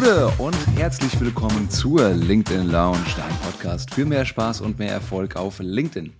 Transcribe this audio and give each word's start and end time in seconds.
Gude 0.00 0.32
und 0.38 0.56
herzlich 0.78 1.20
willkommen 1.20 1.68
zur 1.68 2.08
LinkedIn 2.08 2.70
Lounge, 2.70 3.04
dein 3.18 3.36
Podcast 3.40 3.92
für 3.92 4.06
mehr 4.06 4.24
Spaß 4.24 4.62
und 4.62 4.78
mehr 4.78 4.92
Erfolg 4.92 5.36
auf 5.36 5.58
LinkedIn. 5.58 6.14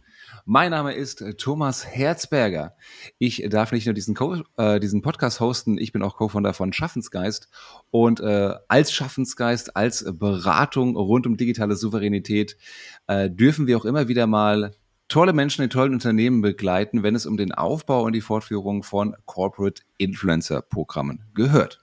Mein 0.44 0.72
Name 0.72 0.92
ist 0.92 1.24
Thomas 1.38 1.86
Herzberger. 1.86 2.74
Ich 3.18 3.42
darf 3.48 3.72
nicht 3.72 3.86
nur 3.86 3.94
diesen, 3.94 4.14
Co 4.14 4.36
äh, 4.58 4.80
diesen 4.80 5.00
Podcast 5.00 5.40
hosten, 5.40 5.78
ich 5.78 5.92
bin 5.92 6.02
auch 6.02 6.16
Co-Founder 6.16 6.52
von 6.52 6.74
Schaffensgeist. 6.74 7.48
Und 7.90 8.20
äh, 8.20 8.52
als 8.68 8.92
Schaffensgeist, 8.92 9.74
als 9.76 10.04
Beratung 10.12 10.94
rund 10.94 11.26
um 11.26 11.38
digitale 11.38 11.74
Souveränität 11.74 12.58
äh, 13.06 13.30
dürfen 13.30 13.66
wir 13.66 13.78
auch 13.78 13.86
immer 13.86 14.08
wieder 14.08 14.26
mal 14.26 14.72
tolle 15.08 15.32
Menschen 15.32 15.64
in 15.64 15.70
tollen 15.70 15.94
Unternehmen 15.94 16.42
begleiten, 16.42 17.02
wenn 17.02 17.14
es 17.14 17.24
um 17.24 17.38
den 17.38 17.52
Aufbau 17.52 18.02
und 18.02 18.12
die 18.12 18.20
Fortführung 18.20 18.82
von 18.82 19.16
Corporate 19.24 19.80
Influencer 19.96 20.60
Programmen 20.60 21.24
gehört. 21.32 21.80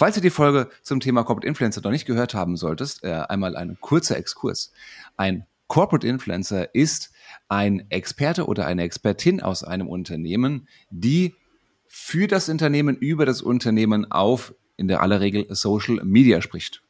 Falls 0.00 0.14
du 0.14 0.22
die 0.22 0.30
Folge 0.30 0.70
zum 0.80 1.00
Thema 1.00 1.24
Corporate 1.24 1.46
Influencer 1.46 1.82
noch 1.84 1.90
nicht 1.90 2.06
gehört 2.06 2.32
haben 2.32 2.56
solltest, 2.56 3.04
äh, 3.04 3.10
einmal 3.28 3.54
ein 3.54 3.76
kurzer 3.82 4.16
Exkurs. 4.16 4.72
Ein 5.18 5.44
Corporate 5.66 6.06
Influencer 6.06 6.74
ist 6.74 7.12
ein 7.50 7.84
Experte 7.90 8.46
oder 8.46 8.64
eine 8.64 8.82
Expertin 8.82 9.42
aus 9.42 9.62
einem 9.62 9.88
Unternehmen, 9.88 10.68
die 10.88 11.34
für 11.86 12.28
das 12.28 12.48
Unternehmen 12.48 12.96
über 12.96 13.26
das 13.26 13.42
Unternehmen 13.42 14.10
auf 14.10 14.54
in 14.78 14.88
der 14.88 15.02
aller 15.02 15.20
Regel 15.20 15.44
Social 15.50 16.02
Media 16.02 16.40
spricht. 16.40 16.82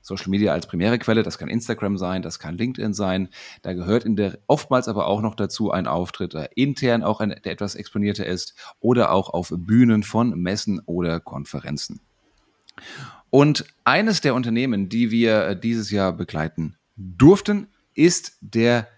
Social 0.00 0.30
Media 0.30 0.52
als 0.52 0.68
primäre 0.68 1.00
Quelle, 1.00 1.24
das 1.24 1.38
kann 1.38 1.48
Instagram 1.48 1.98
sein, 1.98 2.22
das 2.22 2.38
kann 2.38 2.56
LinkedIn 2.56 2.94
sein. 2.94 3.28
Da 3.62 3.72
gehört 3.72 4.04
in 4.04 4.14
der 4.14 4.38
oftmals 4.46 4.86
aber 4.86 5.08
auch 5.08 5.20
noch 5.20 5.34
dazu 5.34 5.72
ein 5.72 5.88
Auftritt, 5.88 6.34
der 6.34 6.56
intern 6.56 7.02
auch 7.02 7.18
ein, 7.18 7.30
der 7.44 7.50
etwas 7.50 7.74
exponierter 7.74 8.24
ist 8.24 8.54
oder 8.78 9.10
auch 9.10 9.30
auf 9.30 9.52
Bühnen 9.52 10.04
von 10.04 10.30
Messen 10.40 10.80
oder 10.86 11.18
Konferenzen. 11.18 12.02
Und 13.30 13.64
eines 13.84 14.20
der 14.20 14.34
Unternehmen, 14.34 14.88
die 14.88 15.10
wir 15.10 15.54
dieses 15.54 15.90
Jahr 15.90 16.12
begleiten 16.12 16.76
durften, 16.96 17.68
ist 17.94 18.38
der 18.40 18.88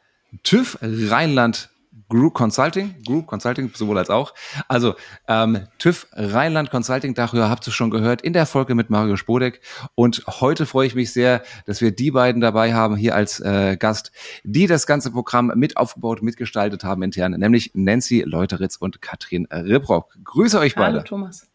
TÜV 0.43 0.79
Rheinland 0.83 1.71
Group 2.09 2.34
Consulting, 2.34 2.95
Group 3.06 3.27
Consulting 3.27 3.71
sowohl 3.75 3.99
als 3.99 4.09
auch. 4.09 4.34
Also 4.67 4.95
ähm, 5.27 5.67
TÜV 5.79 6.06
Rheinland 6.12 6.71
Consulting, 6.71 7.15
darüber 7.15 7.51
habt 7.51 7.67
ihr 7.67 7.73
schon 7.73 7.91
gehört 7.91 8.23
in 8.23 8.33
der 8.33 8.47
Folge 8.47 8.75
mit 8.75 8.89
Mario 8.89 9.17
Spodek. 9.17 9.61
Und 9.95 10.25
heute 10.27 10.65
freue 10.65 10.87
ich 10.87 10.95
mich 10.95 11.12
sehr, 11.12 11.43
dass 11.67 11.81
wir 11.81 11.91
die 11.91 12.11
beiden 12.11 12.41
dabei 12.41 12.73
haben 12.73 12.97
hier 12.97 13.15
als 13.15 13.41
äh, 13.41 13.77
Gast, 13.77 14.12
die 14.43 14.67
das 14.67 14.87
ganze 14.87 15.11
Programm 15.11 15.53
mit 15.55 15.77
aufgebaut, 15.77 16.23
mitgestaltet 16.23 16.83
haben 16.83 17.03
intern, 17.03 17.33
nämlich 17.33 17.73
Nancy 17.75 18.23
Leuteritz 18.23 18.77
und 18.77 19.03
Katrin 19.03 19.47
Ribrock. 19.51 20.17
Grüße 20.25 20.59
euch 20.59 20.75
beide. 20.75 20.99
Hallo 20.99 21.05
Thomas. 21.05 21.48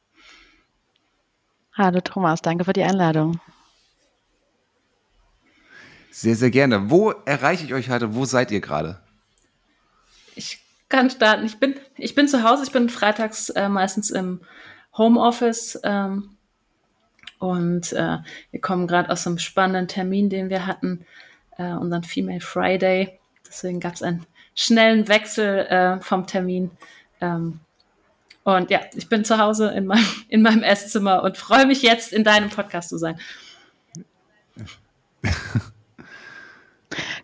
Hallo 1.76 2.02
Thomas, 2.02 2.44
danke 2.44 2.66
für 2.66 2.74
die 2.74 2.84
Einladung. 2.84 3.40
Sehr, 6.12 6.36
sehr 6.36 6.52
gerne. 6.52 6.92
Wo 6.92 7.10
erreiche 7.26 7.66
ich 7.66 7.74
euch 7.74 7.90
heute? 7.90 8.14
Wo 8.14 8.26
seid 8.26 8.52
ihr 8.52 8.62
gerade? 8.62 9.00
Ich 10.36 10.62
kann 10.88 11.10
starten. 11.10 11.44
Ich 11.46 11.60
bin, 11.60 11.74
ich 11.98 12.14
bin 12.14 12.28
zu 12.28 12.44
Hause. 12.44 12.64
Ich 12.64 12.72
bin 12.72 12.90
freitags 12.90 13.50
äh, 13.50 13.68
meistens 13.70 14.12
im 14.12 14.42
Homeoffice. 14.96 15.80
Ähm, 15.84 16.38
und 17.40 17.92
äh, 17.94 18.20
wir 18.52 18.62
kommen 18.62 18.86
gerade 18.86 19.10
aus 19.10 19.26
einem 19.26 19.40
spannenden 19.40 19.88
Termin, 19.88 20.30
den 20.30 20.52
wir 20.52 20.68
hatten, 20.68 21.08
äh, 21.58 21.74
unseren 21.74 22.04
Female 22.04 22.42
Friday. 22.42 23.20
Deswegen 23.48 23.80
gab 23.80 23.96
es 23.96 24.04
einen 24.04 24.28
schnellen 24.54 25.08
Wechsel 25.08 25.66
äh, 25.66 26.00
vom 26.02 26.28
Termin. 26.28 26.70
Ähm, 27.20 27.60
und 28.44 28.70
ja, 28.70 28.82
ich 28.94 29.10
bin 29.10 29.24
zu 29.24 29.38
Hause 29.38 29.70
in 29.70 29.86
meinem, 29.86 30.06
in 30.30 30.42
meinem 30.42 30.64
Esszimmer 30.64 31.24
und 31.24 31.38
freue 31.38 31.66
mich 31.66 31.82
jetzt, 31.82 32.14
in 32.14 32.24
deinem 32.24 32.50
Podcast 32.50 32.90
zu 32.90 32.98
sein. 32.98 33.20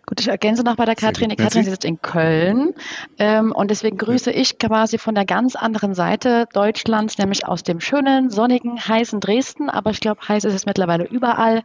Gut, 0.06 0.18
ich 0.18 0.28
ergänze 0.28 0.64
noch 0.64 0.74
bei 0.74 0.84
der 0.84 0.96
Katrin. 0.96 1.28
Die 1.28 1.36
Katrin 1.36 1.62
sitzt 1.62 1.84
in 1.84 2.02
Köln 2.02 2.74
ähm, 3.18 3.52
und 3.52 3.70
deswegen 3.70 3.96
grüße 3.96 4.32
ich 4.32 4.58
quasi 4.58 4.98
von 4.98 5.14
der 5.14 5.24
ganz 5.24 5.54
anderen 5.54 5.94
Seite 5.94 6.46
Deutschlands, 6.52 7.16
nämlich 7.18 7.46
aus 7.46 7.62
dem 7.62 7.78
schönen, 7.78 8.28
sonnigen, 8.30 8.80
heißen 8.80 9.20
Dresden. 9.20 9.70
Aber 9.70 9.90
ich 9.90 10.00
glaube, 10.00 10.26
heiß 10.26 10.44
ist 10.44 10.54
es 10.54 10.66
mittlerweile 10.66 11.04
überall. 11.04 11.62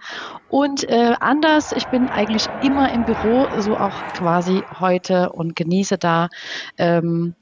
Und 0.49 0.87
äh, 0.87 1.15
anders, 1.19 1.71
ich 1.71 1.87
bin 1.87 2.07
eigentlich 2.09 2.45
immer 2.61 2.91
im 2.91 3.05
Büro, 3.05 3.47
so 3.59 3.77
auch 3.77 3.95
quasi 4.13 4.61
heute 4.79 5.31
und 5.31 5.55
genieße 5.55 5.97
da 5.97 6.29
ähm, 6.77 7.33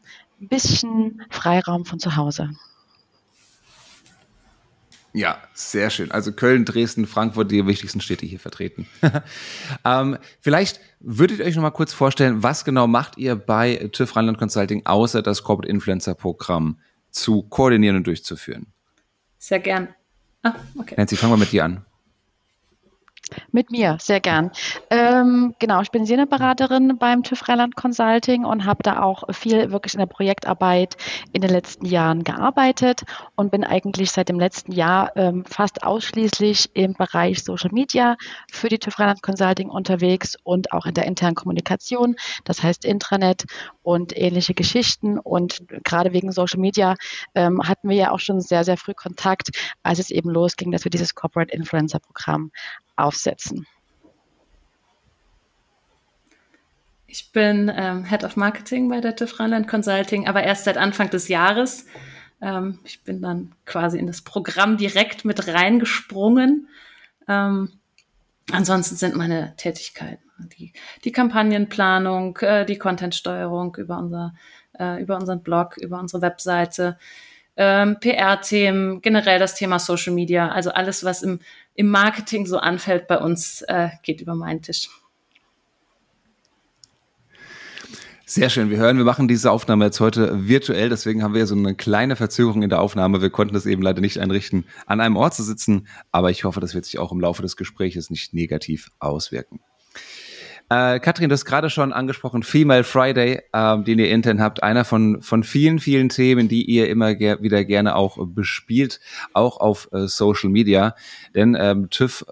ein 0.42 0.48
bisschen 0.48 1.22
Freiraum 1.30 1.86
von 1.86 2.00
zu 2.00 2.16
Hause. 2.16 2.50
Ja, 5.14 5.38
sehr 5.54 5.92
schön. 5.92 6.12
Also 6.12 6.32
Köln, 6.32 6.66
Dresden, 6.66 7.06
Frankfurt, 7.06 7.52
die 7.52 7.66
wichtigsten 7.68 8.02
Städte 8.02 8.26
hier 8.26 8.40
vertreten. 8.40 8.88
ähm, 9.86 10.18
vielleicht 10.42 10.80
würdet 11.00 11.40
ihr 11.40 11.46
euch 11.46 11.56
noch 11.56 11.62
mal 11.62 11.70
kurz 11.70 11.94
vorstellen, 11.94 12.42
was 12.42 12.66
genau 12.66 12.88
macht 12.88 13.18
ihr 13.18 13.36
bei 13.36 13.90
TÜV 13.92 14.16
Rheinland 14.16 14.40
Consulting, 14.40 14.86
außer 14.86 15.22
das 15.22 15.44
Corporate 15.44 15.70
Influencer 15.70 16.16
Programm 16.16 16.80
zu 17.12 17.44
koordinieren 17.44 17.98
und 17.98 18.08
durchzuführen? 18.08 18.66
Sehr 19.38 19.60
gern. 19.60 19.90
Ah, 20.42 20.56
okay. 20.80 20.96
Nancy, 20.98 21.16
fangen 21.16 21.34
wir 21.34 21.38
mit 21.38 21.52
dir 21.52 21.66
an. 21.66 21.86
Mit 23.56 23.70
mir, 23.70 23.98
sehr 24.02 24.20
gern. 24.20 24.50
Ähm, 24.90 25.54
genau, 25.60 25.80
ich 25.82 25.92
bin 25.92 26.08
Seneberaterin 26.08 26.98
beim 26.98 27.22
TÜV 27.22 27.48
Rheinland 27.48 27.76
Consulting 27.76 28.46
und 28.46 28.66
habe 28.66 28.82
da 28.82 29.04
auch 29.04 29.26
viel 29.32 29.72
wirklich 29.72 29.94
in 29.94 30.00
der 30.00 30.08
Projektarbeit 30.08 30.98
in 31.34 31.42
den 31.44 31.52
letzten 31.52 31.86
Jahren 31.86 32.24
gearbeitet 32.24 33.04
und 33.36 33.52
bin 33.52 33.64
eigentlich 33.64 34.10
seit 34.10 34.30
dem 34.30 34.40
letzten 34.40 34.72
Jahr 34.72 35.16
ähm, 35.16 35.46
fast 35.46 35.84
ausschließlich 35.84 36.72
im 36.74 36.94
Bereich 36.94 37.44
Social 37.44 37.70
Media 37.72 38.18
für 38.52 38.70
die 38.70 38.80
TÜV 38.80 38.98
Rheinland 38.98 39.22
Consulting 39.22 39.70
unterwegs 39.70 40.36
und 40.42 40.72
auch 40.72 40.88
in 40.88 40.96
der 40.96 41.06
internen 41.06 41.36
Kommunikation, 41.36 42.16
das 42.46 42.64
heißt 42.64 42.84
Intranet 42.86 43.46
und 43.84 44.18
ähnliche 44.18 44.56
Geschichten. 44.56 45.20
Und 45.20 45.62
gerade 45.84 46.12
wegen 46.12 46.32
Social 46.32 46.60
Media 46.60 46.96
ähm, 47.36 47.62
hatten 47.64 47.88
wir 47.88 47.98
ja 47.98 48.10
auch 48.10 48.20
schon 48.20 48.42
sehr, 48.42 48.64
sehr 48.64 48.78
früh 48.78 48.96
Kontakt, 48.96 49.52
als 49.84 50.00
es 50.00 50.10
eben 50.10 50.32
losging, 50.32 50.72
dass 50.72 50.86
wir 50.86 50.90
dieses 50.90 51.14
Corporate 51.14 51.54
Influencer 51.54 52.00
Programm 52.00 52.50
aufsetzen? 52.96 53.66
Ich 57.08 57.32
bin 57.32 57.72
ähm, 57.76 58.06
Head 58.06 58.24
of 58.24 58.36
Marketing 58.36 58.90
bei 58.90 59.00
der 59.00 59.16
TÜV 59.16 59.40
Rheinland 59.40 59.68
Consulting, 59.68 60.28
aber 60.28 60.44
erst 60.44 60.64
seit 60.64 60.78
Anfang 60.78 61.10
des 61.10 61.28
Jahres. 61.28 61.86
Ähm, 62.42 62.80
ich 62.86 63.04
bin 63.04 63.22
dann 63.22 63.54
quasi 63.66 64.00
in 64.00 64.08
das 64.08 64.22
Programm 64.22 64.78
direkt 64.78 65.24
mit 65.24 65.48
reingesprungen. 65.48 66.68
Ähm, 67.28 67.72
ansonsten 68.52 68.96
sind 68.96 69.16
meine 69.16 69.56
Tätigkeiten 69.58 70.24
die, 70.50 70.74
die 71.04 71.12
Kampagnenplanung, 71.12 72.38
äh, 72.38 72.66
die 72.66 72.78
Contentsteuerung 72.78 73.76
über, 73.76 73.98
unser, 73.98 74.34
äh, 74.80 75.02
über 75.02 75.16
unseren 75.16 75.42
Blog, 75.44 75.78
über 75.78 76.00
unsere 76.00 76.22
Webseite, 76.22 76.98
ähm, 77.56 78.00
PR-Themen, 78.00 79.02
generell 79.02 79.38
das 79.38 79.56
Thema 79.56 79.78
Social 79.78 80.14
Media, 80.14 80.50
also 80.50 80.72
alles, 80.72 81.04
was 81.04 81.22
im, 81.22 81.40
im 81.76 81.90
Marketing 81.90 82.46
so 82.46 82.58
anfällt 82.58 83.08
bei 83.08 83.18
uns, 83.18 83.62
äh, 83.64 83.90
geht 84.04 84.22
über 84.22 84.36
meinen 84.36 84.62
Tisch. 84.62 84.90
Sehr 88.26 88.50
schön. 88.50 88.70
Wir 88.70 88.78
hören, 88.78 88.98
wir 88.98 89.04
machen 89.04 89.28
diese 89.28 89.52
Aufnahme 89.52 89.86
jetzt 89.86 90.00
heute 90.00 90.48
virtuell, 90.48 90.90
deswegen 90.90 91.22
haben 91.22 91.34
wir 91.34 91.46
so 91.46 91.56
eine 91.56 91.76
kleine 91.76 92.16
Verzögerung 92.16 92.64
in 92.64 92.70
der 92.70 92.82
Aufnahme. 92.82 93.22
Wir 93.22 93.30
konnten 93.30 93.54
das 93.54 93.66
eben 93.66 93.82
leider 93.82 94.02
nicht 94.02 94.20
einrichten, 94.20 94.66
an 94.86 95.02
einem 95.02 95.18
Ort 95.18 95.36
zu 95.36 95.44
sitzen, 95.44 95.88
aber 96.12 96.32
ich 96.32 96.44
hoffe, 96.44 96.60
das 96.60 96.74
wird 96.74 96.86
sich 96.86 96.98
auch 97.00 97.12
im 97.12 97.20
Laufe 97.20 97.42
des 97.42 97.58
Gesprächs 97.58 98.10
nicht 98.10 98.34
negativ 98.34 98.90
auswirken. 99.00 99.60
Äh, 100.74 101.00
Katrin, 101.00 101.30
du 101.30 101.34
hast 101.34 101.46
gerade 101.46 101.70
schon 101.70 101.94
angesprochen, 101.94 102.42
Female 102.42 102.84
Friday, 102.84 103.44
ähm, 103.54 103.84
den 103.84 104.00
ihr 104.00 104.10
intern 104.10 104.42
habt, 104.42 104.64
einer 104.64 104.86
von, 104.86 105.22
von 105.22 105.44
vielen, 105.44 105.78
vielen 105.78 106.10
Themen, 106.10 106.48
die 106.48 106.64
ihr 106.64 106.90
immer 106.90 107.14
ger 107.14 107.44
wieder 107.44 107.64
gerne 107.64 107.96
auch 107.96 108.18
bespielt, 108.26 109.00
auch 109.34 109.58
auf 109.58 109.88
äh, 109.92 110.08
Social 110.08 110.50
Media. 110.50 110.96
Denn 111.36 111.56
ähm, 111.60 111.92
TÜV 111.92 112.26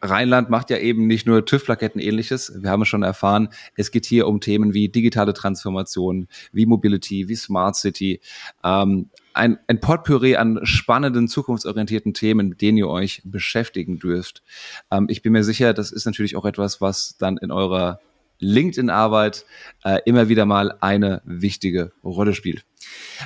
Rheinland 0.00 0.48
macht 0.48 0.70
ja 0.70 0.78
eben 0.78 1.06
nicht 1.06 1.26
nur 1.26 1.44
TÜV-Plaketten 1.44 2.00
ähnliches. 2.00 2.52
Wir 2.62 2.70
haben 2.70 2.82
es 2.82 2.88
schon 2.88 3.02
erfahren, 3.02 3.48
es 3.76 3.90
geht 3.90 4.06
hier 4.06 4.28
um 4.28 4.40
Themen 4.40 4.74
wie 4.74 4.88
digitale 4.88 5.34
Transformation, 5.34 6.28
wie 6.52 6.66
Mobility, 6.66 7.28
wie 7.28 7.34
Smart 7.34 7.74
City. 7.76 8.20
Ähm, 8.62 9.10
ein, 9.34 9.58
ein 9.66 9.80
Potpourri 9.80 10.36
an 10.36 10.60
spannenden, 10.62 11.28
zukunftsorientierten 11.28 12.14
Themen, 12.14 12.50
mit 12.50 12.62
denen 12.62 12.78
ihr 12.78 12.88
euch 12.88 13.22
beschäftigen 13.24 13.98
dürft. 13.98 14.42
Ähm, 14.90 15.06
ich 15.10 15.22
bin 15.22 15.32
mir 15.32 15.44
sicher, 15.44 15.74
das 15.74 15.90
ist 15.90 16.06
natürlich 16.06 16.36
auch 16.36 16.44
etwas, 16.44 16.80
was 16.80 17.16
dann 17.18 17.36
in 17.36 17.50
eurer 17.50 18.00
LinkedIn-Arbeit 18.38 19.44
äh, 19.84 19.98
immer 20.04 20.28
wieder 20.28 20.46
mal 20.46 20.76
eine 20.80 21.22
wichtige 21.24 21.92
Rolle 22.04 22.34
spielt. 22.34 22.64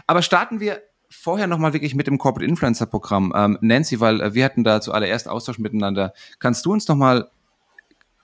Aber 0.07 0.23
starten 0.23 0.61
wir 0.61 0.83
vorher 1.21 1.47
nochmal 1.47 1.73
wirklich 1.73 1.95
mit 1.95 2.07
dem 2.07 2.19
Corporate 2.19 2.49
Influencer 2.49 2.87
Programm. 2.87 3.33
Ähm, 3.37 3.59
Nancy, 3.61 4.01
weil 4.01 4.21
äh, 4.21 4.35
wir 4.35 4.45
hatten 4.45 4.65
da 4.65 4.81
zuallererst 4.81 5.29
Austausch 5.29 5.59
miteinander. 5.59 6.13
Kannst 6.39 6.65
du 6.65 6.73
uns 6.73 6.89
nochmal 6.89 7.31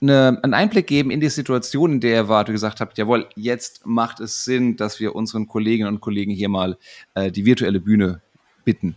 eine, 0.00 0.40
einen 0.42 0.54
Einblick 0.54 0.86
geben 0.86 1.10
in 1.10 1.20
die 1.20 1.28
Situation, 1.28 1.92
in 1.92 2.00
der 2.00 2.14
ihr 2.14 2.28
wart, 2.28 2.48
und 2.48 2.54
gesagt 2.54 2.80
habt, 2.80 2.98
jawohl, 2.98 3.28
jetzt 3.34 3.86
macht 3.86 4.20
es 4.20 4.44
Sinn, 4.44 4.76
dass 4.76 5.00
wir 5.00 5.14
unseren 5.14 5.46
Kolleginnen 5.46 5.88
und 5.88 6.00
Kollegen 6.00 6.32
hier 6.32 6.48
mal 6.48 6.78
äh, 7.14 7.30
die 7.30 7.44
virtuelle 7.44 7.80
Bühne 7.80 8.22
bitten, 8.64 8.96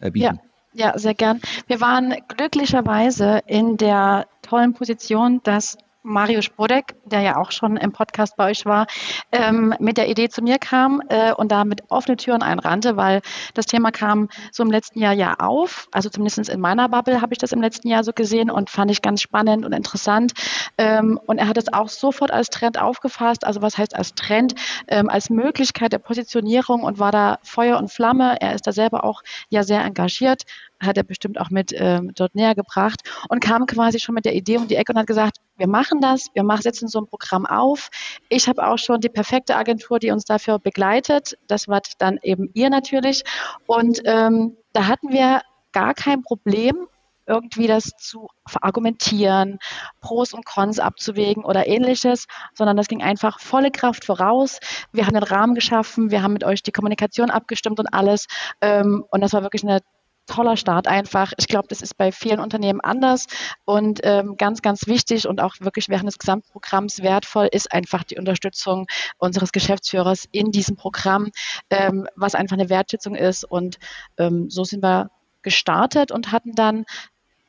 äh, 0.00 0.10
bieten? 0.10 0.36
Ja. 0.36 0.40
Ja, 0.78 0.98
sehr 0.98 1.14
gern. 1.14 1.40
Wir 1.68 1.80
waren 1.80 2.14
glücklicherweise 2.36 3.40
in 3.46 3.78
der 3.78 4.26
tollen 4.42 4.74
Position, 4.74 5.40
dass 5.42 5.78
Mario 6.06 6.40
Spodek, 6.40 6.94
der 7.04 7.20
ja 7.20 7.36
auch 7.36 7.50
schon 7.50 7.76
im 7.76 7.92
Podcast 7.92 8.36
bei 8.36 8.50
euch 8.50 8.64
war, 8.64 8.86
ähm, 9.32 9.74
mit 9.80 9.96
der 9.96 10.08
Idee 10.08 10.28
zu 10.28 10.40
mir 10.40 10.58
kam 10.58 11.02
äh, 11.08 11.32
und 11.32 11.50
da 11.50 11.64
mit 11.64 11.90
offene 11.90 12.16
Türen 12.16 12.42
einrannte, 12.42 12.96
weil 12.96 13.22
das 13.54 13.66
Thema 13.66 13.90
kam 13.90 14.28
so 14.52 14.62
im 14.62 14.70
letzten 14.70 15.00
Jahr 15.00 15.12
ja 15.12 15.34
auf. 15.34 15.88
Also 15.90 16.08
zumindest 16.08 16.48
in 16.48 16.60
meiner 16.60 16.88
Bubble 16.88 17.20
habe 17.20 17.34
ich 17.34 17.38
das 17.38 17.50
im 17.50 17.60
letzten 17.60 17.88
Jahr 17.88 18.04
so 18.04 18.12
gesehen 18.12 18.50
und 18.50 18.70
fand 18.70 18.90
ich 18.92 19.02
ganz 19.02 19.20
spannend 19.20 19.64
und 19.64 19.72
interessant. 19.72 20.32
Ähm, 20.78 21.18
und 21.26 21.38
er 21.38 21.48
hat 21.48 21.58
es 21.58 21.72
auch 21.72 21.88
sofort 21.88 22.30
als 22.30 22.50
Trend 22.50 22.80
aufgefasst. 22.80 23.44
Also 23.44 23.60
was 23.60 23.76
heißt 23.76 23.96
als 23.96 24.14
Trend? 24.14 24.54
Ähm, 24.86 25.10
als 25.10 25.28
Möglichkeit 25.28 25.92
der 25.92 25.98
Positionierung 25.98 26.84
und 26.84 27.00
war 27.00 27.10
da 27.10 27.38
Feuer 27.42 27.78
und 27.78 27.90
Flamme. 27.90 28.36
Er 28.40 28.54
ist 28.54 28.66
da 28.68 28.72
selber 28.72 29.02
auch 29.02 29.22
ja 29.48 29.64
sehr 29.64 29.84
engagiert 29.84 30.42
hat 30.80 30.96
er 30.96 31.02
bestimmt 31.02 31.40
auch 31.40 31.50
mit 31.50 31.72
ähm, 31.74 32.12
dort 32.14 32.34
näher 32.34 32.54
gebracht 32.54 33.00
und 33.28 33.40
kam 33.40 33.66
quasi 33.66 33.98
schon 33.98 34.14
mit 34.14 34.24
der 34.24 34.34
Idee 34.34 34.58
um 34.58 34.68
die 34.68 34.76
Ecke 34.76 34.92
und 34.92 34.98
hat 34.98 35.06
gesagt, 35.06 35.38
wir 35.56 35.68
machen 35.68 36.00
das, 36.00 36.28
wir 36.34 36.42
machen, 36.42 36.62
setzen 36.62 36.88
so 36.88 37.00
ein 37.00 37.06
Programm 37.06 37.46
auf. 37.46 37.88
Ich 38.28 38.48
habe 38.48 38.66
auch 38.66 38.78
schon 38.78 39.00
die 39.00 39.08
perfekte 39.08 39.56
Agentur, 39.56 39.98
die 39.98 40.10
uns 40.10 40.24
dafür 40.24 40.58
begleitet. 40.58 41.38
Das 41.46 41.68
war 41.68 41.80
dann 41.98 42.18
eben 42.22 42.50
ihr 42.54 42.70
natürlich. 42.70 43.22
Und 43.66 44.02
ähm, 44.04 44.56
da 44.72 44.86
hatten 44.86 45.10
wir 45.10 45.40
gar 45.72 45.94
kein 45.94 46.22
Problem, 46.22 46.86
irgendwie 47.26 47.66
das 47.66 47.90
zu 47.98 48.28
verargumentieren, 48.46 49.58
Pros 50.00 50.32
und 50.32 50.46
Cons 50.46 50.78
abzuwägen 50.78 51.44
oder 51.44 51.66
ähnliches, 51.66 52.26
sondern 52.54 52.76
das 52.76 52.88
ging 52.88 53.02
einfach 53.02 53.40
volle 53.40 53.70
Kraft 53.70 54.04
voraus. 54.04 54.60
Wir 54.92 55.06
haben 55.06 55.14
den 55.14 55.22
Rahmen 55.22 55.54
geschaffen, 55.54 56.10
wir 56.10 56.22
haben 56.22 56.34
mit 56.34 56.44
euch 56.44 56.62
die 56.62 56.72
Kommunikation 56.72 57.30
abgestimmt 57.30 57.80
und 57.80 57.92
alles. 57.92 58.26
Ähm, 58.60 59.04
und 59.10 59.20
das 59.22 59.32
war 59.32 59.42
wirklich 59.42 59.64
eine 59.64 59.80
toller 60.26 60.56
Start 60.56 60.86
einfach. 60.86 61.32
Ich 61.38 61.48
glaube, 61.48 61.68
das 61.68 61.82
ist 61.82 61.96
bei 61.96 62.12
vielen 62.12 62.40
Unternehmen 62.40 62.80
anders 62.80 63.26
und 63.64 64.00
ähm, 64.02 64.36
ganz, 64.36 64.62
ganz 64.62 64.86
wichtig 64.86 65.26
und 65.26 65.40
auch 65.40 65.54
wirklich 65.60 65.88
während 65.88 66.08
des 66.08 66.18
Gesamtprogramms 66.18 67.02
wertvoll 67.02 67.48
ist 67.50 67.72
einfach 67.72 68.04
die 68.04 68.18
Unterstützung 68.18 68.86
unseres 69.18 69.52
Geschäftsführers 69.52 70.28
in 70.32 70.50
diesem 70.50 70.76
Programm, 70.76 71.30
ähm, 71.70 72.06
was 72.16 72.34
einfach 72.34 72.56
eine 72.56 72.68
Wertschätzung 72.68 73.14
ist. 73.14 73.44
Und 73.44 73.78
ähm, 74.18 74.50
so 74.50 74.64
sind 74.64 74.82
wir 74.82 75.10
gestartet 75.42 76.10
und 76.10 76.32
hatten 76.32 76.52
dann 76.54 76.84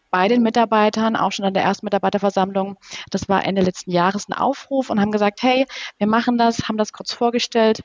bei 0.10 0.28
den 0.28 0.42
Mitarbeitern, 0.42 1.16
auch 1.16 1.32
schon 1.32 1.46
an 1.46 1.54
der 1.54 1.64
ersten 1.64 1.86
Mitarbeiterversammlung, 1.86 2.78
das 3.12 3.28
war 3.28 3.46
Ende 3.46 3.62
letzten 3.62 3.92
Jahres, 3.92 4.28
einen 4.30 4.40
Aufruf 4.40 4.90
und 4.90 5.02
haben 5.02 5.12
gesagt, 5.12 5.44
hey, 5.44 5.66
wir 5.98 6.08
machen 6.08 6.38
das, 6.38 6.70
haben 6.70 6.78
das 6.78 6.94
kurz 6.94 7.12
vorgestellt 7.12 7.82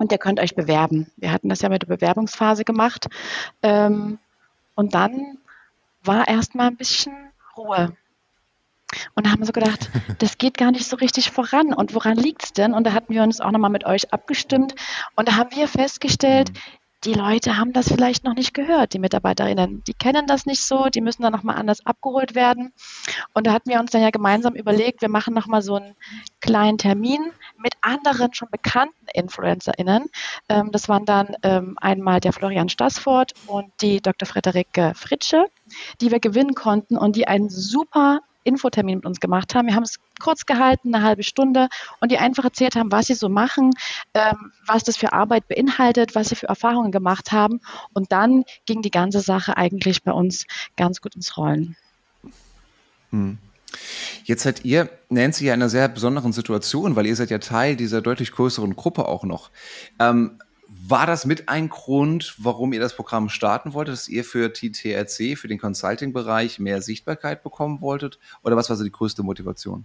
und 0.00 0.12
ihr 0.12 0.18
könnt 0.18 0.40
euch 0.40 0.54
bewerben. 0.54 1.12
Wir 1.18 1.30
hatten 1.30 1.50
das 1.50 1.60
ja 1.60 1.68
mit 1.68 1.82
der 1.82 1.88
Bewerbungsphase 1.88 2.64
gemacht. 2.64 3.08
Ähm, 3.62 4.18
und 4.74 4.94
dann 4.94 5.36
war 6.02 6.26
erstmal 6.26 6.68
ein 6.68 6.76
bisschen 6.78 7.12
Ruhe. 7.54 7.94
Und 9.14 9.26
da 9.26 9.30
haben 9.30 9.40
wir 9.40 9.46
so 9.46 9.52
gedacht, 9.52 9.90
das 10.18 10.38
geht 10.38 10.56
gar 10.56 10.70
nicht 10.70 10.86
so 10.86 10.96
richtig 10.96 11.30
voran. 11.30 11.74
Und 11.74 11.94
woran 11.94 12.16
liegt 12.16 12.44
es 12.44 12.52
denn? 12.54 12.72
Und 12.72 12.84
da 12.84 12.94
hatten 12.94 13.12
wir 13.12 13.22
uns 13.22 13.42
auch 13.42 13.50
nochmal 13.50 13.68
mit 13.68 13.84
euch 13.84 14.10
abgestimmt. 14.10 14.74
Und 15.16 15.28
da 15.28 15.36
haben 15.36 15.54
wir 15.54 15.68
festgestellt, 15.68 16.50
mhm 16.50 16.79
die 17.04 17.14
Leute 17.14 17.56
haben 17.56 17.72
das 17.72 17.88
vielleicht 17.88 18.24
noch 18.24 18.34
nicht 18.34 18.52
gehört, 18.52 18.92
die 18.92 18.98
Mitarbeiterinnen. 18.98 19.82
Die 19.84 19.94
kennen 19.94 20.26
das 20.26 20.44
nicht 20.44 20.62
so, 20.62 20.88
die 20.88 21.00
müssen 21.00 21.22
dann 21.22 21.32
nochmal 21.32 21.56
anders 21.56 21.84
abgeholt 21.86 22.34
werden. 22.34 22.72
Und 23.32 23.46
da 23.46 23.52
hatten 23.52 23.70
wir 23.70 23.80
uns 23.80 23.90
dann 23.90 24.02
ja 24.02 24.10
gemeinsam 24.10 24.54
überlegt, 24.54 25.00
wir 25.00 25.08
machen 25.08 25.32
nochmal 25.32 25.62
so 25.62 25.76
einen 25.76 25.94
kleinen 26.40 26.76
Termin 26.76 27.32
mit 27.56 27.74
anderen 27.80 28.34
schon 28.34 28.48
bekannten 28.50 29.06
InfluencerInnen. 29.14 30.10
Ähm, 30.48 30.72
das 30.72 30.88
waren 30.88 31.06
dann 31.06 31.36
ähm, 31.42 31.76
einmal 31.80 32.20
der 32.20 32.34
Florian 32.34 32.68
Stassfurt 32.68 33.32
und 33.46 33.72
die 33.80 34.02
Dr. 34.02 34.26
Frederike 34.26 34.92
Fritsche, 34.94 35.46
die 36.00 36.10
wir 36.10 36.20
gewinnen 36.20 36.54
konnten 36.54 36.98
und 36.98 37.16
die 37.16 37.26
einen 37.26 37.48
super 37.48 38.20
Infotermin 38.44 38.96
mit 38.96 39.06
uns 39.06 39.20
gemacht 39.20 39.54
haben. 39.54 39.68
Wir 39.68 39.74
haben 39.74 39.82
es 39.82 39.98
kurz 40.20 40.46
gehalten, 40.46 40.94
eine 40.94 41.04
halbe 41.04 41.22
Stunde, 41.22 41.68
und 42.00 42.10
die 42.10 42.18
einfach 42.18 42.44
erzählt 42.44 42.76
haben, 42.76 42.92
was 42.92 43.06
sie 43.06 43.14
so 43.14 43.28
machen, 43.28 43.70
ähm, 44.14 44.52
was 44.66 44.84
das 44.84 44.96
für 44.96 45.12
Arbeit 45.12 45.48
beinhaltet, 45.48 46.14
was 46.14 46.28
sie 46.28 46.36
für 46.36 46.48
Erfahrungen 46.48 46.92
gemacht 46.92 47.32
haben. 47.32 47.60
Und 47.92 48.12
dann 48.12 48.44
ging 48.66 48.82
die 48.82 48.90
ganze 48.90 49.20
Sache 49.20 49.56
eigentlich 49.56 50.02
bei 50.02 50.12
uns 50.12 50.46
ganz 50.76 51.00
gut 51.00 51.16
ins 51.16 51.36
Rollen. 51.36 51.76
Hm. 53.10 53.38
Jetzt 54.24 54.42
seid 54.42 54.64
ihr, 54.64 54.88
Nancy, 55.08 55.46
ja 55.46 55.54
in 55.54 55.60
einer 55.60 55.68
sehr 55.68 55.88
besonderen 55.88 56.32
Situation, 56.32 56.96
weil 56.96 57.06
ihr 57.06 57.16
seid 57.16 57.30
ja 57.30 57.38
Teil 57.38 57.76
dieser 57.76 58.00
deutlich 58.00 58.32
größeren 58.32 58.76
Gruppe 58.76 59.06
auch 59.06 59.24
noch. 59.24 59.50
Ähm, 59.98 60.38
war 60.86 61.06
das 61.06 61.26
mit 61.26 61.48
ein 61.48 61.68
Grund, 61.68 62.34
warum 62.38 62.72
ihr 62.72 62.80
das 62.80 62.94
Programm 62.94 63.28
starten 63.28 63.74
wolltet, 63.74 63.94
dass 63.94 64.08
ihr 64.08 64.24
für 64.24 64.52
TTRC, 64.52 65.36
für 65.36 65.48
den 65.48 65.58
Consulting-Bereich 65.58 66.58
mehr 66.58 66.80
Sichtbarkeit 66.80 67.42
bekommen 67.42 67.80
wolltet? 67.80 68.18
Oder 68.42 68.56
was 68.56 68.70
war 68.70 68.76
so 68.76 68.84
die 68.84 68.92
größte 68.92 69.22
Motivation? 69.22 69.84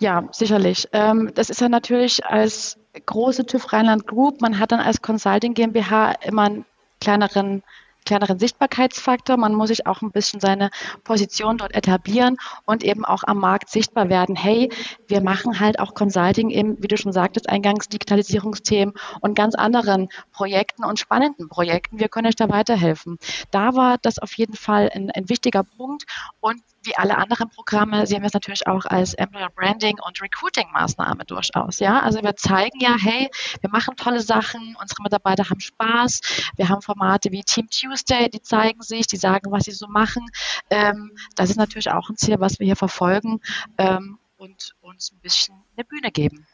Ja, 0.00 0.28
sicherlich. 0.32 0.88
Ähm, 0.92 1.30
das 1.34 1.50
ist 1.50 1.60
ja 1.60 1.68
natürlich 1.68 2.24
als 2.24 2.78
große 3.06 3.46
TÜV 3.46 3.72
Rheinland 3.72 4.06
Group, 4.06 4.40
man 4.40 4.58
hat 4.58 4.72
dann 4.72 4.80
als 4.80 5.00
Consulting 5.00 5.54
GmbH 5.54 6.12
immer 6.22 6.42
einen 6.42 6.64
kleineren 7.00 7.62
kleineren 8.08 8.38
Sichtbarkeitsfaktor. 8.38 9.36
Man 9.36 9.54
muss 9.54 9.68
sich 9.68 9.86
auch 9.86 10.00
ein 10.00 10.10
bisschen 10.10 10.40
seine 10.40 10.70
Position 11.04 11.58
dort 11.58 11.74
etablieren 11.74 12.38
und 12.64 12.82
eben 12.82 13.04
auch 13.04 13.22
am 13.24 13.38
Markt 13.38 13.68
sichtbar 13.68 14.08
werden. 14.08 14.34
Hey, 14.34 14.70
wir 15.06 15.20
machen 15.20 15.60
halt 15.60 15.78
auch 15.78 15.92
Consulting 15.92 16.48
im, 16.48 16.82
wie 16.82 16.88
du 16.88 16.96
schon 16.96 17.12
sagtest, 17.12 17.50
eingangs 17.50 17.88
Digitalisierungsthemen 17.88 18.94
und 19.20 19.34
ganz 19.34 19.54
anderen 19.54 20.08
Projekten 20.32 20.84
und 20.84 20.98
spannenden 20.98 21.48
Projekten. 21.48 21.98
Wir 21.98 22.08
können 22.08 22.28
euch 22.28 22.36
da 22.36 22.48
weiterhelfen. 22.48 23.18
Da 23.50 23.74
war 23.74 23.98
das 24.00 24.18
auf 24.18 24.32
jeden 24.38 24.54
Fall 24.54 24.90
ein, 24.94 25.10
ein 25.10 25.28
wichtiger 25.28 25.62
Punkt 25.62 26.04
und 26.40 26.62
wie 26.82 26.96
alle 26.96 27.16
anderen 27.16 27.50
Programme 27.50 28.06
sehen 28.06 28.22
wir 28.22 28.26
es 28.26 28.34
natürlich 28.34 28.66
auch 28.66 28.84
als 28.84 29.14
Employer 29.14 29.50
Branding 29.50 29.98
und 30.06 30.20
Recruiting 30.22 30.70
Maßnahme 30.72 31.24
durchaus. 31.24 31.78
Ja, 31.78 32.00
also 32.00 32.22
wir 32.22 32.36
zeigen 32.36 32.80
ja, 32.80 32.96
hey, 32.98 33.28
wir 33.60 33.70
machen 33.70 33.96
tolle 33.96 34.20
Sachen, 34.20 34.76
unsere 34.80 35.02
Mitarbeiter 35.02 35.48
haben 35.50 35.60
Spaß, 35.60 36.20
wir 36.56 36.68
haben 36.68 36.82
Formate 36.82 37.30
wie 37.32 37.42
Team 37.42 37.68
Tuesday, 37.68 38.28
die 38.28 38.42
zeigen 38.42 38.82
sich, 38.82 39.06
die 39.06 39.16
sagen, 39.16 39.50
was 39.50 39.64
sie 39.64 39.72
so 39.72 39.86
machen. 39.88 40.24
Ähm, 40.70 41.12
das 41.34 41.50
ist 41.50 41.56
natürlich 41.56 41.90
auch 41.90 42.08
ein 42.08 42.16
Ziel, 42.16 42.36
was 42.38 42.58
wir 42.58 42.66
hier 42.66 42.76
verfolgen 42.76 43.40
ähm, 43.76 44.18
und 44.36 44.74
uns 44.80 45.12
ein 45.12 45.20
bisschen 45.20 45.56
eine 45.76 45.84
Bühne 45.84 46.10
geben. 46.10 46.46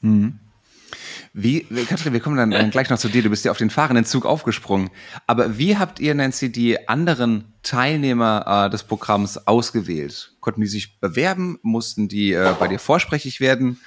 Mhm. 0.00 0.40
Wie, 1.32 1.60
Katrin, 1.88 2.12
wir 2.12 2.20
kommen 2.20 2.36
dann, 2.36 2.50
dann 2.50 2.70
gleich 2.70 2.90
noch 2.90 2.98
zu 2.98 3.08
dir. 3.08 3.22
Du 3.22 3.30
bist 3.30 3.44
ja 3.44 3.50
auf 3.50 3.58
den 3.58 3.70
fahrenden 3.70 4.04
Zug 4.04 4.26
aufgesprungen. 4.26 4.90
Aber 5.26 5.58
wie 5.58 5.76
habt 5.76 6.00
ihr, 6.00 6.14
Nancy, 6.14 6.50
die 6.50 6.88
anderen 6.88 7.54
Teilnehmer 7.62 8.66
äh, 8.66 8.70
des 8.70 8.82
Programms 8.82 9.46
ausgewählt? 9.46 10.32
Konnten 10.40 10.60
die 10.60 10.66
sich 10.66 11.00
bewerben? 11.00 11.58
Mussten 11.62 12.08
die 12.08 12.32
äh, 12.32 12.54
bei 12.58 12.68
dir 12.68 12.78
vorsprechig 12.78 13.40
werden? 13.40 13.80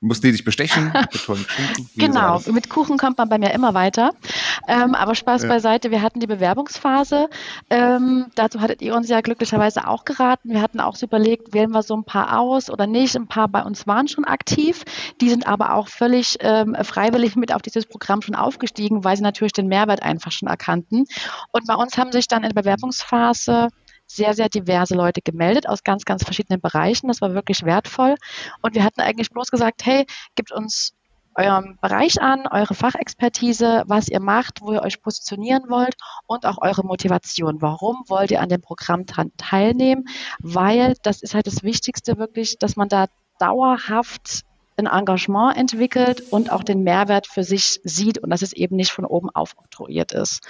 Mussten 0.00 0.26
die 0.26 0.32
dich 0.32 0.44
bestechen? 0.44 0.92
genau, 1.96 2.40
mit 2.52 2.68
Kuchen 2.68 2.98
kommt 2.98 3.16
man 3.16 3.28
bei 3.28 3.38
mir 3.38 3.54
immer 3.54 3.72
weiter. 3.72 4.12
Ähm, 4.66 4.94
aber 4.94 5.14
Spaß 5.14 5.42
ja. 5.42 5.48
beiseite, 5.48 5.90
wir 5.90 6.02
hatten 6.02 6.20
die 6.20 6.26
Bewerbungsphase. 6.26 7.28
Ähm, 7.70 8.26
dazu 8.34 8.60
hattet 8.60 8.82
ihr 8.82 8.94
uns 8.94 9.08
ja 9.08 9.20
glücklicherweise 9.20 9.86
auch 9.86 10.04
geraten. 10.04 10.50
Wir 10.50 10.62
hatten 10.62 10.80
auch 10.80 10.96
so 10.96 11.06
überlegt, 11.06 11.52
wählen 11.54 11.70
wir 11.70 11.82
so 11.82 11.96
ein 11.96 12.04
paar 12.04 12.38
aus 12.38 12.70
oder 12.70 12.86
nicht. 12.86 13.16
Ein 13.16 13.26
paar 13.26 13.48
bei 13.48 13.62
uns 13.62 13.86
waren 13.86 14.08
schon 14.08 14.24
aktiv. 14.24 14.84
Die 15.20 15.30
sind 15.30 15.46
aber 15.46 15.74
auch 15.74 15.88
völlig 15.88 16.38
ähm, 16.40 16.76
freiwillig 16.82 17.36
mit 17.36 17.52
auf 17.54 17.62
dieses 17.62 17.86
Programm 17.86 18.22
schon 18.22 18.34
aufgestiegen, 18.34 19.04
weil 19.04 19.16
sie 19.16 19.22
natürlich 19.22 19.52
den 19.52 19.68
Mehrwert 19.68 20.02
einfach 20.02 20.32
schon 20.32 20.48
erkannten. 20.48 21.06
Und 21.52 21.66
bei 21.66 21.74
uns 21.74 21.98
haben 21.98 22.12
sich 22.12 22.28
dann 22.28 22.42
in 22.42 22.50
der 22.50 22.60
Bewerbungsphase 22.62 23.68
sehr, 24.06 24.34
sehr 24.34 24.48
diverse 24.48 24.94
Leute 24.94 25.20
gemeldet 25.22 25.68
aus 25.68 25.82
ganz, 25.82 26.04
ganz 26.04 26.24
verschiedenen 26.24 26.60
Bereichen. 26.60 27.08
Das 27.08 27.20
war 27.20 27.34
wirklich 27.34 27.64
wertvoll. 27.64 28.16
Und 28.62 28.74
wir 28.74 28.84
hatten 28.84 29.00
eigentlich 29.00 29.30
bloß 29.30 29.50
gesagt, 29.50 29.84
hey, 29.84 30.06
gibt 30.34 30.52
uns 30.52 30.94
euren 31.36 31.78
Bereich 31.80 32.20
an, 32.20 32.46
eure 32.46 32.74
Fachexpertise, 32.74 33.84
was 33.86 34.08
ihr 34.08 34.20
macht, 34.20 34.60
wo 34.60 34.72
ihr 34.72 34.82
euch 34.82 35.02
positionieren 35.02 35.64
wollt 35.68 35.94
und 36.26 36.46
auch 36.46 36.58
eure 36.60 36.84
Motivation. 36.84 37.60
Warum 37.60 38.04
wollt 38.08 38.30
ihr 38.30 38.40
an 38.40 38.48
dem 38.48 38.60
Programm 38.60 39.04
teilnehmen? 39.36 40.04
Weil 40.38 40.94
das 41.02 41.22
ist 41.22 41.34
halt 41.34 41.46
das 41.46 41.62
Wichtigste 41.62 42.18
wirklich, 42.18 42.58
dass 42.58 42.76
man 42.76 42.88
da 42.88 43.06
dauerhaft 43.38 44.42
ein 44.76 44.86
Engagement 44.86 45.56
entwickelt 45.56 46.20
und 46.32 46.50
auch 46.50 46.64
den 46.64 46.82
Mehrwert 46.82 47.26
für 47.26 47.44
sich 47.44 47.80
sieht 47.84 48.18
und 48.18 48.30
dass 48.30 48.42
es 48.42 48.52
eben 48.52 48.76
nicht 48.76 48.90
von 48.90 49.04
oben 49.04 49.30
aufoktroyiert 49.30 50.12
ist. 50.12 50.46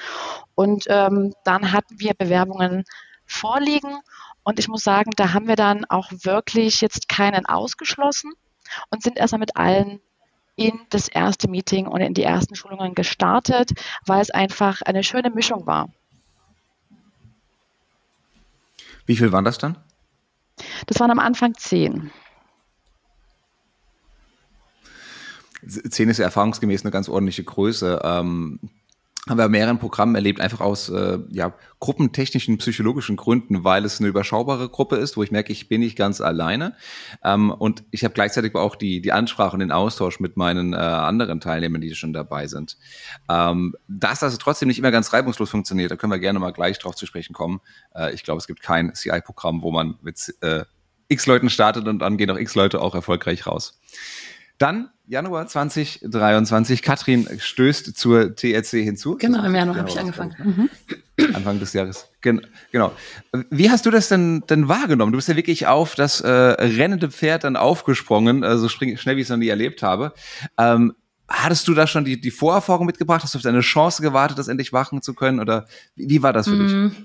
Und 0.55 0.85
ähm, 0.89 1.35
dann 1.45 1.73
hatten 1.73 2.01
wir 2.01 2.15
Bewerbungen 2.15 2.85
vorliegen. 3.27 3.99
Und 4.43 4.59
ich 4.59 4.69
muss 4.69 4.83
sagen, 4.83 5.11
da 5.17 5.33
haben 5.33 5.49
wir 5.49 5.57
dann 5.57 5.85
auch 5.87 6.11
wirklich 6.11 6.81
jetzt 6.81 7.09
keinen 7.09 7.47
ausgeschlossen 7.47 8.33
und 8.91 9.03
sind 9.03 9.19
erstmal 9.19 9.41
mit 9.41 9.57
allen 9.57 10.01
in 10.57 10.81
das 10.91 11.09
erste 11.09 11.49
Meeting 11.49 11.87
und 11.87 12.01
in 12.01 12.15
die 12.15 12.23
ersten 12.23 12.55
Schulungen 12.55 12.95
gestartet, 12.95 13.73
weil 14.07 14.21
es 14.21 14.31
einfach 14.31 14.83
eine 14.83 15.03
schöne 15.03 15.31
Mischung 15.31 15.67
war. 15.67 15.89
Wie 19.07 19.17
viel 19.17 19.33
waren 19.33 19.45
das 19.45 19.59
dann? 19.59 19.77
Das 20.87 21.01
waren 21.01 21.11
am 21.11 21.19
Anfang 21.19 21.55
zehn. 21.55 22.11
Zehn 25.67 26.09
ist 26.09 26.19
ja 26.19 26.25
erfahrungsgemäß 26.27 26.83
eine 26.83 26.91
ganz 26.91 27.09
ordentliche 27.09 27.43
Größe. 27.43 28.01
Ähm, 28.05 28.61
haben 29.29 29.39
wir 29.39 29.49
mehreren 29.49 29.79
Programmen 29.79 30.15
erlebt, 30.15 30.41
einfach 30.41 30.61
aus 30.61 30.91
äh, 30.91 31.19
ja, 31.31 31.55
gruppentechnischen, 31.81 32.59
psychologischen 32.59 33.17
Gründen, 33.17 33.65
weil 33.65 33.87
es 33.87 33.99
eine 33.99 34.09
überschaubare 34.09 34.69
Gruppe 34.69 34.97
ist, 34.97 35.17
wo 35.17 35.23
ich 35.23 35.31
merke, 35.31 35.51
ich 35.51 35.67
bin 35.67 35.81
nicht 35.81 35.97
ganz 35.97 36.21
alleine. 36.21 36.77
Ähm, 37.23 37.51
und 37.51 37.85
ich 37.91 38.05
habe 38.05 38.13
gleichzeitig 38.13 38.55
auch 38.55 38.77
die, 38.77 39.01
die 39.01 39.13
Ansprache 39.13 39.55
und 39.55 39.61
den 39.61 39.73
Austausch 39.73 40.21
mit 40.21 40.37
meinen 40.37 40.75
äh, 40.75 40.77
anderen 40.77 41.41
Teilnehmern, 41.41 41.81
die 41.81 41.95
schon 41.95 42.13
dabei 42.13 42.49
sind. 42.49 42.77
Ähm, 43.31 43.75
dass 43.89 44.21
das 44.21 44.37
trotzdem 44.37 44.69
nicht 44.69 44.79
immer 44.79 44.91
ganz 44.91 45.13
reibungslos 45.15 45.49
funktioniert, 45.49 45.91
da 45.91 45.97
können 45.97 46.13
wir 46.13 46.19
gerne 46.19 46.39
mal 46.39 46.53
gleich 46.53 46.79
drauf 46.79 46.95
zu 46.95 47.07
sprechen 47.07 47.33
kommen. 47.33 47.61
Äh, 47.95 48.13
ich 48.13 48.25
glaube, 48.25 48.39
es 48.39 48.47
gibt 48.47 48.61
kein 48.61 48.93
CI-Programm, 48.93 49.63
wo 49.63 49.71
man 49.71 49.97
mit 50.03 50.35
äh, 50.43 50.65
x 51.09 51.25
Leuten 51.25 51.49
startet 51.49 51.89
und 51.89 52.01
dann 52.01 52.19
gehen 52.19 52.31
auch 52.31 52.39
x 52.39 52.55
Leute 52.55 52.83
auch 52.83 52.95
erfolgreich 52.95 53.47
raus. 53.47 53.81
Dann 54.59 54.91
Januar 55.07 55.47
2023. 55.47 56.81
Katrin 56.81 57.29
stößt 57.39 57.97
zur 57.97 58.35
TRC 58.35 58.71
hinzu. 58.71 59.17
Genau, 59.19 59.45
im 59.45 59.55
Januar 59.55 59.77
habe 59.77 59.89
ich 59.89 59.99
angefangen. 59.99 60.35
Mhm. 60.39 60.71
Anfang 61.35 61.61
des 61.61 61.75
Jahres. 61.75 62.09
Gen 62.23 62.47
genau. 62.73 62.93
Wie 63.51 63.71
hast 63.71 63.87
du 63.87 63.91
das 63.91 64.09
denn, 64.09 64.43
denn 64.49 64.69
wahrgenommen? 64.69 65.13
Du 65.13 65.19
bist 65.19 65.29
ja 65.29 65.37
wirklich 65.37 65.67
auf 65.67 65.95
das 65.95 66.23
äh, 66.23 66.29
rennende 66.29 67.11
Pferd 67.11 67.45
dann 67.45 67.57
aufgesprungen, 67.57 68.43
äh, 68.43 68.57
so 68.57 68.69
schnell 68.69 68.97
wie 69.17 69.21
ich 69.21 69.27
es 69.27 69.29
noch 69.29 69.37
nie 69.37 69.49
erlebt 69.49 69.83
habe. 69.83 70.15
Ähm, 70.59 70.95
hattest 71.29 71.69
du 71.69 71.75
da 71.75 71.87
schon 71.87 72.05
die, 72.05 72.21
die 72.21 72.31
Vorerfahrung 72.31 72.87
mitgebracht? 72.87 73.23
Hast 73.23 73.35
du 73.35 73.39
auf 73.39 73.43
deine 73.43 73.61
Chance 73.61 74.03
gewartet, 74.03 74.39
das 74.39 74.49
endlich 74.49 74.73
machen 74.73 75.03
zu 75.03 75.15
können? 75.15 75.39
Oder 75.39 75.67
wie, 75.95 76.09
wie 76.09 76.23
war 76.23 76.33
das 76.33 76.49
für 76.49 76.55
mhm. 76.55 76.91
dich? 76.91 76.99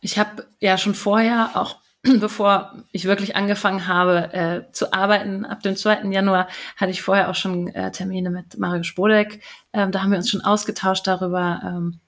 Ich 0.00 0.18
habe 0.18 0.46
ja 0.60 0.76
schon 0.76 0.94
vorher 0.94 1.50
auch 1.54 1.78
bevor 2.20 2.84
ich 2.92 3.04
wirklich 3.04 3.36
angefangen 3.36 3.86
habe 3.86 4.32
äh, 4.32 4.72
zu 4.72 4.92
arbeiten, 4.92 5.44
ab 5.44 5.62
dem 5.62 5.76
2. 5.76 6.04
Januar, 6.10 6.48
hatte 6.76 6.90
ich 6.90 7.02
vorher 7.02 7.30
auch 7.30 7.34
schon 7.34 7.68
äh, 7.68 7.90
Termine 7.90 8.30
mit 8.30 8.58
Mario 8.58 8.82
Spodek. 8.82 9.40
Ähm, 9.72 9.92
da 9.92 10.02
haben 10.02 10.10
wir 10.10 10.18
uns 10.18 10.30
schon 10.30 10.40
ausgetauscht 10.40 11.06
darüber, 11.06 11.60
ähm, 11.64 12.00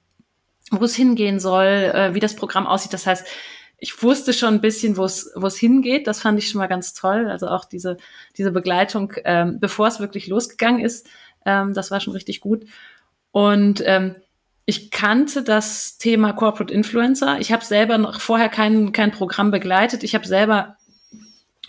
wo 0.71 0.85
es 0.85 0.95
hingehen 0.95 1.41
soll, 1.41 1.67
äh, 1.67 2.15
wie 2.15 2.21
das 2.21 2.37
Programm 2.37 2.67
aussieht. 2.67 2.93
Das 2.93 3.07
heißt, 3.07 3.27
ich 3.79 4.03
wusste 4.03 4.33
schon 4.33 4.55
ein 4.55 4.61
bisschen, 4.61 4.97
wo 4.97 5.05
es 5.05 5.57
hingeht. 5.57 6.07
Das 6.07 6.21
fand 6.21 6.39
ich 6.39 6.49
schon 6.49 6.59
mal 6.59 6.67
ganz 6.67 6.95
toll. 6.95 7.29
Also 7.31 7.47
auch 7.47 7.65
diese 7.65 7.97
diese 8.37 8.51
Begleitung, 8.51 9.13
ähm, 9.25 9.61
bevor 9.61 9.87
es 9.87 10.01
wirklich 10.01 10.27
losgegangen 10.27 10.81
ist, 10.85 11.07
ähm, 11.47 11.75
das 11.75 11.91
war 11.91 12.01
schon 12.01 12.13
richtig 12.13 12.41
gut. 12.41 12.65
Und 13.31 13.83
ähm, 13.87 14.17
ich 14.69 14.91
kannte 14.91 15.43
das 15.43 15.97
Thema 15.97 16.35
Corporate 16.35 16.75
Influencer. 16.75 17.41
Ich 17.41 17.53
habe 17.53 17.65
selber 17.65 17.97
noch 17.97 18.21
vorher 18.21 18.51
kein, 18.51 18.93
kein 18.93 19.13
Programm 19.13 19.51
begleitet. 19.51 20.05
Ich 20.05 20.15
habe 20.15 20.27
selber 20.27 20.77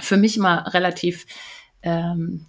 für 0.01 0.17
mich 0.17 0.37
mal 0.37 0.57
relativ 0.67 1.25
ähm, 1.81 2.45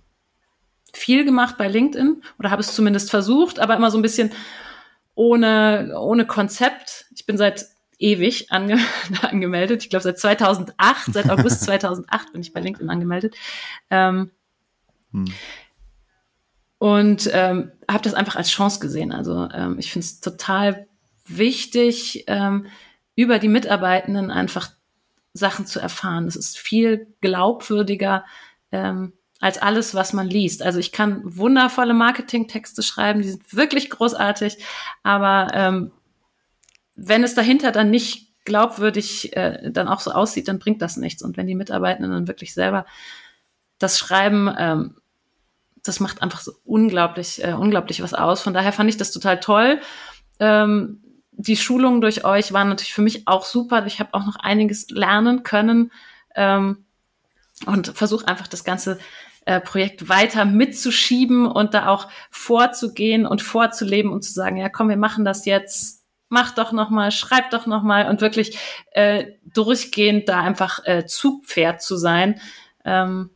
viel 0.92 1.24
gemacht 1.24 1.56
bei 1.56 1.68
LinkedIn 1.68 2.24
oder 2.40 2.50
habe 2.50 2.62
es 2.62 2.74
zumindest 2.74 3.10
versucht, 3.10 3.60
aber 3.60 3.76
immer 3.76 3.92
so 3.92 3.98
ein 3.98 4.02
bisschen 4.02 4.32
ohne, 5.14 5.96
ohne 5.96 6.26
Konzept. 6.26 7.06
Ich 7.14 7.26
bin 7.26 7.38
seit 7.38 7.66
ewig 8.00 8.50
ange 8.50 8.80
angemeldet. 9.22 9.84
Ich 9.84 9.90
glaube 9.90 10.02
seit 10.02 10.18
2008, 10.18 11.12
seit 11.12 11.30
August 11.30 11.60
2008 11.64 12.32
bin 12.32 12.40
ich 12.40 12.52
bei 12.52 12.58
LinkedIn 12.58 12.90
angemeldet. 12.90 13.36
Ähm, 13.88 14.32
hm 15.12 15.26
und 16.80 17.28
ähm, 17.34 17.72
habe 17.90 18.02
das 18.02 18.14
einfach 18.14 18.36
als 18.36 18.48
Chance 18.50 18.80
gesehen. 18.80 19.12
Also 19.12 19.50
ähm, 19.52 19.76
ich 19.78 19.92
finde 19.92 20.06
es 20.06 20.20
total 20.20 20.86
wichtig, 21.26 22.24
ähm, 22.26 22.68
über 23.14 23.38
die 23.38 23.48
Mitarbeitenden 23.48 24.30
einfach 24.30 24.70
Sachen 25.34 25.66
zu 25.66 25.78
erfahren. 25.78 26.24
Das 26.24 26.36
ist 26.36 26.56
viel 26.56 27.06
glaubwürdiger 27.20 28.24
ähm, 28.72 29.12
als 29.40 29.60
alles, 29.60 29.94
was 29.94 30.14
man 30.14 30.26
liest. 30.26 30.62
Also 30.62 30.78
ich 30.78 30.90
kann 30.90 31.20
wundervolle 31.22 31.92
Marketingtexte 31.92 32.82
schreiben, 32.82 33.20
die 33.20 33.28
sind 33.28 33.54
wirklich 33.54 33.90
großartig, 33.90 34.56
aber 35.02 35.48
ähm, 35.52 35.92
wenn 36.96 37.22
es 37.22 37.34
dahinter 37.34 37.72
dann 37.72 37.90
nicht 37.90 38.32
glaubwürdig 38.46 39.36
äh, 39.36 39.70
dann 39.70 39.86
auch 39.86 40.00
so 40.00 40.12
aussieht, 40.12 40.48
dann 40.48 40.58
bringt 40.58 40.80
das 40.80 40.96
nichts. 40.96 41.22
Und 41.22 41.36
wenn 41.36 41.46
die 41.46 41.54
Mitarbeitenden 41.54 42.10
dann 42.10 42.26
wirklich 42.26 42.54
selber 42.54 42.86
das 43.78 43.98
schreiben, 43.98 44.50
ähm, 44.58 44.96
das 45.84 46.00
macht 46.00 46.22
einfach 46.22 46.40
so 46.40 46.52
unglaublich, 46.64 47.42
äh, 47.44 47.52
unglaublich 47.52 48.02
was 48.02 48.14
aus. 48.14 48.42
Von 48.42 48.54
daher 48.54 48.72
fand 48.72 48.90
ich 48.90 48.96
das 48.96 49.12
total 49.12 49.40
toll. 49.40 49.80
Ähm, 50.38 51.02
die 51.32 51.56
Schulungen 51.56 52.00
durch 52.00 52.24
euch 52.24 52.52
waren 52.52 52.68
natürlich 52.68 52.92
für 52.92 53.02
mich 53.02 53.26
auch 53.26 53.44
super. 53.44 53.86
Ich 53.86 54.00
habe 54.00 54.14
auch 54.14 54.26
noch 54.26 54.36
einiges 54.36 54.90
lernen 54.90 55.42
können 55.42 55.90
ähm, 56.34 56.84
und 57.66 57.88
versuche 57.88 58.28
einfach 58.28 58.46
das 58.46 58.64
ganze 58.64 58.98
äh, 59.46 59.60
Projekt 59.60 60.08
weiter 60.08 60.44
mitzuschieben 60.44 61.46
und 61.46 61.74
da 61.74 61.88
auch 61.88 62.08
vorzugehen 62.30 63.26
und 63.26 63.42
vorzuleben 63.42 64.12
und 64.12 64.22
zu 64.22 64.32
sagen, 64.32 64.56
ja, 64.56 64.68
komm, 64.68 64.88
wir 64.88 64.96
machen 64.96 65.24
das 65.24 65.46
jetzt. 65.46 66.04
Mach 66.28 66.54
doch 66.54 66.70
noch 66.70 66.90
mal, 66.90 67.10
schreib 67.10 67.50
doch 67.50 67.66
noch 67.66 67.82
mal 67.82 68.08
und 68.08 68.20
wirklich 68.20 68.56
äh, 68.92 69.32
durchgehend 69.52 70.28
da 70.28 70.40
einfach 70.40 70.84
äh, 70.84 71.04
Zugpferd 71.06 71.82
zu 71.82 71.96
sein. 71.96 72.40
Ähm, 72.84 73.30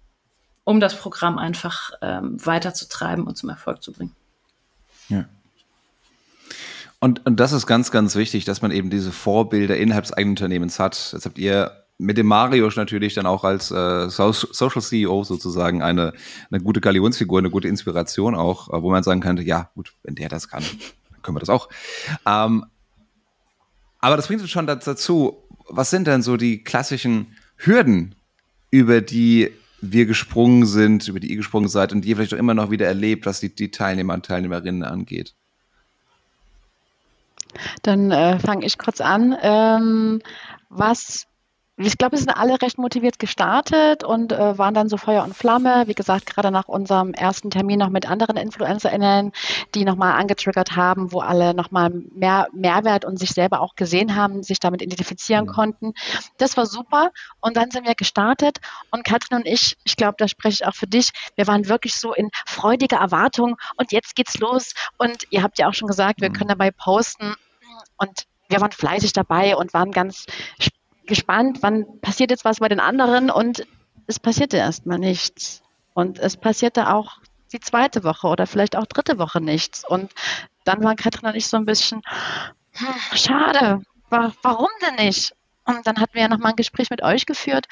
um 0.65 0.81
das 0.81 0.99
Programm 0.99 1.39
einfach 1.39 1.93
ähm, 2.03 2.45
weiterzutreiben 2.45 3.25
und 3.27 3.37
zum 3.37 3.51
Erfolg 3.51 3.83
zu 3.83 3.93
bringen. 3.93 4.15
Ja. 5.09 5.27
Und, 7.01 7.27
und 7.27 7.39
das 7.39 7.53
ist 7.53 7.67
ganz, 7.67 7.91
ganz 7.91 8.17
wichtig, 8.17 8.47
dass 8.47 8.63
man 8.63 8.71
eben 8.71 8.89
diese 8.89 9.13
Vorbilder 9.13 9.77
innerhalb 9.77 10.05
des 10.05 10.15
eigenen 10.15 10.33
Unternehmens 10.33 10.79
hat. 10.79 11.11
Jetzt 11.13 11.27
habt 11.27 11.39
ihr 11.39 11.85
mit 11.99 12.17
dem 12.17 12.27
Mario 12.27 12.69
natürlich 12.75 13.15
dann 13.15 13.27
auch 13.27 13.45
als 13.45 13.71
äh, 13.71 14.09
Social 14.09 14.83
CEO 14.83 15.23
sozusagen 15.23 15.83
eine, 15.83 16.13
eine 16.51 16.61
gute 16.61 16.81
Galionsfigur, 16.81 17.39
eine 17.39 17.51
gute 17.51 17.69
Inspiration 17.69 18.35
auch, 18.35 18.69
äh, 18.73 18.83
wo 18.83 18.91
man 18.91 19.03
sagen 19.03 19.21
könnte, 19.21 19.43
ja, 19.43 19.71
gut, 19.75 19.93
wenn 20.03 20.15
der 20.15 20.29
das 20.29 20.49
kann, 20.49 20.65
können 21.23 21.37
wir 21.37 21.41
das 21.41 21.51
auch. 21.51 21.69
Ähm, 22.27 22.65
aber 24.01 24.17
das 24.17 24.27
bringt 24.27 24.43
uns 24.43 24.51
schon 24.51 24.67
dazu, 24.67 25.45
was 25.69 25.91
sind 25.91 26.07
denn 26.07 26.23
so 26.23 26.37
die 26.37 26.65
klassischen 26.65 27.37
Hürden, 27.57 28.15
über 28.71 29.01
die 29.01 29.53
wir 29.93 30.07
gesprungen 30.07 30.67
sind, 30.67 31.09
über 31.09 31.21
die 31.21 31.31
ihr 31.31 31.37
gesprungen 31.37 31.69
seid 31.69 31.93
und 31.93 32.05
ihr 32.05 32.17
vielleicht 32.17 32.35
auch 32.35 32.39
immer 32.39 32.55
noch 32.55 32.71
wieder 32.71 32.87
erlebt, 32.87 33.27
was 33.27 33.41
die, 33.41 33.55
die 33.55 33.71
Teilnehmer 33.71 34.15
und 34.15 34.27
Teilnehmerinnen 34.27 34.83
angeht? 34.83 35.35
Dann 37.83 38.11
äh, 38.11 38.39
fange 38.39 38.67
ich 38.67 38.79
kurz 38.79 39.01
an. 39.01 39.37
Ähm, 39.43 40.21
was 40.71 41.27
ich 41.77 41.99
glaube, 41.99 42.13
wir 42.13 42.19
sind 42.21 42.31
alle 42.31 42.63
recht 42.63 42.79
motiviert 42.79 43.19
gestartet 43.19 44.05
und 44.05 44.31
äh, 44.31 44.57
waren 44.57 44.75
dann 44.75 44.89
so 44.89 44.97
Feuer 44.97 45.25
und 45.25 45.37
Flamme. 45.37 45.85
Wie 45.87 45.95
gesagt, 45.95 46.27
gerade 46.27 46.53
nach 46.53 46.69
unserem 46.69 47.15
ersten 47.15 47.51
Termin 47.51 47.81
noch 47.81 47.89
mit 47.89 48.09
anderen 48.09 48.37
InfluencerInnen, 48.37 49.33
die 49.75 49.85
nochmal 49.85 50.13
angetriggert 50.13 50.77
haben, 50.77 51.11
wo 51.11 51.19
alle 51.19 51.53
nochmal 51.53 51.91
mehr 51.91 52.47
Mehrwert 52.53 53.05
und 53.05 53.19
sich 53.19 53.31
selber 53.31 53.61
auch 53.61 53.75
gesehen 53.75 54.15
haben, 54.15 54.45
sich 54.45 54.61
damit 54.61 54.83
identifizieren 54.83 55.47
mhm. 55.47 55.51
konnten. 55.51 55.95
Das 56.39 56.57
war 56.57 56.67
super. 56.67 57.11
Und 57.41 57.57
dann 57.57 57.73
sind 57.73 57.89
wir 57.89 57.97
gestartet 57.97 58.59
und 58.93 59.05
Katrin 59.05 59.39
und 59.39 59.47
ich, 59.47 59.77
ich 59.83 59.97
glaube, 59.97 60.15
da 60.17 60.29
spreche 60.29 60.63
ich 60.63 60.67
auch 60.67 60.75
für 60.77 60.87
dich, 60.87 61.11
wir 61.35 61.49
waren 61.49 61.69
wirklich 61.69 61.97
so 61.97 62.15
in 62.15 62.31
freudiger 62.47 62.99
Erwartung 62.99 63.57
und 63.77 63.91
jetzt 63.91 64.15
geht's 64.15 64.39
los. 64.39 64.75
Und 64.97 65.27
ihr 65.31 65.43
habt 65.43 65.59
ja 65.59 65.69
auch 65.69 65.75
schon 65.75 65.89
gesagt, 65.89 66.21
wir 66.21 66.29
mhm. 66.29 66.35
können 66.35 66.49
dabei 66.51 66.71
posten 66.71 67.35
und 67.97 68.27
wir 68.49 68.61
waren 68.61 68.71
fleißig 68.71 69.13
dabei 69.13 69.57
und 69.57 69.75
waren 69.75 69.91
ganz 69.91 70.27
gespannt, 71.07 71.59
wann 71.61 72.01
passiert 72.01 72.31
jetzt 72.31 72.45
was 72.45 72.61
bei 72.61 72.69
den 72.69 72.81
anderen 72.81 73.31
und 73.31 73.67
es 74.07 74.19
passierte 74.19 74.57
erstmal 74.57 74.99
nichts. 74.99 75.63
Und 75.95 76.19
es 76.19 76.37
passierte 76.37 76.93
auch 76.93 77.19
die 77.53 77.61
zweite 77.61 78.05
Woche 78.05 78.27
oder 78.27 78.47
vielleicht 78.47 78.77
auch 78.77 78.87
dritte 78.87 79.19
Woche 79.19 79.41
nichts. 79.41 79.89
Und 79.89 80.13
dann 80.65 80.83
waren 80.83 80.97
Katrin 80.97 81.29
und 81.29 81.37
ich 81.37 81.47
so 81.47 81.57
ein 81.57 81.67
bisschen, 81.67 82.03
hm, 82.73 82.95
schade, 83.17 83.83
wa 84.11 84.33
warum 84.43 84.69
denn 84.83 85.07
nicht? 85.07 85.35
Und 85.65 85.87
dann 85.87 85.99
hatten 85.99 86.15
wir 86.15 86.23
ja 86.23 86.29
nochmal 86.29 86.53
ein 86.53 86.57
Gespräch 86.57 86.91
mit 86.91 87.03
euch 87.03 87.27
geführt 87.27 87.67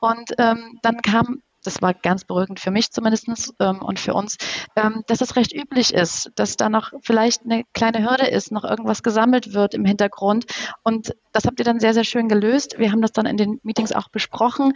und 0.00 0.30
ähm, 0.38 0.78
dann 0.82 1.02
kam 1.02 1.42
das 1.64 1.82
war 1.82 1.94
ganz 1.94 2.24
beruhigend 2.24 2.60
für 2.60 2.70
mich 2.70 2.92
zumindest 2.92 3.54
ähm, 3.58 3.82
und 3.82 3.98
für 3.98 4.14
uns, 4.14 4.36
ähm, 4.76 5.02
dass 5.06 5.20
es 5.20 5.36
recht 5.36 5.52
üblich 5.52 5.92
ist, 5.92 6.30
dass 6.36 6.56
da 6.56 6.68
noch 6.68 6.92
vielleicht 7.02 7.42
eine 7.44 7.64
kleine 7.72 8.08
Hürde 8.08 8.26
ist, 8.26 8.52
noch 8.52 8.64
irgendwas 8.64 9.02
gesammelt 9.02 9.52
wird 9.54 9.74
im 9.74 9.84
Hintergrund. 9.84 10.46
Und 10.82 11.14
das 11.32 11.44
habt 11.44 11.58
ihr 11.58 11.64
dann 11.64 11.80
sehr, 11.80 11.94
sehr 11.94 12.04
schön 12.04 12.28
gelöst. 12.28 12.78
Wir 12.78 12.92
haben 12.92 13.02
das 13.02 13.12
dann 13.12 13.26
in 13.26 13.36
den 13.36 13.60
Meetings 13.62 13.92
auch 13.92 14.08
besprochen 14.08 14.74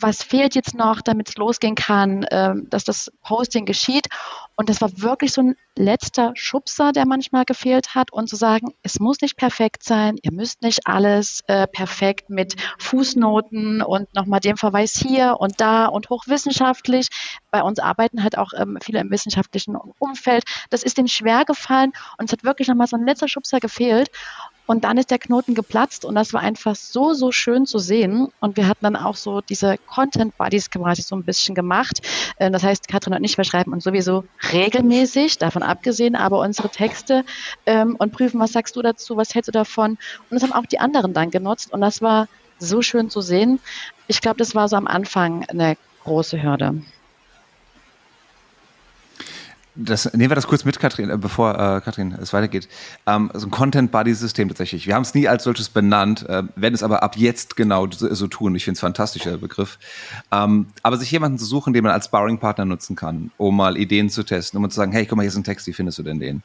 was 0.00 0.22
fehlt 0.22 0.54
jetzt 0.54 0.74
noch, 0.74 1.00
damit 1.00 1.28
es 1.28 1.36
losgehen 1.36 1.74
kann, 1.74 2.26
ähm, 2.30 2.66
dass 2.70 2.84
das 2.84 3.12
Posting 3.22 3.64
geschieht. 3.64 4.06
Und 4.56 4.68
das 4.68 4.80
war 4.80 4.90
wirklich 4.96 5.32
so 5.32 5.42
ein 5.42 5.56
letzter 5.76 6.32
Schubser, 6.34 6.92
der 6.92 7.06
manchmal 7.06 7.44
gefehlt 7.44 7.94
hat 7.94 8.12
und 8.12 8.28
zu 8.28 8.36
sagen, 8.36 8.74
es 8.82 9.00
muss 9.00 9.20
nicht 9.22 9.36
perfekt 9.36 9.82
sein, 9.82 10.16
ihr 10.20 10.32
müsst 10.32 10.60
nicht 10.62 10.86
alles 10.86 11.42
äh, 11.46 11.66
perfekt 11.66 12.28
mit 12.28 12.56
Fußnoten 12.78 13.80
und 13.80 14.14
nochmal 14.14 14.40
dem 14.40 14.58
Verweis 14.58 14.94
hier 14.94 15.36
und 15.38 15.60
da 15.60 15.86
und 15.86 16.10
hochwissenschaftlich. 16.10 17.08
Bei 17.50 17.62
uns 17.62 17.78
arbeiten 17.78 18.22
halt 18.22 18.36
auch 18.36 18.50
ähm, 18.54 18.78
viele 18.82 19.00
im 19.00 19.10
wissenschaftlichen 19.10 19.76
Umfeld. 19.98 20.44
Das 20.68 20.82
ist 20.82 20.98
denen 20.98 21.08
schwer 21.08 21.44
gefallen 21.44 21.92
und 22.18 22.26
es 22.26 22.32
hat 22.32 22.44
wirklich 22.44 22.68
nochmal 22.68 22.86
so 22.86 22.96
ein 22.96 23.06
letzter 23.06 23.28
Schubser 23.28 23.60
gefehlt. 23.60 24.10
Und 24.70 24.84
dann 24.84 24.98
ist 24.98 25.10
der 25.10 25.18
Knoten 25.18 25.56
geplatzt 25.56 26.04
und 26.04 26.14
das 26.14 26.32
war 26.32 26.42
einfach 26.42 26.76
so, 26.76 27.12
so 27.12 27.32
schön 27.32 27.66
zu 27.66 27.80
sehen. 27.80 28.28
Und 28.38 28.56
wir 28.56 28.68
hatten 28.68 28.84
dann 28.84 28.94
auch 28.94 29.16
so 29.16 29.40
diese 29.40 29.78
Content 29.78 30.38
Buddies 30.38 30.70
quasi 30.70 31.02
so 31.02 31.16
ein 31.16 31.24
bisschen 31.24 31.56
gemacht. 31.56 32.02
Äh, 32.36 32.52
das 32.52 32.62
heißt, 32.62 32.86
Katrin 32.86 33.14
und 33.14 33.24
ich, 33.24 33.36
wir 33.36 33.42
schreiben 33.42 33.72
uns 33.72 33.82
sowieso 33.82 34.22
regelmäßig, 34.52 35.38
davon 35.38 35.64
abgesehen, 35.64 36.14
aber 36.14 36.38
unsere 36.38 36.68
Texte 36.68 37.24
ähm, 37.66 37.96
und 37.98 38.12
prüfen, 38.12 38.38
was 38.38 38.52
sagst 38.52 38.76
du 38.76 38.82
dazu, 38.82 39.16
was 39.16 39.34
hältst 39.34 39.48
du 39.48 39.52
davon? 39.52 39.98
Und 40.30 40.40
das 40.40 40.44
haben 40.44 40.52
auch 40.52 40.66
die 40.66 40.78
anderen 40.78 41.14
dann 41.14 41.32
genutzt 41.32 41.72
und 41.72 41.80
das 41.80 42.00
war 42.00 42.28
so 42.60 42.80
schön 42.80 43.10
zu 43.10 43.22
sehen. 43.22 43.58
Ich 44.06 44.20
glaube, 44.20 44.36
das 44.36 44.54
war 44.54 44.68
so 44.68 44.76
am 44.76 44.86
Anfang 44.86 45.46
eine 45.48 45.76
große 46.04 46.40
Hürde. 46.40 46.80
Das, 49.82 50.12
nehmen 50.12 50.30
wir 50.30 50.34
das 50.34 50.46
kurz 50.46 50.64
mit, 50.64 50.78
Katrin, 50.78 51.08
äh, 51.08 51.16
bevor 51.16 51.54
äh, 51.54 51.80
Katrin 51.80 52.12
es 52.12 52.32
weitergeht. 52.32 52.68
Ähm, 53.06 53.30
so 53.32 53.46
ein 53.46 53.50
Content-Buddy-System 53.50 54.48
tatsächlich. 54.48 54.86
Wir 54.86 54.94
haben 54.94 55.02
es 55.02 55.14
nie 55.14 55.26
als 55.26 55.44
solches 55.44 55.70
benannt, 55.70 56.28
äh, 56.28 56.42
werden 56.54 56.74
es 56.74 56.82
aber 56.82 57.02
ab 57.02 57.16
jetzt 57.16 57.56
genau 57.56 57.88
so, 57.90 58.12
so 58.12 58.26
tun. 58.26 58.54
Ich 58.54 58.64
finde 58.64 58.76
es 58.76 58.80
fantastisch, 58.80 59.22
der 59.22 59.38
Begriff. 59.38 59.78
Ähm, 60.30 60.66
aber 60.82 60.98
sich 60.98 61.10
jemanden 61.10 61.38
zu 61.38 61.46
suchen, 61.46 61.72
den 61.72 61.82
man 61.82 61.92
als 61.92 62.06
Sparring-Partner 62.06 62.66
nutzen 62.66 62.94
kann, 62.94 63.30
um 63.38 63.56
mal 63.56 63.78
Ideen 63.78 64.10
zu 64.10 64.22
testen, 64.22 64.62
um 64.62 64.70
zu 64.70 64.76
sagen, 64.76 64.92
hey, 64.92 65.06
guck 65.06 65.16
mal, 65.16 65.22
hier 65.22 65.30
ist 65.30 65.36
ein 65.36 65.44
Text, 65.44 65.66
wie 65.66 65.72
findest 65.72 65.98
du 65.98 66.02
denn 66.02 66.20
den? 66.20 66.42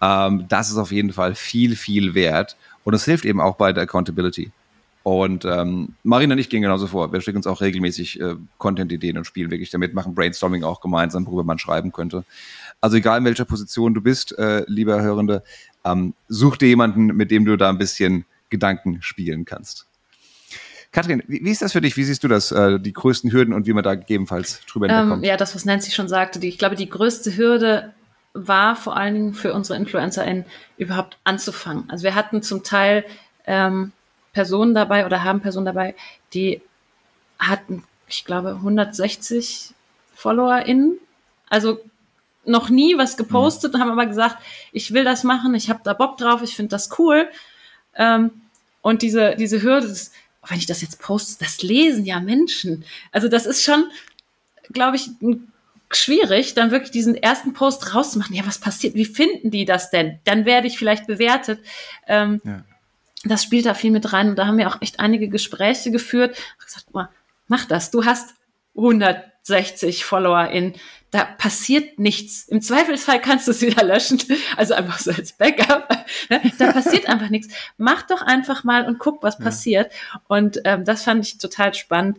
Ähm, 0.00 0.46
das 0.48 0.70
ist 0.70 0.78
auf 0.78 0.90
jeden 0.90 1.12
Fall 1.12 1.34
viel, 1.34 1.76
viel 1.76 2.14
wert. 2.14 2.56
Und 2.84 2.94
es 2.94 3.04
hilft 3.04 3.26
eben 3.26 3.40
auch 3.40 3.56
bei 3.56 3.74
der 3.74 3.82
Accountability. 3.82 4.50
Und 5.02 5.44
ähm, 5.46 5.94
Marina 6.02 6.34
und 6.34 6.38
ich 6.38 6.50
gehen 6.50 6.62
genauso 6.62 6.86
vor. 6.86 7.12
Wir 7.12 7.20
schicken 7.20 7.38
uns 7.38 7.46
auch 7.46 7.60
regelmäßig 7.60 8.20
äh, 8.20 8.34
Content-Ideen 8.58 9.16
und 9.16 9.24
spielen 9.24 9.50
wirklich 9.50 9.70
damit, 9.70 9.94
machen 9.94 10.14
Brainstorming 10.14 10.64
auch 10.64 10.80
gemeinsam, 10.80 11.26
worüber 11.26 11.44
man 11.44 11.58
schreiben 11.58 11.92
könnte. 11.92 12.24
Also 12.80 12.96
egal 12.96 13.18
in 13.18 13.24
welcher 13.24 13.44
Position 13.44 13.94
du 13.94 14.00
bist, 14.00 14.38
äh, 14.38 14.64
lieber 14.66 15.02
Hörende, 15.02 15.42
ähm, 15.84 16.14
such 16.28 16.56
dir 16.56 16.68
jemanden, 16.68 17.06
mit 17.06 17.30
dem 17.30 17.44
du 17.44 17.56
da 17.56 17.68
ein 17.68 17.78
bisschen 17.78 18.24
Gedanken 18.50 19.02
spielen 19.02 19.44
kannst. 19.44 19.86
Kathrin, 20.92 21.22
wie, 21.26 21.44
wie 21.44 21.50
ist 21.50 21.60
das 21.60 21.72
für 21.72 21.80
dich? 21.80 21.96
Wie 21.96 22.04
siehst 22.04 22.24
du 22.24 22.28
das, 22.28 22.50
äh, 22.50 22.80
die 22.80 22.92
größten 22.92 23.32
Hürden 23.32 23.52
und 23.52 23.66
wie 23.66 23.72
man 23.72 23.84
da 23.84 23.94
gegebenenfalls 23.94 24.60
drüber 24.66 24.88
ähm, 24.88 24.94
hinwegkommt? 24.94 25.24
Ähm, 25.24 25.28
ja, 25.28 25.36
das, 25.36 25.54
was 25.54 25.64
Nancy 25.64 25.90
schon 25.90 26.08
sagte, 26.08 26.38
die, 26.38 26.48
ich 26.48 26.58
glaube, 26.58 26.76
die 26.76 26.88
größte 26.88 27.36
Hürde 27.36 27.92
war 28.32 28.76
vor 28.76 28.96
allen 28.96 29.14
Dingen 29.14 29.34
für 29.34 29.52
unsere 29.52 29.78
InfluencerInnen 29.78 30.44
überhaupt 30.76 31.18
anzufangen. 31.24 31.84
Also 31.88 32.04
wir 32.04 32.14
hatten 32.14 32.42
zum 32.42 32.62
Teil 32.62 33.04
ähm, 33.46 33.92
Personen 34.32 34.74
dabei 34.74 35.04
oder 35.04 35.24
haben 35.24 35.40
Personen 35.40 35.66
dabei, 35.66 35.94
die 36.32 36.62
hatten, 37.38 37.84
ich 38.06 38.24
glaube, 38.24 38.50
160 38.50 39.74
FollowerInnen. 40.14 40.98
Also 41.48 41.80
noch 42.48 42.70
nie 42.70 42.96
was 42.98 43.14
mhm. 43.14 43.18
gepostet 43.18 43.74
und 43.74 43.80
haben 43.80 43.90
aber 43.90 44.06
gesagt, 44.06 44.38
ich 44.72 44.92
will 44.92 45.04
das 45.04 45.24
machen, 45.24 45.54
ich 45.54 45.70
habe 45.70 45.80
da 45.84 45.92
Bock 45.92 46.16
drauf, 46.16 46.42
ich 46.42 46.56
finde 46.56 46.70
das 46.70 46.98
cool. 46.98 47.28
Ähm, 47.94 48.30
und 48.82 49.02
diese, 49.02 49.36
diese 49.36 49.62
Hürde, 49.62 49.88
das, 49.88 50.12
wenn 50.46 50.58
ich 50.58 50.66
das 50.66 50.82
jetzt 50.82 51.00
poste, 51.00 51.44
das 51.44 51.62
lesen 51.62 52.04
ja 52.04 52.20
Menschen. 52.20 52.84
Also 53.12 53.28
das 53.28 53.46
ist 53.46 53.62
schon, 53.62 53.84
glaube 54.72 54.96
ich, 54.96 55.10
schwierig, 55.90 56.54
dann 56.54 56.70
wirklich 56.70 56.90
diesen 56.90 57.14
ersten 57.14 57.52
Post 57.52 57.94
rauszumachen. 57.94 58.34
Ja, 58.34 58.46
was 58.46 58.58
passiert? 58.58 58.94
Wie 58.94 59.04
finden 59.04 59.50
die 59.50 59.64
das 59.64 59.90
denn? 59.90 60.18
Dann 60.24 60.44
werde 60.44 60.66
ich 60.66 60.78
vielleicht 60.78 61.06
bewertet. 61.06 61.60
Ähm, 62.06 62.40
ja. 62.44 62.64
Das 63.24 63.42
spielt 63.42 63.66
da 63.66 63.74
viel 63.74 63.90
mit 63.90 64.12
rein. 64.12 64.28
Und 64.30 64.36
da 64.36 64.46
haben 64.46 64.58
wir 64.58 64.68
auch 64.68 64.80
echt 64.80 65.00
einige 65.00 65.28
Gespräche 65.28 65.90
geführt. 65.90 66.36
Ich 66.60 66.66
gesagt, 66.66 66.86
mach 67.48 67.64
das. 67.64 67.90
Du 67.90 68.04
hast 68.04 68.34
100 68.76 69.24
60 69.48 70.04
Follower 70.04 70.48
in, 70.48 70.74
da 71.10 71.24
passiert 71.24 71.98
nichts. 71.98 72.48
Im 72.48 72.60
Zweifelsfall 72.60 73.20
kannst 73.20 73.46
du 73.48 73.52
es 73.52 73.62
wieder 73.62 73.82
löschen. 73.82 74.22
Also 74.56 74.74
einfach 74.74 74.98
so 74.98 75.10
als 75.10 75.32
Backup. 75.32 75.88
Ne? 76.28 76.40
Da 76.58 76.72
passiert 76.72 77.08
einfach 77.08 77.30
nichts. 77.30 77.52
Mach 77.76 78.02
doch 78.02 78.22
einfach 78.22 78.64
mal 78.64 78.86
und 78.86 78.98
guck, 78.98 79.22
was 79.22 79.38
ja. 79.38 79.44
passiert. 79.44 79.92
Und 80.28 80.60
ähm, 80.64 80.84
das 80.84 81.04
fand 81.04 81.24
ich 81.24 81.38
total 81.38 81.74
spannend. 81.74 82.18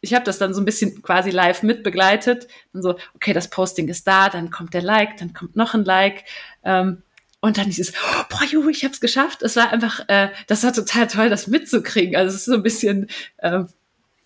Ich 0.00 0.14
habe 0.14 0.24
das 0.24 0.38
dann 0.38 0.54
so 0.54 0.60
ein 0.60 0.64
bisschen 0.64 1.02
quasi 1.02 1.30
live 1.30 1.62
mitbegleitet. 1.62 2.46
Und 2.72 2.82
so, 2.82 2.96
okay, 3.14 3.32
das 3.32 3.50
Posting 3.50 3.88
ist 3.88 4.06
da, 4.06 4.28
dann 4.28 4.50
kommt 4.50 4.74
der 4.74 4.82
Like, 4.82 5.16
dann 5.16 5.32
kommt 5.32 5.56
noch 5.56 5.74
ein 5.74 5.84
Like. 5.84 6.24
Ähm, 6.62 7.02
und 7.40 7.58
dann 7.58 7.66
dieses, 7.66 7.92
oh, 7.92 8.22
boah, 8.30 8.44
Juhu, 8.44 8.68
ich 8.68 8.84
habe 8.84 8.94
es 8.94 9.00
geschafft. 9.00 9.42
Es 9.42 9.56
war 9.56 9.70
einfach, 9.72 10.08
äh, 10.08 10.28
das 10.46 10.62
war 10.62 10.72
total 10.72 11.08
toll, 11.08 11.30
das 11.30 11.46
mitzukriegen. 11.46 12.16
Also 12.16 12.28
es 12.30 12.42
ist 12.42 12.46
so 12.46 12.54
ein 12.54 12.62
bisschen... 12.62 13.08
Äh, 13.38 13.64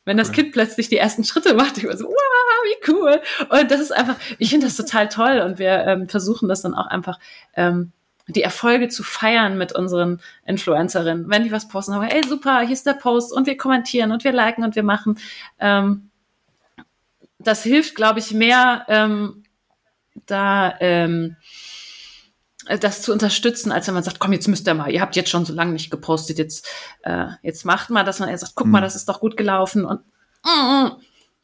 wenn 0.09 0.17
das 0.17 0.33
Kind 0.33 0.53
plötzlich 0.53 0.89
die 0.89 0.97
ersten 0.97 1.23
Schritte 1.23 1.53
macht, 1.55 1.77
ich 1.77 1.87
war 1.87 1.97
so, 1.97 2.07
wow, 2.07 2.15
wie 2.65 2.91
cool. 2.91 3.21
Und 3.51 3.71
das 3.71 3.81
ist 3.81 3.93
einfach, 3.93 4.17
ich 4.39 4.49
finde 4.49 4.67
das 4.67 4.77
total 4.77 5.09
toll 5.09 5.41
und 5.45 5.59
wir 5.59 5.85
ähm, 5.87 6.09
versuchen 6.09 6.49
das 6.49 6.63
dann 6.63 6.75
auch 6.75 6.87
einfach, 6.87 7.19
ähm, 7.55 7.93
die 8.27 8.43
Erfolge 8.43 8.89
zu 8.89 9.03
feiern 9.03 9.59
mit 9.59 9.73
unseren 9.73 10.21
Influencerinnen. 10.47 11.29
Wenn 11.29 11.45
die 11.45 11.53
was 11.53 11.69
posten, 11.69 11.93
aber 11.93 12.11
ey, 12.11 12.23
super, 12.27 12.61
hier 12.61 12.73
ist 12.73 12.87
der 12.87 12.95
Post 12.95 13.35
und 13.35 13.47
wir 13.47 13.59
kommentieren 13.59 14.11
und 14.11 14.25
wir 14.25 14.33
liken 14.33 14.65
und 14.65 14.77
wir 14.77 14.83
machen. 14.83 15.19
Ähm, 15.59 16.11
das 17.39 17.63
hilft, 17.63 17.95
glaube 17.95 18.19
ich, 18.19 18.33
mehr 18.33 18.87
ähm, 18.89 19.45
da 20.27 20.75
ähm, 20.81 21.37
das 22.81 23.03
zu 23.03 23.13
unterstützen, 23.13 23.73
als 23.73 23.87
wenn 23.87 23.95
man 23.95 24.03
sagt, 24.03 24.19
komm, 24.19 24.33
jetzt 24.33 24.49
müsst 24.49 24.67
ihr 24.69 24.75
mal, 24.75 24.91
ihr 24.91 25.01
habt 25.01 25.17
jetzt 25.17 25.31
schon 25.31 25.45
so 25.45 25.53
lange 25.53 25.73
nicht 25.73 25.91
gepostet, 25.91 26.39
jetzt, 26.39 26.67
äh, 27.03 27.27
jetzt 27.43 27.65
macht 27.65 27.91
mal, 27.91 28.05
dass 28.05 28.19
man 28.21 28.37
sagt, 28.37 28.55
guck 28.55 28.67
mhm. 28.67 28.73
mal, 28.73 28.81
das 28.81 28.97
ist 28.97 29.09
doch 29.09 29.21
gut 29.21 29.37
gelaufen 29.37 29.85
und 29.85 30.01
mm, 30.45 30.85
mm, 30.85 30.91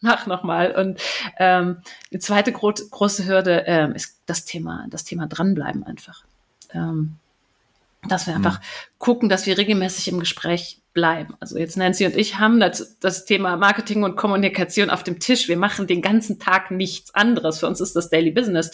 mach 0.00 0.26
nochmal. 0.26 0.72
Und 0.72 1.00
ähm, 1.38 1.78
die 2.12 2.18
zweite 2.18 2.52
gro 2.52 2.72
große 2.72 3.26
Hürde 3.26 3.64
ähm, 3.66 3.94
ist 3.94 4.20
das 4.26 4.44
Thema, 4.44 4.87
das 4.90 5.04
Thema 5.04 5.26
dranbleiben 5.26 5.84
einfach. 5.84 6.24
Ähm, 6.72 7.16
dass 8.08 8.26
wir 8.26 8.34
einfach 8.34 8.58
mhm. 8.58 8.64
gucken, 8.98 9.28
dass 9.28 9.46
wir 9.46 9.56
regelmäßig 9.56 10.08
im 10.08 10.20
Gespräch 10.20 10.80
bleiben. 10.92 11.34
Also 11.40 11.58
jetzt 11.58 11.76
Nancy 11.76 12.06
und 12.06 12.16
ich 12.16 12.38
haben 12.38 12.60
das, 12.60 12.98
das 13.00 13.24
Thema 13.24 13.56
Marketing 13.56 14.04
und 14.04 14.16
Kommunikation 14.16 14.90
auf 14.90 15.02
dem 15.02 15.20
Tisch. 15.20 15.48
Wir 15.48 15.56
machen 15.56 15.87
den 15.87 16.02
ganzen 16.02 16.38
Tag 16.38 16.70
nichts 16.70 17.14
anderes. 17.14 17.58
Für 17.58 17.66
uns 17.66 17.80
ist 17.80 17.96
das 17.96 18.10
Daily 18.10 18.30
Business. 18.30 18.70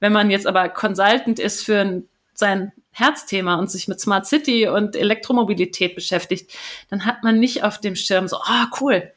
Wenn 0.00 0.12
man 0.12 0.30
jetzt 0.30 0.46
aber 0.46 0.68
Consultant 0.68 1.38
ist 1.38 1.64
für 1.64 1.80
ein, 1.80 2.08
sein 2.34 2.72
Herzthema 2.90 3.56
und 3.56 3.70
sich 3.70 3.88
mit 3.88 4.00
Smart 4.00 4.26
City 4.26 4.68
und 4.68 4.96
Elektromobilität 4.96 5.94
beschäftigt, 5.94 6.52
dann 6.90 7.04
hat 7.04 7.22
man 7.22 7.38
nicht 7.38 7.64
auf 7.64 7.78
dem 7.78 7.96
Schirm 7.96 8.28
so, 8.28 8.36
ah, 8.36 8.66
oh, 8.66 8.76
cool, 8.80 9.12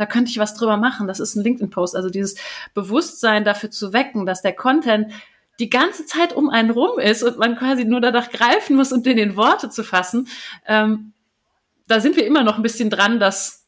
da 0.00 0.06
könnte 0.06 0.30
ich 0.30 0.38
was 0.38 0.54
drüber 0.54 0.78
machen. 0.78 1.06
Das 1.06 1.20
ist 1.20 1.36
ein 1.36 1.44
LinkedIn-Post. 1.44 1.94
Also 1.94 2.08
dieses 2.08 2.36
Bewusstsein 2.72 3.44
dafür 3.44 3.70
zu 3.70 3.92
wecken, 3.92 4.24
dass 4.24 4.40
der 4.40 4.54
Content 4.54 5.12
die 5.58 5.68
ganze 5.68 6.06
Zeit 6.06 6.32
um 6.32 6.48
einen 6.48 6.70
rum 6.70 6.98
ist 6.98 7.22
und 7.22 7.38
man 7.38 7.56
quasi 7.56 7.84
nur 7.84 8.00
danach 8.00 8.30
greifen 8.30 8.76
muss, 8.76 8.92
um 8.92 9.02
den 9.02 9.18
in 9.18 9.36
Worte 9.36 9.68
zu 9.68 9.84
fassen. 9.84 10.26
Ähm, 10.66 11.12
da 11.86 12.00
sind 12.00 12.16
wir 12.16 12.26
immer 12.26 12.42
noch 12.42 12.56
ein 12.56 12.62
bisschen 12.62 12.88
dran, 12.88 13.20
das 13.20 13.66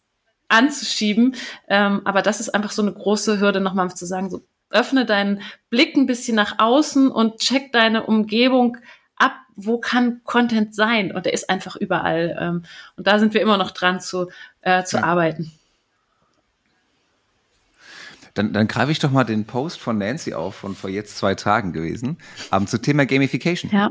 anzuschieben. 0.49 1.37
Ähm, 1.69 2.01
aber 2.05 2.23
das 2.23 2.41
ist 2.41 2.55
einfach 2.55 2.71
so 2.71 2.83
eine 2.83 2.93
große 2.93 3.39
Hürde, 3.39 3.61
nochmal 3.61 3.95
zu 3.95 4.07
sagen, 4.07 4.31
so 4.31 4.43
öffne 4.73 5.07
deinen 5.07 5.43
Blick 5.71 5.97
ein 5.97 6.07
bisschen 6.07 6.37
nach 6.37 6.59
außen 6.59 7.11
und 7.11 7.39
check 7.39 7.73
deine 7.73 8.05
Umgebung 8.07 8.79
ab, 9.17 9.35
wo 9.57 9.79
kann 9.79 10.23
Content 10.25 10.75
sein? 10.75 11.13
Und 11.13 11.27
der 11.27 11.33
ist 11.33 11.49
einfach 11.51 11.77
überall. 11.77 12.37
Ähm, 12.41 12.65
und 12.97 13.07
da 13.07 13.19
sind 13.19 13.35
wir 13.35 13.41
immer 13.41 13.57
noch 13.57 13.71
dran 13.71 14.01
zu, 14.01 14.31
äh, 14.63 14.85
zu 14.85 14.97
ja. 14.99 15.05
arbeiten. 15.05 15.53
Dann, 18.35 18.53
dann 18.53 18.67
greife 18.67 18.91
ich 18.91 18.99
doch 18.99 19.11
mal 19.11 19.25
den 19.25 19.45
Post 19.45 19.79
von 19.79 19.99
Nancy 19.99 20.33
auf, 20.33 20.55
von 20.55 20.75
vor 20.75 20.89
jetzt 20.89 21.19
zwei 21.19 21.35
Tagen 21.35 21.73
gewesen, 21.73 22.17
ähm, 22.51 22.67
zu 22.67 22.79
Thema 22.79 23.05
Gamification. 23.05 23.71
Ja. 23.71 23.91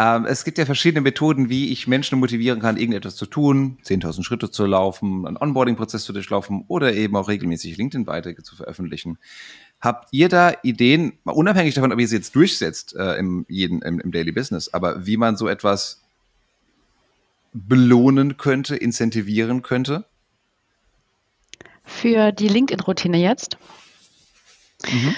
Ähm, 0.00 0.26
es 0.26 0.44
gibt 0.44 0.58
ja 0.58 0.64
verschiedene 0.64 1.00
Methoden, 1.00 1.48
wie 1.48 1.72
ich 1.72 1.88
Menschen 1.88 2.20
motivieren 2.20 2.60
kann, 2.60 2.76
irgendetwas 2.76 3.16
zu 3.16 3.26
tun, 3.26 3.78
10.000 3.84 4.22
Schritte 4.22 4.50
zu 4.50 4.64
laufen, 4.64 5.26
einen 5.26 5.36
Onboarding-Prozess 5.36 6.04
zu 6.04 6.12
durchlaufen 6.12 6.64
oder 6.68 6.94
eben 6.94 7.16
auch 7.16 7.28
regelmäßig 7.28 7.76
LinkedIn-Beiträge 7.76 8.44
zu 8.44 8.54
veröffentlichen. 8.54 9.18
Habt 9.80 10.08
ihr 10.12 10.28
da 10.28 10.52
Ideen, 10.62 11.18
unabhängig 11.24 11.74
davon, 11.74 11.92
ob 11.92 11.98
ihr 11.98 12.06
sie 12.06 12.16
jetzt 12.16 12.34
durchsetzt 12.36 12.94
äh, 12.94 13.16
im, 13.16 13.44
jeden, 13.48 13.82
im, 13.82 13.98
im 13.98 14.12
Daily 14.12 14.30
Business, 14.30 14.72
aber 14.72 15.04
wie 15.04 15.16
man 15.16 15.36
so 15.36 15.48
etwas 15.48 16.02
belohnen 17.52 18.36
könnte, 18.36 18.76
incentivieren 18.76 19.62
könnte? 19.62 20.04
Für 21.82 22.30
die 22.30 22.48
LinkedIn-Routine 22.48 23.18
jetzt? 23.18 23.56
Mhm. 24.88 25.14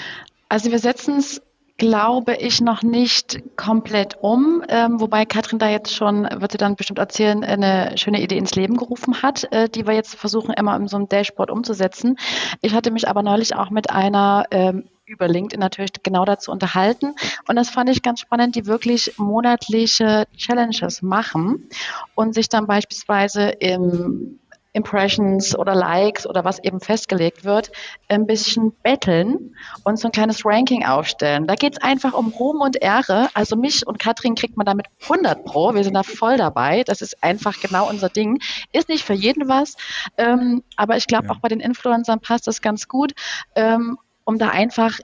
Also 0.48 0.70
wir 0.70 0.78
setzen 0.78 1.18
es 1.18 1.42
glaube 1.80 2.36
ich, 2.36 2.60
noch 2.60 2.82
nicht 2.82 3.42
komplett 3.56 4.18
um, 4.20 4.62
ähm, 4.68 5.00
wobei 5.00 5.24
Katrin 5.24 5.58
da 5.58 5.70
jetzt 5.70 5.94
schon, 5.94 6.28
wird 6.30 6.52
sie 6.52 6.58
dann 6.58 6.76
bestimmt 6.76 6.98
erzählen, 6.98 7.42
eine 7.42 7.96
schöne 7.96 8.20
Idee 8.20 8.36
ins 8.36 8.54
Leben 8.54 8.76
gerufen 8.76 9.22
hat, 9.22 9.50
äh, 9.50 9.66
die 9.70 9.86
wir 9.86 9.94
jetzt 9.94 10.14
versuchen, 10.14 10.52
immer 10.52 10.76
in 10.76 10.88
so 10.88 10.98
einem 10.98 11.08
Dashboard 11.08 11.50
umzusetzen. 11.50 12.18
Ich 12.60 12.74
hatte 12.74 12.90
mich 12.90 13.08
aber 13.08 13.22
neulich 13.22 13.56
auch 13.56 13.70
mit 13.70 13.88
einer 13.88 14.44
ähm, 14.50 14.90
über 15.06 15.26
LinkedIn 15.26 15.58
natürlich 15.58 15.92
genau 16.02 16.26
dazu 16.26 16.52
unterhalten. 16.52 17.14
Und 17.48 17.56
das 17.56 17.70
fand 17.70 17.88
ich 17.88 18.02
ganz 18.02 18.20
spannend, 18.20 18.56
die 18.56 18.66
wirklich 18.66 19.14
monatliche 19.16 20.26
Challenges 20.36 21.00
machen 21.00 21.70
und 22.14 22.34
sich 22.34 22.50
dann 22.50 22.66
beispielsweise 22.66 23.48
im 23.48 24.39
Impressions 24.72 25.56
oder 25.56 25.74
Likes 25.74 26.26
oder 26.26 26.44
was 26.44 26.62
eben 26.62 26.80
festgelegt 26.80 27.44
wird, 27.44 27.72
ein 28.08 28.26
bisschen 28.26 28.72
betteln 28.82 29.56
und 29.84 29.98
so 29.98 30.08
ein 30.08 30.12
kleines 30.12 30.44
Ranking 30.44 30.84
aufstellen. 30.84 31.46
Da 31.46 31.56
geht 31.56 31.74
es 31.74 31.82
einfach 31.82 32.12
um 32.14 32.28
Ruhm 32.28 32.60
und 32.60 32.80
Ehre. 32.80 33.28
Also 33.34 33.56
mich 33.56 33.86
und 33.86 33.98
Katrin 33.98 34.36
kriegt 34.36 34.56
man 34.56 34.66
damit 34.66 34.86
100 35.02 35.44
Pro. 35.44 35.74
Wir 35.74 35.82
sind 35.82 35.94
da 35.94 36.02
voll 36.02 36.36
dabei. 36.36 36.84
Das 36.84 37.02
ist 37.02 37.22
einfach 37.22 37.60
genau 37.60 37.88
unser 37.88 38.08
Ding. 38.08 38.40
Ist 38.72 38.88
nicht 38.88 39.04
für 39.04 39.14
jeden 39.14 39.48
was, 39.48 39.76
ähm, 40.16 40.62
aber 40.76 40.96
ich 40.96 41.06
glaube, 41.06 41.26
ja. 41.26 41.32
auch 41.32 41.38
bei 41.38 41.48
den 41.48 41.60
Influencern 41.60 42.20
passt 42.20 42.46
das 42.46 42.62
ganz 42.62 42.86
gut, 42.86 43.12
ähm, 43.56 43.98
um 44.24 44.38
da 44.38 44.50
einfach 44.50 45.00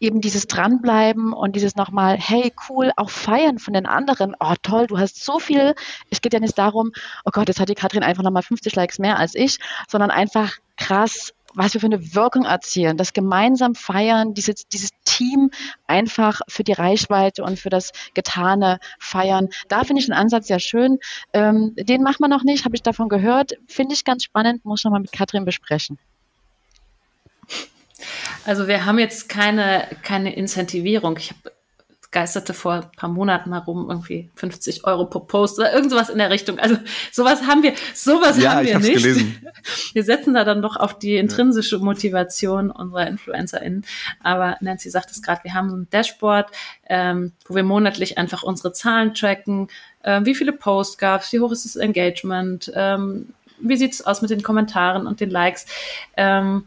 eben 0.00 0.20
dieses 0.20 0.46
Dranbleiben 0.46 1.32
und 1.32 1.56
dieses 1.56 1.76
nochmal, 1.76 2.16
hey, 2.18 2.52
cool, 2.68 2.92
auch 2.96 3.10
feiern 3.10 3.58
von 3.58 3.74
den 3.74 3.86
anderen. 3.86 4.34
Oh, 4.38 4.54
toll, 4.62 4.86
du 4.86 4.98
hast 4.98 5.24
so 5.24 5.38
viel. 5.38 5.74
Es 6.10 6.20
geht 6.20 6.32
ja 6.32 6.40
nicht 6.40 6.58
darum, 6.58 6.92
oh 7.24 7.30
Gott, 7.32 7.48
jetzt 7.48 7.60
hat 7.60 7.68
die 7.68 7.74
Katrin 7.74 8.02
einfach 8.02 8.22
nochmal 8.22 8.42
50 8.42 8.74
Likes 8.76 8.98
mehr 8.98 9.18
als 9.18 9.34
ich, 9.34 9.58
sondern 9.88 10.10
einfach 10.10 10.56
krass, 10.76 11.32
was 11.54 11.74
wir 11.74 11.80
für 11.80 11.86
eine 11.86 12.14
Wirkung 12.14 12.44
erzielen. 12.44 12.96
Das 12.96 13.12
gemeinsam 13.12 13.74
feiern, 13.74 14.34
dieses, 14.34 14.68
dieses 14.68 14.90
Team 15.04 15.50
einfach 15.86 16.40
für 16.46 16.62
die 16.62 16.72
Reichweite 16.72 17.42
und 17.42 17.58
für 17.58 17.70
das 17.70 17.92
Getane 18.14 18.78
feiern. 18.98 19.48
Da 19.68 19.84
finde 19.84 20.00
ich 20.00 20.06
den 20.06 20.14
Ansatz 20.14 20.46
sehr 20.46 20.60
schön. 20.60 20.98
Ähm, 21.32 21.74
den 21.76 22.02
macht 22.02 22.20
man 22.20 22.30
noch 22.30 22.44
nicht, 22.44 22.64
habe 22.64 22.76
ich 22.76 22.82
davon 22.82 23.08
gehört. 23.08 23.54
Finde 23.66 23.94
ich 23.94 24.04
ganz 24.04 24.24
spannend, 24.24 24.64
muss 24.64 24.84
nochmal 24.84 25.00
mit 25.00 25.12
Katrin 25.12 25.44
besprechen. 25.44 25.98
Also 28.48 28.66
wir 28.66 28.86
haben 28.86 28.98
jetzt 28.98 29.28
keine, 29.28 29.86
keine 30.02 30.34
Incentivierung. 30.34 31.18
Ich 31.18 31.32
habe 31.32 31.52
geisterte 32.10 32.54
vor 32.54 32.72
ein 32.72 32.90
paar 32.96 33.10
Monaten 33.10 33.50
mal 33.50 33.58
rum, 33.58 33.90
irgendwie 33.90 34.30
50 34.36 34.86
Euro 34.86 35.04
pro 35.04 35.20
Post 35.20 35.58
oder 35.58 35.74
irgend 35.74 35.90
sowas 35.90 36.08
in 36.08 36.16
der 36.16 36.30
Richtung. 36.30 36.58
Also 36.58 36.78
sowas 37.12 37.42
haben 37.46 37.62
wir, 37.62 37.74
sowas 37.92 38.40
ja, 38.40 38.54
haben 38.54 38.66
wir 38.66 38.78
nicht. 38.78 39.02
Gelesen. 39.02 39.36
Wir 39.92 40.02
setzen 40.02 40.32
da 40.32 40.44
dann 40.44 40.62
doch 40.62 40.76
auf 40.76 40.98
die 40.98 41.16
intrinsische 41.16 41.78
Motivation 41.78 42.70
unserer 42.70 43.06
InfluencerInnen. 43.08 43.84
Aber 44.22 44.56
Nancy 44.62 44.88
sagt 44.88 45.10
es 45.10 45.20
gerade, 45.20 45.44
wir 45.44 45.52
haben 45.52 45.68
so 45.68 45.76
ein 45.76 45.90
Dashboard, 45.90 46.50
ähm, 46.88 47.32
wo 47.46 47.54
wir 47.54 47.64
monatlich 47.64 48.16
einfach 48.16 48.42
unsere 48.42 48.72
Zahlen 48.72 49.12
tracken, 49.12 49.68
äh, 50.02 50.22
wie 50.24 50.34
viele 50.34 50.52
Posts 50.52 50.96
gab 50.96 51.20
es, 51.20 51.32
wie 51.34 51.40
hoch 51.40 51.52
ist 51.52 51.66
das 51.66 51.76
Engagement, 51.76 52.72
ähm, 52.74 53.34
wie 53.60 53.76
sieht's 53.76 54.00
aus 54.06 54.22
mit 54.22 54.30
den 54.30 54.42
Kommentaren 54.42 55.06
und 55.06 55.20
den 55.20 55.28
Likes. 55.28 55.66
Ähm, 56.16 56.64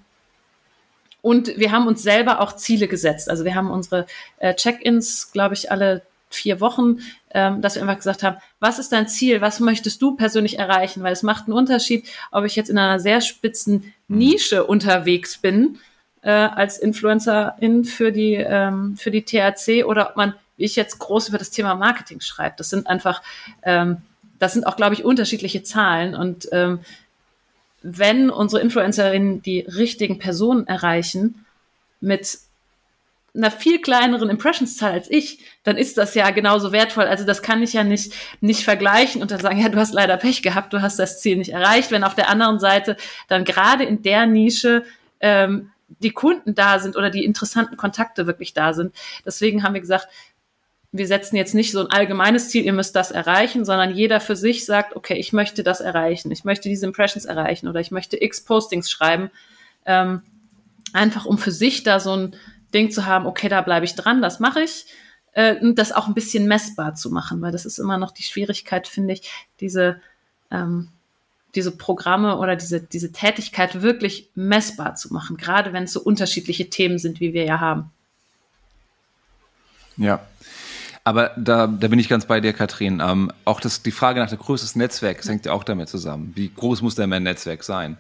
und 1.22 1.58
wir 1.58 1.72
haben 1.72 1.88
uns 1.88 2.02
selber 2.04 2.40
auch 2.42 2.56
Ziele 2.56 2.88
gesetzt. 2.88 3.30
Also 3.30 3.46
wir 3.46 3.56
haben 3.56 3.70
unsere 3.70 4.06
äh, 4.38 4.56
Check-ins, 4.56 5.32
glaube 5.32 5.54
ich, 5.54 5.72
alle 5.72 6.02
vier 6.30 6.60
Wochen, 6.60 7.00
ähm, 7.34 7.62
dass 7.62 7.76
wir 7.76 7.82
einfach 7.82 7.98
gesagt 7.98 8.24
haben, 8.24 8.38
was 8.60 8.80
ist 8.80 8.92
dein 8.92 9.08
Ziel? 9.08 9.42
Was 9.42 9.60
möchtest 9.60 10.02
du 10.02 10.16
persönlich 10.16 10.58
erreichen? 10.58 11.04
Weil 11.04 11.14
es 11.14 11.24
macht 11.24 11.46
einen 11.46 11.54
Unterschied, 11.54 12.08
ob 12.32 12.46
ich 12.46 12.56
jetzt 12.56 12.70
in 12.70 12.78
einer 12.78 13.00
sehr 13.00 13.22
spitzen 13.22 13.94
mhm. 14.08 14.18
Nische 14.18 14.64
unterwegs 14.66 15.38
bin 15.38 15.80
äh, 16.22 16.32
als 16.32 16.78
Influencerin 16.78 17.86
für 17.86 18.12
die 18.12 18.36
ähm, 18.36 18.96
für 18.98 19.12
die 19.12 19.24
THC 19.24 19.84
oder 19.86 20.10
ob 20.12 20.18
man 20.18 20.34
wie 20.58 20.66
ich 20.66 20.76
jetzt 20.76 21.00
groß 21.00 21.30
über 21.30 21.38
das 21.38 21.50
Thema 21.50 21.76
Marketing 21.76 22.22
schreibt. 22.22 22.60
Das 22.60 22.70
sind 22.70 22.88
einfach 22.88 23.22
ähm, 23.64 23.98
das 24.40 24.54
sind 24.54 24.66
auch, 24.66 24.76
glaube 24.76 24.96
ich, 24.96 25.06
unterschiedliche 25.06 25.62
Zahlen 25.62 26.16
und 26.16 26.50
ähm, 26.52 26.80
wenn 27.82 28.30
unsere 28.30 28.62
Influencerinnen 28.62 29.42
die 29.42 29.62
richtigen 29.62 30.20
Personen 30.20 30.68
erreichen 30.68 31.46
mit 32.00 32.40
einer 33.34 33.52
viel 33.52 33.80
kleineren 33.80 34.30
Impressionszahl 34.30 34.92
als 34.92 35.10
ich, 35.10 35.40
dann 35.64 35.78
ist 35.78 35.98
das 35.98 36.16
ja 36.16 36.32
genauso 36.32 36.72
wertvoll. 36.72 37.06
Also 37.06 37.26
das 37.26 37.42
kann 37.42 37.64
ich 37.64 37.74
ja 37.74 37.84
nicht, 37.84 38.14
nicht 38.42 38.64
vergleichen 38.64 39.22
und 39.22 39.32
dann 39.32 39.40
sagen, 39.40 39.58
ja, 39.58 39.70
du 39.70 39.78
hast 39.78 39.94
leider 39.94 40.18
Pech 40.18 40.42
gehabt, 40.42 40.74
du 40.74 40.82
hast 40.82 41.00
das 41.00 41.22
Ziel 41.22 41.38
nicht 41.38 41.54
erreicht, 41.54 41.92
wenn 41.92 42.04
auf 42.04 42.16
der 42.16 42.30
anderen 42.30 42.60
Seite 42.60 42.98
dann 43.30 43.46
gerade 43.46 43.86
in 43.86 44.02
der 44.02 44.26
Nische 44.26 44.84
ähm, 45.22 45.72
die 46.00 46.12
Kunden 46.12 46.56
da 46.56 46.80
sind 46.80 46.98
oder 46.98 47.10
die 47.10 47.24
interessanten 47.24 47.78
Kontakte 47.78 48.28
wirklich 48.28 48.54
da 48.54 48.74
sind. 48.74 48.94
Deswegen 49.26 49.64
haben 49.64 49.74
wir 49.74 49.82
gesagt, 49.82 50.08
wir 50.92 51.08
setzen 51.08 51.38
jetzt 51.38 51.56
nicht 51.56 51.72
so 51.72 51.80
ein 51.80 51.92
allgemeines 51.92 52.50
Ziel, 52.50 52.66
ihr 52.66 52.74
müsst 52.74 52.96
das 52.96 53.12
erreichen, 53.12 53.64
sondern 53.64 53.96
jeder 53.96 54.20
für 54.20 54.36
sich 54.36 54.66
sagt, 54.66 54.96
okay, 54.96 55.16
ich 55.16 55.32
möchte 55.32 55.64
das 55.64 55.80
erreichen, 55.80 56.32
ich 56.32 56.44
möchte 56.44 56.68
diese 56.68 56.86
Impressions 56.86 57.26
erreichen 57.26 57.68
oder 57.68 57.80
ich 57.80 57.92
möchte 57.92 58.22
x 58.22 58.42
Postings 58.42 58.92
schreiben, 58.92 59.32
ähm, 59.86 60.22
einfach 60.94 61.26
um 61.26 61.38
für 61.38 61.52
sich 61.52 61.84
da 61.84 62.00
so 62.00 62.16
ein 62.16 62.36
Ding 62.74 62.92
zu 62.92 63.06
haben, 63.06 63.26
okay, 63.26 63.48
da 63.48 63.62
bleibe 63.62 63.86
ich 63.86 63.96
dran, 63.96 64.22
das 64.22 64.40
mache 64.40 64.62
ich, 64.62 64.86
äh, 65.34 65.56
und 65.56 65.80
das 65.80 65.94
auch 65.94 66.08
ein 66.08 66.14
bisschen 66.14 66.48
messbar 66.48 66.96
zu 66.96 67.10
machen, 67.10 67.42
weil 67.42 67.54
das 67.54 67.66
ist 67.66 67.80
immer 67.80 67.98
noch 67.98 68.12
die 68.12 68.24
Schwierigkeit, 68.24 68.88
finde 68.88 69.14
ich, 69.14 69.32
diese 69.60 70.02
ähm, 70.52 70.90
diese 71.56 71.72
Programme 71.72 72.38
oder 72.38 72.56
diese, 72.56 72.82
diese 72.82 73.12
Tätigkeit 73.12 73.82
wirklich 73.82 74.30
messbar 74.36 74.96
zu 74.96 75.14
machen, 75.14 75.38
gerade 75.38 75.74
wenn 75.74 75.84
es 75.84 75.94
so 75.94 76.02
unterschiedliche 76.02 76.70
Themen 76.70 76.98
sind, 76.98 77.20
wie 77.20 77.34
wir 77.34 77.44
ja 77.44 77.60
haben. 77.60 77.92
Ja, 79.98 80.26
aber 81.04 81.32
da, 81.38 81.68
da 81.68 81.88
bin 81.88 82.00
ich 82.00 82.10
ganz 82.10 82.26
bei 82.26 82.40
dir, 82.40 82.54
Katrin. 82.54 83.02
Ähm, 83.04 83.32
auch 83.46 83.60
das, 83.60 83.82
die 83.82 83.92
Frage 83.92 84.20
nach 84.20 84.30
der 84.30 84.38
Größe 84.38 84.66
des 84.66 84.76
Netzwerks 84.76 85.28
hängt 85.28 85.46
ja 85.46 85.54
auch 85.54 85.64
damit 85.64 85.90
zusammen. 85.90 86.32
Wie 86.36 86.50
groß 86.50 86.82
muss 86.82 86.96
denn 86.96 87.10
mein 87.10 87.24
Netzwerk 87.24 87.64
sein? 87.64 87.98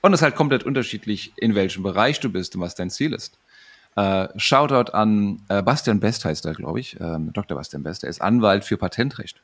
Und 0.00 0.12
es 0.12 0.20
ist 0.20 0.24
halt 0.24 0.36
komplett 0.36 0.62
unterschiedlich, 0.62 1.32
in 1.36 1.54
welchem 1.54 1.82
Bereich 1.82 2.20
du 2.20 2.30
bist 2.30 2.54
und 2.54 2.60
was 2.60 2.74
dein 2.74 2.90
Ziel 2.90 3.12
ist. 3.12 3.38
Äh, 3.96 4.28
Shoutout 4.36 4.92
an 4.92 5.42
äh, 5.48 5.62
Bastian 5.62 6.00
Best 6.00 6.24
heißt 6.24 6.44
er, 6.46 6.54
glaube 6.54 6.80
ich. 6.80 7.00
Ähm, 7.00 7.32
Dr. 7.32 7.56
Bastian 7.56 7.82
Best. 7.82 8.04
Er 8.04 8.10
ist 8.10 8.20
Anwalt 8.20 8.64
für 8.64 8.76
Patentrecht 8.76 9.40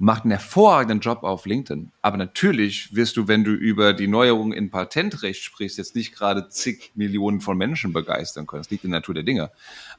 macht 0.00 0.24
einen 0.24 0.30
hervorragenden 0.30 1.00
Job 1.00 1.24
auf 1.24 1.44
LinkedIn. 1.44 1.92
Aber 2.00 2.16
natürlich 2.16 2.94
wirst 2.96 3.18
du, 3.18 3.28
wenn 3.28 3.44
du 3.44 3.50
über 3.50 3.92
die 3.92 4.08
Neuerungen 4.08 4.54
in 4.54 4.70
Patentrecht 4.70 5.42
sprichst, 5.42 5.76
jetzt 5.76 5.94
nicht 5.94 6.14
gerade 6.14 6.48
zig 6.48 6.90
Millionen 6.94 7.42
von 7.42 7.58
Menschen 7.58 7.92
begeistern 7.92 8.46
können. 8.46 8.62
Das 8.62 8.70
liegt 8.70 8.84
in 8.84 8.92
der 8.92 9.00
Natur 9.00 9.14
der 9.14 9.24
Dinge. 9.24 9.50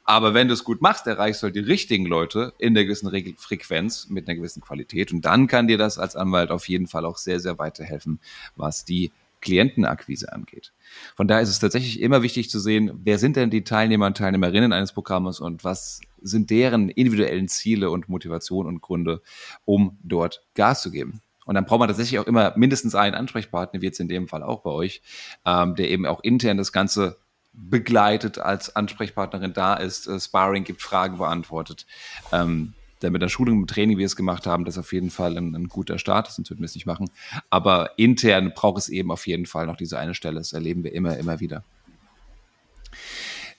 Aber 0.03 0.33
wenn 0.33 0.47
du 0.47 0.55
es 0.55 0.63
gut 0.63 0.81
machst, 0.81 1.05
erreichst 1.05 1.43
du 1.43 1.45
halt 1.45 1.55
die 1.55 1.59
richtigen 1.59 2.07
Leute 2.07 2.51
in 2.57 2.73
der 2.73 2.85
gewissen 2.85 3.07
Regel 3.07 3.35
Frequenz 3.37 4.09
mit 4.09 4.27
einer 4.27 4.35
gewissen 4.35 4.61
Qualität. 4.61 5.13
Und 5.13 5.21
dann 5.23 5.45
kann 5.45 5.67
dir 5.67 5.77
das 5.77 5.99
als 5.99 6.15
Anwalt 6.15 6.49
auf 6.49 6.67
jeden 6.67 6.87
Fall 6.87 7.05
auch 7.05 7.19
sehr, 7.19 7.39
sehr 7.39 7.59
weiterhelfen, 7.59 8.19
was 8.55 8.83
die 8.83 9.11
Klientenakquise 9.41 10.33
angeht. 10.33 10.71
Von 11.15 11.27
daher 11.27 11.43
ist 11.43 11.49
es 11.49 11.59
tatsächlich 11.59 12.01
immer 12.01 12.23
wichtig 12.23 12.49
zu 12.49 12.59
sehen, 12.59 12.91
wer 13.03 13.19
sind 13.19 13.35
denn 13.35 13.51
die 13.51 13.63
Teilnehmer 13.63 14.07
und 14.07 14.17
Teilnehmerinnen 14.17 14.73
eines 14.73 14.93
Programmes 14.93 15.39
und 15.39 15.63
was 15.63 16.01
sind 16.21 16.49
deren 16.49 16.89
individuellen 16.89 17.47
Ziele 17.47 17.89
und 17.89 18.09
Motivationen 18.09 18.75
und 18.75 18.81
Gründe, 18.81 19.21
um 19.65 19.97
dort 20.03 20.45
Gas 20.55 20.81
zu 20.81 20.91
geben. 20.91 21.21
Und 21.45 21.55
dann 21.55 21.65
braucht 21.65 21.79
man 21.79 21.89
tatsächlich 21.89 22.19
auch 22.19 22.27
immer 22.27 22.53
mindestens 22.55 22.95
einen 22.95 23.15
Ansprechpartner, 23.15 23.81
wie 23.81 23.87
jetzt 23.87 23.99
in 23.99 24.07
dem 24.07 24.27
Fall 24.27 24.43
auch 24.43 24.61
bei 24.61 24.69
euch, 24.69 25.01
ähm, 25.45 25.75
der 25.75 25.89
eben 25.89 26.05
auch 26.05 26.21
intern 26.23 26.57
das 26.57 26.71
Ganze 26.71 27.17
begleitet, 27.53 28.37
als 28.37 28.75
Ansprechpartnerin 28.75 29.53
da 29.53 29.73
ist, 29.73 30.07
äh, 30.07 30.19
Sparring 30.19 30.63
gibt, 30.63 30.81
Fragen 30.81 31.17
beantwortet. 31.17 31.85
Ähm, 32.31 32.73
denn 33.01 33.11
mit 33.13 33.21
der 33.21 33.29
Schulung, 33.29 33.59
mit 33.59 33.69
Training, 33.69 33.97
wie 33.97 34.01
wir 34.01 34.05
es 34.05 34.15
gemacht 34.15 34.45
haben, 34.45 34.63
das 34.63 34.75
ist 34.75 34.79
auf 34.79 34.93
jeden 34.93 35.09
Fall 35.09 35.35
ein, 35.37 35.55
ein 35.55 35.67
guter 35.67 35.97
Start, 35.97 36.31
sonst 36.31 36.49
würden 36.51 36.61
wir 36.61 36.65
es 36.65 36.75
nicht 36.75 36.85
machen. 36.85 37.09
Aber 37.49 37.97
intern 37.97 38.53
braucht 38.55 38.77
es 38.77 38.89
eben 38.89 39.11
auf 39.11 39.25
jeden 39.25 39.47
Fall 39.47 39.65
noch 39.65 39.75
diese 39.75 39.97
eine 39.97 40.13
Stelle. 40.13 40.37
Das 40.37 40.53
erleben 40.53 40.83
wir 40.83 40.93
immer, 40.93 41.17
immer 41.17 41.39
wieder. 41.39 41.63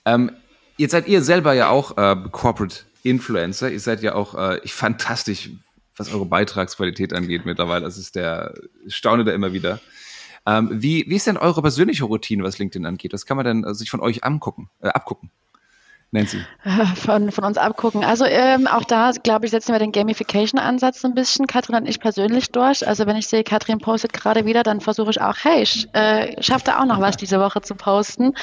Ähm, 0.05 0.31
jetzt 0.77 0.93
seid 0.93 1.07
ihr 1.09 1.23
selber 1.23 1.53
ja 1.53 1.69
auch 1.69 1.97
äh, 1.97 2.17
Corporate 2.31 2.81
Influencer. 3.03 3.71
Ihr 3.71 3.81
seid 3.81 4.03
ja 4.03 4.15
auch 4.15 4.35
äh, 4.35 4.61
ich, 4.63 4.75
fantastisch, 4.75 5.51
was 5.97 6.13
eure 6.13 6.27
Beitragsqualität 6.27 7.13
angeht 7.13 7.45
mittlerweile. 7.45 7.85
Das 7.85 7.99
ist 7.99 8.15
der, 8.15 8.55
ich 8.87 8.97
staune 8.97 9.25
da 9.25 9.33
immer 9.33 9.53
wieder. 9.53 9.81
Ähm, 10.47 10.71
wie, 10.73 11.05
wie 11.09 11.17
ist 11.17 11.27
denn 11.27 11.37
eure 11.37 11.63
persönliche 11.63 12.05
Routine, 12.05 12.43
was 12.43 12.59
LinkedIn 12.59 12.87
angeht? 12.87 13.13
Was 13.13 13.27
kann 13.27 13.37
man 13.37 13.47
denn 13.47 13.65
äh, 13.65 13.75
sich 13.75 13.91
von 13.91 14.01
euch 14.01 14.25
angucken, 14.25 14.71
äh, 14.81 14.89
abgucken? 14.89 15.31
Nancy? 16.13 16.45
Von, 16.97 17.33
von 17.33 17.45
uns 17.45 17.57
abgucken. 17.57 18.05
Also 18.05 18.27
ähm, 18.27 18.67
auch 18.67 18.85
da, 18.85 19.11
glaube 19.11 19.47
ich, 19.47 19.51
setzen 19.51 19.73
wir 19.73 19.79
den 19.79 19.93
Gamification-Ansatz 19.93 21.05
ein 21.07 21.15
bisschen, 21.15 21.47
Katrin 21.47 21.75
und 21.77 21.89
ich 21.89 22.01
persönlich 22.01 22.53
durch. 22.53 22.87
Also 22.87 23.07
wenn 23.07 23.17
ich 23.17 23.27
sehe, 23.29 23.43
Katrin 23.45 23.79
postet 23.79 24.13
gerade 24.13 24.45
wieder, 24.45 24.63
dann 24.63 24.83
versuche 24.83 25.11
ich 25.11 25.23
auch, 25.23 25.37
hey, 25.43 25.63
ich 25.63 25.89
äh, 25.95 26.41
schaffe 26.43 26.67
da 26.67 26.81
auch 26.81 26.85
noch 26.85 27.01
was 27.01 27.17
diese 27.17 27.41
Woche 27.41 27.63
zu 27.63 27.75
posten. 27.75 28.35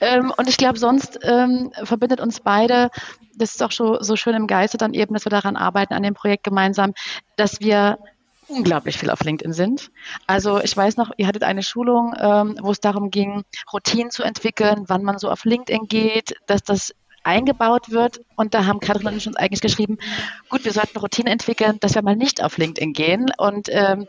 Ähm, 0.00 0.32
und 0.36 0.48
ich 0.48 0.56
glaube, 0.56 0.80
sonst 0.80 1.20
ähm, 1.22 1.70
verbindet 1.84 2.20
uns 2.20 2.40
beide, 2.40 2.90
das 3.36 3.52
ist 3.52 3.62
auch 3.62 3.72
so, 3.72 4.02
so 4.02 4.16
schön 4.16 4.34
im 4.34 4.48
Geiste 4.48 4.76
dann 4.76 4.92
eben, 4.92 5.14
dass 5.14 5.24
wir 5.24 5.30
daran 5.30 5.56
arbeiten, 5.56 5.94
an 5.94 6.02
dem 6.02 6.14
Projekt 6.14 6.42
gemeinsam, 6.42 6.92
dass 7.36 7.60
wir 7.60 7.98
unglaublich 8.48 8.98
viel 8.98 9.10
auf 9.10 9.22
LinkedIn 9.22 9.52
sind. 9.52 9.90
Also 10.26 10.60
ich 10.60 10.76
weiß 10.76 10.96
noch, 10.96 11.12
ihr 11.16 11.26
hattet 11.26 11.44
eine 11.44 11.62
Schulung, 11.62 12.14
ähm, 12.18 12.56
wo 12.60 12.72
es 12.72 12.80
darum 12.80 13.10
ging, 13.10 13.44
Routinen 13.72 14.10
zu 14.10 14.24
entwickeln, 14.24 14.84
wann 14.88 15.04
man 15.04 15.18
so 15.18 15.30
auf 15.30 15.44
LinkedIn 15.44 15.86
geht, 15.86 16.34
dass 16.46 16.62
das 16.62 16.92
eingebaut 17.24 17.90
wird. 17.90 18.20
Und 18.36 18.54
da 18.54 18.66
haben 18.66 18.80
Katrin 18.80 19.08
und 19.08 19.16
ich 19.16 19.26
uns 19.26 19.36
eigentlich 19.36 19.60
geschrieben, 19.60 19.98
gut, 20.48 20.64
wir 20.64 20.72
sollten 20.72 20.98
Routine 20.98 21.30
entwickeln, 21.30 21.78
dass 21.80 21.94
wir 21.94 22.02
mal 22.02 22.16
nicht 22.16 22.42
auf 22.42 22.58
LinkedIn 22.58 22.92
gehen 22.92 23.30
und 23.36 23.68
ähm, 23.70 24.06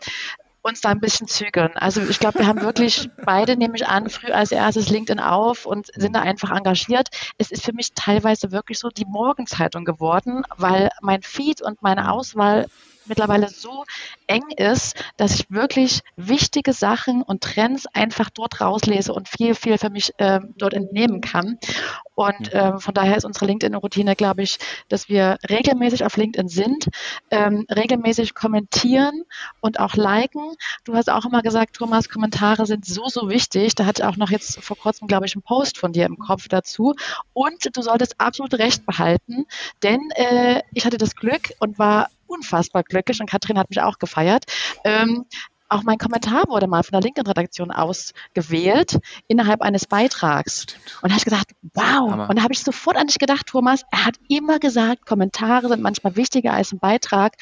uns 0.64 0.80
da 0.80 0.90
ein 0.90 1.02
bisschen 1.02 1.28
zügeln. 1.28 1.72
Also 1.76 2.02
ich 2.02 2.20
glaube, 2.20 2.40
wir 2.40 2.48
haben 2.48 2.62
wirklich 2.62 3.10
beide, 3.26 3.58
nehme 3.58 3.76
ich 3.76 3.86
an, 3.86 4.10
früh 4.10 4.32
als 4.32 4.52
erstes 4.52 4.90
LinkedIn 4.90 5.20
auf 5.20 5.66
und 5.66 5.88
sind 5.94 6.16
da 6.16 6.22
einfach 6.22 6.52
engagiert. 6.52 7.10
Es 7.38 7.52
ist 7.52 7.66
für 7.66 7.74
mich 7.74 7.94
teilweise 7.94 8.52
wirklich 8.52 8.80
so 8.80 8.90
die 8.90 9.06
Morgenzeitung 9.06 9.84
geworden, 9.84 10.44
weil 10.56 10.90
mein 11.02 11.22
Feed 11.22 11.62
und 11.62 11.82
meine 11.82 12.12
Auswahl 12.12 12.68
mittlerweile 13.06 13.50
so 13.50 13.84
eng 14.28 14.50
ist, 14.58 15.04
dass 15.18 15.36
ich 15.36 15.50
wirklich 15.50 16.02
wichtige 16.16 16.74
Sachen 16.74 17.22
und 17.22 17.42
Trends 17.42 17.86
einfach 17.88 18.30
dort 18.30 18.62
rauslese 18.62 19.14
und 19.14 19.30
viel, 19.30 19.56
viel 19.56 19.78
für 19.78 19.90
mich 19.90 20.12
äh, 20.18 20.40
dort 20.58 20.74
entnehmen 20.74 21.22
kann. 21.22 21.58
Und 22.16 22.54
äh, 22.54 22.80
von 22.80 22.94
daher 22.94 23.18
ist 23.18 23.26
unsere 23.26 23.46
LinkedIn-Routine, 23.46 24.16
glaube 24.16 24.44
ich, 24.44 24.60
dass 24.88 25.10
wir 25.10 25.38
regelmäßig 25.50 26.06
auf 26.06 26.16
LinkedIn 26.16 26.48
sind, 26.48 26.90
ähm, 27.32 27.66
regelmäßig 27.74 28.36
kommentieren 28.36 29.24
und 29.62 29.80
auch 29.80 29.96
liken. 29.96 30.56
Du 30.84 30.94
hast 30.96 31.10
auch 31.10 31.26
immer 31.26 31.42
gesagt, 31.42 31.76
Thomas, 31.76 32.10
Kommentare 32.10 32.66
sind 32.66 32.86
so, 32.86 33.08
so 33.08 33.30
wichtig. 33.30 33.76
Da 33.76 33.86
hatte 33.86 34.04
ich 34.04 34.08
auch 34.08 34.18
noch 34.18 34.30
jetzt 34.30 34.64
vor 34.64 34.78
kurzem, 34.78 35.08
glaube 35.08 35.26
ich, 35.26 35.36
einen 35.36 35.42
Post 35.42 35.78
von 35.78 35.92
dir 35.92 36.06
im 36.06 36.18
Kopf 36.18 36.48
dazu. 36.48 36.94
Und 37.34 37.76
du 37.76 37.82
solltest 37.82 38.20
absolut 38.20 38.54
recht 38.56 38.86
behalten, 38.86 39.46
denn 39.82 40.00
äh, 40.16 40.62
ich 40.74 40.86
hatte 40.86 40.98
das 40.98 41.16
Glück 41.16 41.54
und 41.60 41.80
war 41.80 42.10
unfassbar 42.34 42.84
glücklich 42.84 43.20
und 43.20 43.30
Katrin 43.30 43.58
hat 43.58 43.70
mich 43.70 43.82
auch 43.82 44.00
gefeiert. 44.00 44.46
Ähm, 44.84 45.26
auch 45.70 45.84
mein 45.84 45.98
Kommentar 45.98 46.44
wurde 46.48 46.68
mal 46.68 46.84
von 46.84 46.92
der 46.92 47.02
LinkedIn-Redaktion 47.02 47.72
ausgewählt 47.72 49.00
innerhalb 49.28 49.62
eines 49.62 49.88
Beitrags. 49.88 50.68
Und 51.02 51.10
da 51.10 51.16
habe 51.16 51.18
ich 51.18 51.26
gedacht, 51.26 51.48
wow. 51.74 52.12
Hammer. 52.12 52.30
Und 52.30 52.38
da 52.38 52.44
habe 52.44 52.54
ich 52.54 52.60
sofort 52.60 52.96
an 52.96 53.08
dich 53.08 53.18
gedacht, 53.18 53.48
Thomas, 53.48 53.84
er 53.92 54.06
hat 54.06 54.16
immer 54.30 54.60
gesagt, 54.60 55.06
Kommentare 55.06 55.68
sind 55.70 55.82
manchmal 55.82 56.16
wichtiger 56.16 56.54
als 56.54 56.74
ein 56.74 56.80
Beitrag. 56.80 57.34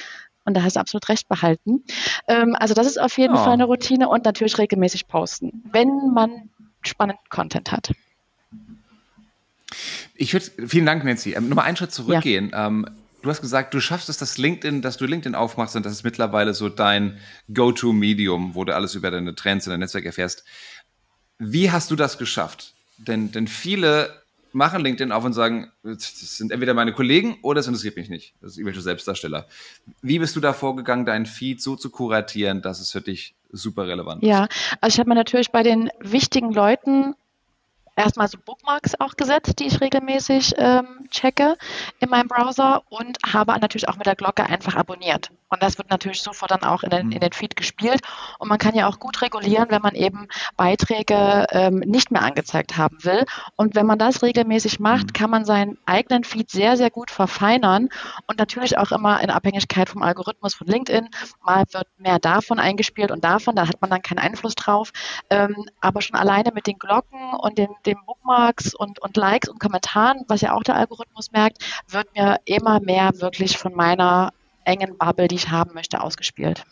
Und 0.45 0.55
da 0.55 0.63
hast 0.63 0.75
du 0.75 0.79
absolut 0.79 1.09
recht 1.09 1.27
behalten. 1.27 1.83
Ähm, 2.27 2.55
also 2.57 2.73
das 2.73 2.87
ist 2.87 2.99
auf 2.99 3.17
jeden 3.17 3.35
oh. 3.35 3.37
Fall 3.37 3.53
eine 3.53 3.65
Routine 3.65 4.07
und 4.07 4.23
natürlich 4.23 4.57
regelmäßig 4.57 5.07
posten, 5.07 5.63
wenn 5.71 6.13
man 6.13 6.49
spannenden 6.83 7.23
Content 7.29 7.71
hat. 7.71 7.91
Ich 10.15 10.33
würde, 10.33 10.45
vielen 10.67 10.85
Dank, 10.85 11.03
Nancy. 11.03 11.33
Ähm, 11.33 11.49
Nochmal 11.49 11.65
einen 11.65 11.77
Schritt 11.77 11.91
zurückgehen. 11.91 12.49
Ja. 12.51 12.67
Ähm, 12.67 12.85
du 13.21 13.29
hast 13.29 13.41
gesagt, 13.41 13.73
du 13.73 13.79
schaffst 13.79 14.09
es, 14.09 14.17
dass 14.17 14.37
LinkedIn, 14.37 14.81
dass 14.81 14.97
du 14.97 15.05
LinkedIn 15.05 15.35
aufmachst 15.35 15.75
und 15.75 15.85
das 15.85 15.93
ist 15.93 16.03
mittlerweile 16.03 16.53
so 16.53 16.69
dein 16.69 17.19
Go-To-Medium, 17.53 18.55
wo 18.55 18.65
du 18.65 18.75
alles 18.75 18.95
über 18.95 19.11
deine 19.11 19.35
Trends 19.35 19.67
in 19.67 19.71
dein 19.71 19.79
Netzwerk 19.79 20.05
erfährst. 20.05 20.43
Wie 21.39 21.71
hast 21.71 21.91
du 21.91 21.95
das 21.95 22.17
geschafft? 22.17 22.73
Denn, 22.97 23.31
denn 23.31 23.47
viele 23.47 24.21
machen 24.53 24.81
LinkedIn 24.81 25.11
auf 25.11 25.23
und 25.23 25.33
sagen, 25.33 25.71
das 25.83 26.37
sind 26.37 26.51
entweder 26.51 26.73
meine 26.73 26.93
Kollegen 26.93 27.37
oder 27.41 27.61
es 27.61 27.67
interessiert 27.67 27.95
mich 27.95 28.09
nicht. 28.09 28.33
Das 28.41 28.51
ist 28.51 28.57
irgendwelche 28.57 28.81
Selbstdarsteller. 28.81 29.47
Wie 30.01 30.19
bist 30.19 30.35
du 30.35 30.39
da 30.39 30.53
vorgegangen, 30.53 31.05
deinen 31.05 31.25
Feed 31.25 31.61
so 31.61 31.75
zu 31.75 31.89
kuratieren, 31.89 32.61
dass 32.61 32.79
es 32.79 32.91
für 32.91 33.01
dich 33.01 33.35
super 33.51 33.87
relevant 33.87 34.23
ist? 34.23 34.29
Ja, 34.29 34.47
also 34.81 34.95
ich 34.95 34.99
habe 34.99 35.09
mir 35.09 35.15
natürlich 35.15 35.51
bei 35.51 35.63
den 35.63 35.89
wichtigen 35.99 36.51
Leuten 36.51 37.15
erstmal 38.01 38.27
so 38.27 38.37
Bookmarks 38.37 38.99
auch 38.99 39.15
gesetzt, 39.15 39.59
die 39.59 39.67
ich 39.67 39.81
regelmäßig 39.81 40.53
ähm, 40.57 41.07
checke 41.09 41.57
in 41.99 42.09
meinem 42.09 42.27
Browser 42.27 42.83
und 42.89 43.17
habe 43.25 43.57
natürlich 43.59 43.87
auch 43.87 43.97
mit 43.97 44.05
der 44.05 44.15
Glocke 44.15 44.45
einfach 44.45 44.75
abonniert. 44.75 45.31
Und 45.51 45.61
das 45.61 45.77
wird 45.77 45.89
natürlich 45.89 46.21
sofort 46.21 46.49
dann 46.49 46.63
auch 46.63 46.81
in 46.81 46.89
den, 46.89 47.07
mhm. 47.07 47.11
in 47.11 47.19
den 47.19 47.33
Feed 47.33 47.57
gespielt. 47.57 47.99
Und 48.39 48.47
man 48.47 48.57
kann 48.57 48.73
ja 48.73 48.87
auch 48.87 48.99
gut 48.99 49.21
regulieren, 49.21 49.67
wenn 49.69 49.81
man 49.81 49.95
eben 49.95 50.27
Beiträge 50.55 51.45
ähm, 51.51 51.79
nicht 51.79 52.09
mehr 52.09 52.21
angezeigt 52.21 52.77
haben 52.77 53.03
will. 53.03 53.25
Und 53.57 53.75
wenn 53.75 53.85
man 53.85 53.99
das 53.99 54.23
regelmäßig 54.23 54.79
macht, 54.79 55.07
mhm. 55.07 55.13
kann 55.13 55.29
man 55.29 55.45
seinen 55.45 55.77
eigenen 55.85 56.23
Feed 56.23 56.49
sehr, 56.49 56.77
sehr 56.77 56.89
gut 56.89 57.11
verfeinern 57.11 57.89
und 58.27 58.39
natürlich 58.39 58.77
auch 58.77 58.91
immer 58.93 59.21
in 59.21 59.29
Abhängigkeit 59.29 59.89
vom 59.89 60.03
Algorithmus 60.03 60.55
von 60.55 60.67
LinkedIn. 60.67 61.09
Mal 61.43 61.65
wird 61.71 61.87
mehr 61.97 62.19
davon 62.19 62.57
eingespielt 62.57 63.11
und 63.11 63.25
davon, 63.25 63.55
da 63.55 63.67
hat 63.67 63.81
man 63.81 63.89
dann 63.89 64.01
keinen 64.01 64.19
Einfluss 64.19 64.55
drauf. 64.55 64.91
Ähm, 65.29 65.65
aber 65.81 66.01
schon 66.01 66.15
alleine 66.15 66.51
mit 66.53 66.65
den 66.65 66.79
Glocken 66.79 67.33
und 67.33 67.57
den, 67.57 67.69
den 67.85 67.97
Bookmarks 68.05 68.73
und, 68.73 68.99
und 68.99 69.17
Likes 69.17 69.49
und 69.49 69.59
Kommentaren, 69.59 70.23
was 70.29 70.39
ja 70.39 70.53
auch 70.53 70.63
der 70.63 70.75
Algorithmus 70.75 71.33
merkt, 71.33 71.57
wird 71.89 72.15
mir 72.15 72.39
immer 72.45 72.79
mehr 72.79 73.11
wirklich 73.19 73.57
von 73.57 73.75
meiner 73.75 74.31
engen 74.65 74.97
Bubble, 74.97 75.27
die 75.27 75.35
ich 75.35 75.49
haben 75.49 75.73
möchte, 75.73 76.01
ausgespielt. 76.01 76.63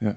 Ja. 0.00 0.16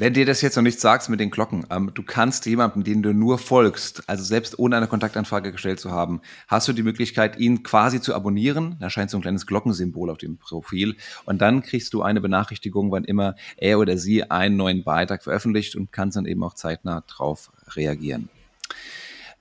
Wenn 0.00 0.14
dir 0.14 0.24
das 0.24 0.42
jetzt 0.42 0.54
noch 0.54 0.62
nicht 0.62 0.78
sagst 0.78 1.08
mit 1.08 1.18
den 1.18 1.30
Glocken, 1.30 1.66
ähm, 1.70 1.90
du 1.92 2.04
kannst 2.04 2.46
jemandem, 2.46 2.84
den 2.84 3.02
du 3.02 3.12
nur 3.12 3.36
folgst, 3.36 4.08
also 4.08 4.22
selbst 4.22 4.56
ohne 4.56 4.76
eine 4.76 4.86
Kontaktanfrage 4.86 5.50
gestellt 5.50 5.80
zu 5.80 5.90
haben, 5.90 6.20
hast 6.46 6.68
du 6.68 6.72
die 6.72 6.84
Möglichkeit, 6.84 7.36
ihn 7.40 7.64
quasi 7.64 8.00
zu 8.00 8.14
abonnieren. 8.14 8.76
Da 8.78 8.90
scheint 8.90 9.10
so 9.10 9.18
ein 9.18 9.22
kleines 9.22 9.44
Glockensymbol 9.44 10.08
auf 10.10 10.18
dem 10.18 10.38
Profil. 10.38 10.96
Und 11.24 11.40
dann 11.40 11.62
kriegst 11.62 11.94
du 11.94 12.02
eine 12.02 12.20
Benachrichtigung, 12.20 12.92
wann 12.92 13.02
immer 13.02 13.34
er 13.56 13.80
oder 13.80 13.98
sie 13.98 14.30
einen 14.30 14.56
neuen 14.56 14.84
Beitrag 14.84 15.24
veröffentlicht 15.24 15.74
und 15.74 15.90
kannst 15.90 16.16
dann 16.16 16.26
eben 16.26 16.44
auch 16.44 16.54
zeitnah 16.54 17.02
drauf 17.08 17.50
reagieren. 17.74 18.28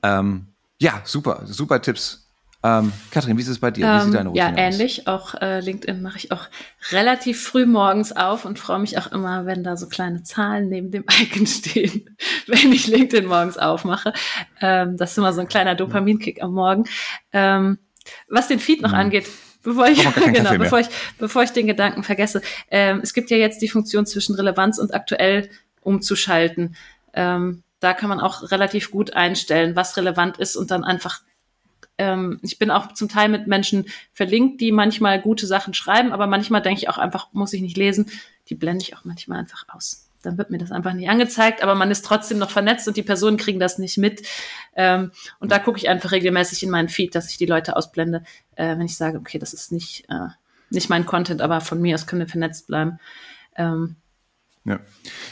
Ähm, 0.01 0.47
ja, 0.79 1.01
super, 1.05 1.43
super 1.45 1.83
Tipps. 1.83 2.26
Ähm, 2.63 2.91
Kathrin, 3.11 3.37
wie 3.37 3.41
ist 3.41 3.47
es 3.47 3.59
bei 3.59 3.69
dir? 3.69 3.85
Wie 3.85 3.99
sieht 3.99 4.07
ähm, 4.07 4.13
deine 4.13 4.29
Routine 4.29 4.57
Ja, 4.57 4.57
ähnlich. 4.57 5.07
Auch 5.07 5.35
äh, 5.35 5.59
LinkedIn 5.59 6.01
mache 6.01 6.17
ich 6.17 6.31
auch 6.31 6.47
relativ 6.91 7.41
früh 7.41 7.65
morgens 7.65 8.11
auf 8.11 8.45
und 8.45 8.57
freue 8.57 8.79
mich 8.79 8.97
auch 8.97 9.11
immer, 9.11 9.45
wenn 9.45 9.63
da 9.63 9.77
so 9.77 9.87
kleine 9.87 10.23
Zahlen 10.23 10.67
neben 10.69 10.89
dem 10.89 11.05
Icon 11.21 11.45
stehen, 11.45 12.17
wenn 12.47 12.71
ich 12.71 12.87
LinkedIn 12.87 13.27
morgens 13.27 13.57
aufmache. 13.57 14.13
Ähm, 14.59 14.97
das 14.97 15.11
ist 15.11 15.17
immer 15.17 15.33
so 15.33 15.41
ein 15.41 15.47
kleiner 15.47 15.75
Dopaminkick 15.75 16.41
am 16.41 16.53
Morgen. 16.53 16.85
Ähm, 17.31 17.77
was 18.27 18.47
den 18.47 18.59
Feed 18.59 18.81
noch 18.81 18.91
mhm. 18.91 18.97
angeht, 18.97 19.27
bevor 19.63 19.87
ich, 19.87 20.03
genau, 20.33 20.57
bevor 20.57 20.79
ich, 20.79 20.87
bevor 21.19 21.43
ich 21.43 21.51
den 21.51 21.67
Gedanken 21.67 22.03
vergesse. 22.03 22.41
Ähm, 22.71 23.01
es 23.03 23.13
gibt 23.13 23.29
ja 23.29 23.37
jetzt 23.37 23.61
die 23.61 23.69
Funktion 23.69 24.05
zwischen 24.05 24.35
Relevanz 24.35 24.79
und 24.79 24.93
aktuell 24.93 25.49
umzuschalten. 25.81 26.75
Ähm, 27.13 27.63
da 27.79 27.93
kann 27.93 28.09
man 28.09 28.19
auch 28.19 28.51
relativ 28.51 28.89
gut 28.89 29.13
einstellen, 29.13 29.75
was 29.75 29.97
relevant 29.97 30.37
ist 30.37 30.55
und 30.55 30.71
dann 30.71 30.83
einfach 30.83 31.21
ähm, 31.97 32.39
ich 32.43 32.59
bin 32.59 32.71
auch 32.71 32.93
zum 32.93 33.09
Teil 33.09 33.29
mit 33.29 33.47
Menschen 33.47 33.85
verlinkt, 34.13 34.61
die 34.61 34.71
manchmal 34.71 35.21
gute 35.21 35.47
Sachen 35.47 35.73
schreiben, 35.73 36.11
aber 36.11 36.27
manchmal 36.27 36.61
denke 36.61 36.81
ich 36.81 36.89
auch 36.89 36.97
einfach, 36.97 37.29
muss 37.33 37.53
ich 37.53 37.61
nicht 37.61 37.77
lesen. 37.77 38.09
Die 38.49 38.55
blende 38.55 38.83
ich 38.83 38.95
auch 38.95 39.03
manchmal 39.03 39.39
einfach 39.39 39.65
aus. 39.69 40.09
Dann 40.21 40.37
wird 40.37 40.49
mir 40.49 40.57
das 40.57 40.71
einfach 40.71 40.93
nicht 40.93 41.09
angezeigt, 41.09 41.61
aber 41.61 41.75
man 41.75 41.91
ist 41.91 42.03
trotzdem 42.03 42.37
noch 42.37 42.49
vernetzt 42.49 42.87
und 42.87 42.97
die 42.97 43.03
Personen 43.03 43.37
kriegen 43.37 43.59
das 43.59 43.77
nicht 43.77 43.97
mit. 43.97 44.27
Ähm, 44.75 45.11
und 45.39 45.51
da 45.51 45.59
gucke 45.59 45.77
ich 45.77 45.89
einfach 45.89 46.11
regelmäßig 46.11 46.63
in 46.63 46.69
meinen 46.69 46.89
Feed, 46.89 47.15
dass 47.15 47.29
ich 47.29 47.37
die 47.37 47.45
Leute 47.45 47.75
ausblende, 47.75 48.23
äh, 48.55 48.77
wenn 48.77 48.85
ich 48.85 48.97
sage, 48.97 49.17
okay, 49.17 49.39
das 49.39 49.53
ist 49.53 49.71
nicht, 49.71 50.05
äh, 50.09 50.29
nicht 50.69 50.89
mein 50.89 51.05
Content, 51.05 51.41
aber 51.41 51.61
von 51.61 51.81
mir 51.81 51.95
aus 51.95 52.07
können 52.07 52.21
wir 52.21 52.29
vernetzt 52.29 52.67
bleiben. 52.67 52.99
Ähm, 53.55 53.95
ja. 54.65 54.81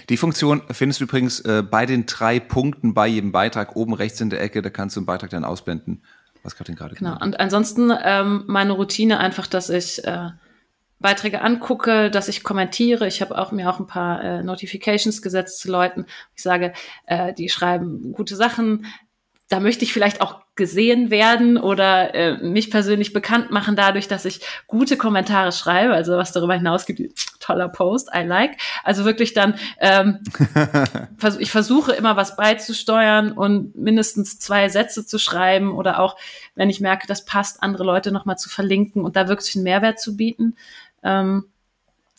Die 0.08 0.18
Funktion 0.18 0.62
findest 0.72 1.02
du 1.02 1.04
übrigens 1.04 1.42
äh, 1.42 1.62
bei 1.62 1.86
den 1.86 2.06
drei 2.06 2.40
Punkten 2.40 2.94
bei 2.94 3.08
jedem 3.08 3.34
Beitrag 3.34 3.76
oben 3.76 3.94
rechts 3.94 4.22
in 4.22 4.30
der 4.30 4.42
Ecke. 4.42 4.62
Da 4.62 4.70
kannst 4.70 4.96
du 4.96 5.02
einen 5.02 5.06
Beitrag 5.06 5.30
dann 5.30 5.44
ausblenden 5.44 6.04
was 6.46 6.56
Katrin 6.56 6.76
gerade 6.76 6.96
Genau. 6.96 7.18
Und 7.20 7.40
ansonsten 7.40 7.92
ähm, 8.04 8.44
meine 8.48 8.74
Routine 8.74 9.20
einfach, 9.20 9.48
dass 9.48 9.70
ich 9.70 10.04
äh, 10.06 10.30
Beiträge 11.00 11.42
angucke, 11.42 12.10
dass 12.10 12.30
ich 12.30 12.44
kommentiere. 12.44 13.08
Ich 13.08 13.22
habe 13.22 13.38
auch 13.38 13.52
mir 13.52 13.70
auch 13.70 13.80
ein 13.80 13.88
paar 13.88 14.24
äh, 14.24 14.44
Notifications 14.44 15.22
gesetzt 15.22 15.60
zu 15.60 15.70
Leuten. 15.70 16.06
Ich 16.36 16.44
sage, 16.44 16.74
äh, 17.06 17.34
die 17.34 17.50
schreiben 17.50 18.14
gute 18.14 18.36
Sachen, 18.36 18.86
da 19.48 19.60
möchte 19.60 19.84
ich 19.84 19.94
vielleicht 19.94 20.22
auch 20.22 20.42
gesehen 20.56 21.12
werden 21.12 21.58
oder 21.58 22.16
äh, 22.16 22.38
mich 22.38 22.72
persönlich 22.72 23.14
bekannt 23.14 23.52
machen 23.52 23.76
dadurch, 23.76 24.08
dass 24.08 24.26
ich 24.26 24.42
gute 24.68 24.98
Kommentare 24.98 25.52
schreibe, 25.52 25.94
also 25.94 26.18
was 26.18 26.32
darüber 26.32 26.56
hinaus 26.56 26.86
gibt, 26.86 27.40
toller 27.40 27.70
Post, 27.70 28.10
I 28.16 28.24
like. 28.24 28.58
Also 28.84 29.06
wirklich 29.06 29.34
dann, 29.34 29.56
ähm, 29.80 30.20
vers 31.18 31.38
ich 31.38 31.52
versuche 31.52 31.92
immer 31.92 32.16
was 32.16 32.38
beizusteuern 32.38 33.34
und 33.34 33.76
mindestens 33.76 34.40
zwei 34.40 34.70
Sätze 34.70 35.06
zu 35.06 35.20
schreiben 35.20 35.74
oder 35.74 36.00
auch, 36.00 36.16
wenn 36.56 36.70
ich 36.70 36.80
merke, 36.80 37.06
das 37.06 37.26
passt, 37.26 37.62
andere 37.62 37.84
Leute 37.84 38.12
nochmal 38.12 38.38
zu 38.38 38.50
verlinken 38.50 39.04
und 39.04 39.16
da 39.16 39.28
wirklich 39.28 39.56
einen 39.56 39.66
Mehrwert 39.66 40.00
zu 40.00 40.16
bieten. 40.16 40.56
Ähm, 41.04 41.46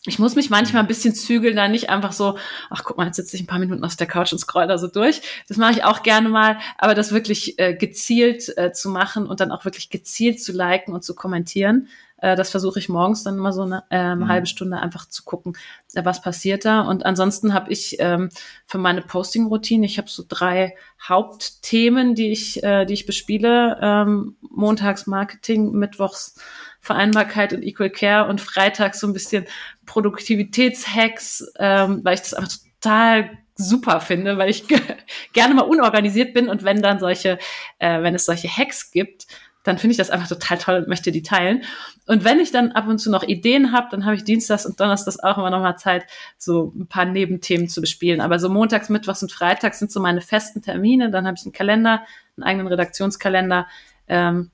ich 0.07 0.19
muss 0.19 0.35
mich 0.35 0.49
manchmal 0.49 0.83
ein 0.83 0.87
bisschen 0.87 1.13
zügeln, 1.13 1.55
da 1.55 1.67
nicht 1.67 1.89
einfach 1.89 2.13
so, 2.13 2.37
ach 2.69 2.83
guck 2.83 2.97
mal, 2.97 3.05
jetzt 3.05 3.17
sitze 3.17 3.35
ich 3.35 3.43
ein 3.43 3.47
paar 3.47 3.59
Minuten 3.59 3.83
auf 3.83 3.95
der 3.95 4.07
Couch 4.07 4.31
und 4.31 4.39
scroll 4.39 4.67
da 4.67 4.77
so 4.77 4.87
durch. 4.87 5.21
Das 5.47 5.57
mache 5.57 5.73
ich 5.73 5.83
auch 5.83 6.03
gerne 6.03 6.29
mal, 6.29 6.57
aber 6.77 6.95
das 6.95 7.11
wirklich 7.11 7.59
äh, 7.59 7.73
gezielt 7.73 8.57
äh, 8.57 8.71
zu 8.71 8.89
machen 8.89 9.27
und 9.27 9.39
dann 9.39 9.51
auch 9.51 9.65
wirklich 9.65 9.89
gezielt 9.89 10.41
zu 10.41 10.51
liken 10.51 10.93
und 10.93 11.03
zu 11.03 11.15
kommentieren, 11.15 11.87
äh, 12.17 12.35
das 12.35 12.49
versuche 12.49 12.79
ich 12.79 12.89
morgens 12.89 13.23
dann 13.23 13.35
immer 13.35 13.53
so 13.53 13.63
eine, 13.63 13.83
äh, 13.89 13.97
eine 13.97 14.15
mhm. 14.25 14.27
halbe 14.27 14.47
Stunde 14.47 14.77
einfach 14.77 15.07
zu 15.07 15.23
gucken, 15.23 15.55
äh, 15.93 16.03
was 16.03 16.21
passiert 16.21 16.65
da. 16.65 16.81
Und 16.81 17.05
ansonsten 17.05 17.53
habe 17.53 17.71
ich 17.71 17.97
ähm, 17.99 18.29
für 18.65 18.77
meine 18.77 19.01
Posting-Routine, 19.01 19.85
ich 19.85 19.97
habe 19.97 20.09
so 20.09 20.23
drei 20.27 20.75
Hauptthemen, 21.07 22.15
die 22.15 22.31
ich, 22.31 22.63
äh, 22.63 22.85
die 22.85 22.93
ich 22.93 23.05
bespiele. 23.05 23.77
Ähm, 23.81 24.35
montags 24.41 25.07
Marketing, 25.07 25.71
mittwochs 25.71 26.35
Vereinbarkeit 26.79 27.53
und 27.53 27.63
Equal 27.63 27.89
Care 27.89 28.29
und 28.29 28.41
freitags 28.41 28.99
so 28.99 29.07
ein 29.07 29.13
bisschen 29.13 29.45
Produktivitätshacks, 29.87 31.51
ähm, 31.57 32.01
weil 32.03 32.13
ich 32.13 32.21
das 32.21 32.35
einfach 32.35 32.51
total 32.81 33.31
super 33.55 33.99
finde, 33.99 34.37
weil 34.37 34.51
ich 34.51 34.65
gerne 35.33 35.55
mal 35.55 35.63
unorganisiert 35.63 36.33
bin 36.35 36.47
und 36.47 36.63
wenn 36.63 36.83
dann 36.83 36.99
solche, 36.99 37.39
äh, 37.79 38.03
wenn 38.03 38.13
es 38.13 38.25
solche 38.25 38.47
Hacks 38.47 38.91
gibt, 38.91 39.25
dann 39.67 39.77
finde 39.77 39.91
ich 39.91 39.97
das 39.97 40.09
einfach 40.09 40.29
total 40.29 40.57
toll 40.57 40.75
und 40.75 40.87
möchte 40.87 41.11
die 41.11 41.23
teilen. 41.23 41.63
Und 42.05 42.23
wenn 42.23 42.39
ich 42.39 42.51
dann 42.51 42.71
ab 42.71 42.87
und 42.87 42.99
zu 42.99 43.11
noch 43.11 43.23
Ideen 43.23 43.73
habe, 43.73 43.87
dann 43.91 44.05
habe 44.05 44.15
ich 44.15 44.23
Dienstags 44.23 44.65
und 44.65 44.79
Donnerstags 44.79 45.19
auch 45.19 45.37
immer 45.37 45.49
noch 45.49 45.59
mal 45.59 45.75
Zeit, 45.75 46.05
so 46.37 46.71
ein 46.73 46.87
paar 46.87 47.03
Nebenthemen 47.03 47.67
zu 47.67 47.81
bespielen. 47.81 48.21
Aber 48.21 48.39
so 48.39 48.47
montags, 48.47 48.87
mittwochs 48.87 49.23
und 49.23 49.31
freitags 49.31 49.79
sind 49.79 49.91
so 49.91 49.99
meine 49.99 50.21
festen 50.21 50.61
Termine. 50.61 51.11
Dann 51.11 51.27
habe 51.27 51.35
ich 51.37 51.43
einen 51.43 51.51
Kalender, 51.51 52.05
einen 52.37 52.43
eigenen 52.45 52.67
Redaktionskalender, 52.67 53.67
ähm, 54.07 54.51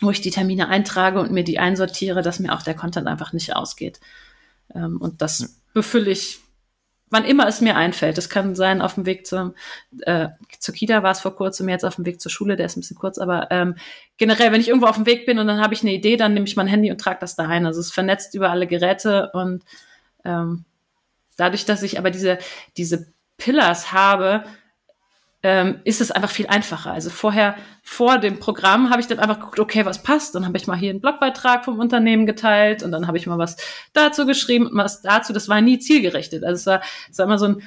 wo 0.00 0.10
ich 0.10 0.20
die 0.20 0.30
Termine 0.30 0.68
eintrage 0.68 1.18
und 1.18 1.32
mir 1.32 1.42
die 1.42 1.58
einsortiere, 1.58 2.22
dass 2.22 2.38
mir 2.38 2.54
auch 2.54 2.62
der 2.62 2.74
Content 2.74 3.08
einfach 3.08 3.32
nicht 3.32 3.56
ausgeht. 3.56 3.98
Ähm, 4.74 5.00
und 5.00 5.22
das 5.22 5.40
ja. 5.40 5.46
befülle 5.74 6.10
ich 6.10 6.40
wann 7.10 7.24
immer 7.24 7.46
es 7.46 7.60
mir 7.60 7.76
einfällt. 7.76 8.18
Das 8.18 8.28
kann 8.28 8.54
sein 8.54 8.82
auf 8.82 8.94
dem 8.94 9.06
Weg 9.06 9.26
zum, 9.26 9.54
äh, 10.02 10.28
zur 10.58 10.74
Kita 10.74 11.02
war 11.02 11.12
es 11.12 11.20
vor 11.20 11.36
kurzem, 11.36 11.68
jetzt 11.68 11.84
auf 11.84 11.96
dem 11.96 12.06
Weg 12.06 12.20
zur 12.20 12.30
Schule, 12.30 12.56
der 12.56 12.66
ist 12.66 12.76
ein 12.76 12.80
bisschen 12.80 12.96
kurz, 12.96 13.18
aber 13.18 13.48
ähm, 13.50 13.76
generell, 14.16 14.52
wenn 14.52 14.60
ich 14.60 14.68
irgendwo 14.68 14.86
auf 14.86 14.96
dem 14.96 15.06
Weg 15.06 15.26
bin 15.26 15.38
und 15.38 15.46
dann 15.46 15.60
habe 15.60 15.74
ich 15.74 15.82
eine 15.82 15.92
Idee, 15.92 16.16
dann 16.16 16.34
nehme 16.34 16.46
ich 16.46 16.56
mein 16.56 16.66
Handy 16.66 16.90
und 16.90 17.00
trage 17.00 17.18
das 17.20 17.36
da 17.36 17.46
ein. 17.46 17.66
Also 17.66 17.80
es 17.80 17.92
vernetzt 17.92 18.34
über 18.34 18.50
alle 18.50 18.66
Geräte 18.66 19.30
und 19.32 19.62
ähm, 20.24 20.64
dadurch, 21.36 21.64
dass 21.64 21.82
ich 21.82 21.98
aber 21.98 22.10
diese, 22.10 22.38
diese 22.76 23.06
Pillars 23.38 23.92
habe, 23.92 24.44
ähm, 25.48 25.78
ist 25.84 26.00
es 26.00 26.10
einfach 26.10 26.30
viel 26.30 26.48
einfacher. 26.48 26.90
Also 26.90 27.08
vorher, 27.08 27.54
vor 27.80 28.18
dem 28.18 28.40
Programm, 28.40 28.90
habe 28.90 29.00
ich 29.00 29.06
dann 29.06 29.20
einfach 29.20 29.38
geguckt, 29.38 29.60
okay, 29.60 29.86
was 29.86 30.02
passt. 30.02 30.34
Dann 30.34 30.44
habe 30.44 30.56
ich 30.56 30.66
mal 30.66 30.76
hier 30.76 30.90
einen 30.90 31.00
Blogbeitrag 31.00 31.64
vom 31.64 31.78
Unternehmen 31.78 32.26
geteilt 32.26 32.82
und 32.82 32.90
dann 32.90 33.06
habe 33.06 33.16
ich 33.16 33.28
mal 33.28 33.38
was 33.38 33.56
dazu 33.92 34.26
geschrieben 34.26 34.66
und 34.66 34.76
was 34.76 35.02
dazu. 35.02 35.32
Das 35.32 35.48
war 35.48 35.60
nie 35.60 35.78
zielgerichtet. 35.78 36.42
Also 36.42 36.58
es 36.58 36.66
war, 36.66 36.82
es 37.12 37.18
war 37.18 37.26
immer 37.26 37.38
so 37.38 37.46
ein 37.46 37.62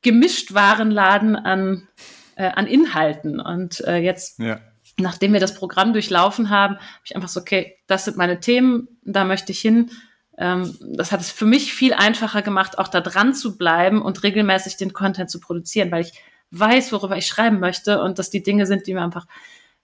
gemischt 0.00 0.54
Warenladen 0.54 1.34
an, 1.34 1.88
äh, 2.36 2.44
an 2.44 2.68
Inhalten. 2.68 3.40
Und 3.40 3.80
äh, 3.80 3.96
jetzt, 3.96 4.38
ja. 4.38 4.60
nachdem 4.96 5.32
wir 5.32 5.40
das 5.40 5.56
Programm 5.56 5.92
durchlaufen 5.92 6.50
haben, 6.50 6.76
habe 6.76 7.02
ich 7.04 7.16
einfach 7.16 7.28
so, 7.28 7.40
okay, 7.40 7.78
das 7.88 8.04
sind 8.04 8.16
meine 8.16 8.38
Themen, 8.38 8.86
da 9.02 9.24
möchte 9.24 9.50
ich 9.50 9.60
hin 9.60 9.90
ähm, 10.38 10.74
das 10.80 11.10
hat 11.10 11.20
es 11.20 11.30
für 11.30 11.44
mich 11.44 11.74
viel 11.74 11.92
einfacher 11.92 12.40
gemacht, 12.40 12.78
auch 12.78 12.88
da 12.88 13.00
dran 13.02 13.34
zu 13.34 13.58
bleiben 13.58 14.00
und 14.00 14.22
regelmäßig 14.22 14.78
den 14.78 14.94
Content 14.94 15.30
zu 15.30 15.38
produzieren, 15.38 15.90
weil 15.90 16.02
ich 16.02 16.14
weiß, 16.50 16.92
worüber 16.92 17.16
ich 17.16 17.26
schreiben 17.26 17.60
möchte 17.60 18.00
und 18.02 18.18
dass 18.18 18.30
die 18.30 18.42
Dinge 18.42 18.66
sind, 18.66 18.86
die 18.86 18.94
mir 18.94 19.02
einfach 19.02 19.26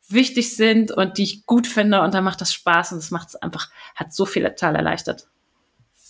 wichtig 0.09 0.55
sind 0.55 0.93
und 0.93 1.19
die 1.19 1.25
ich 1.25 1.47
gut 1.47 1.67
finde 1.67 2.03
und 2.03 2.15
dann 2.15 2.25
macht 2.25 2.41
das 2.41 2.53
Spaß 2.53 2.93
und 2.93 2.99
das 2.99 3.11
macht 3.11 3.29
es 3.29 3.37
einfach, 3.37 3.71
hat 3.95 4.13
so 4.13 4.27
viel 4.27 4.45
total 4.45 4.77
erleichtert. 4.77 5.29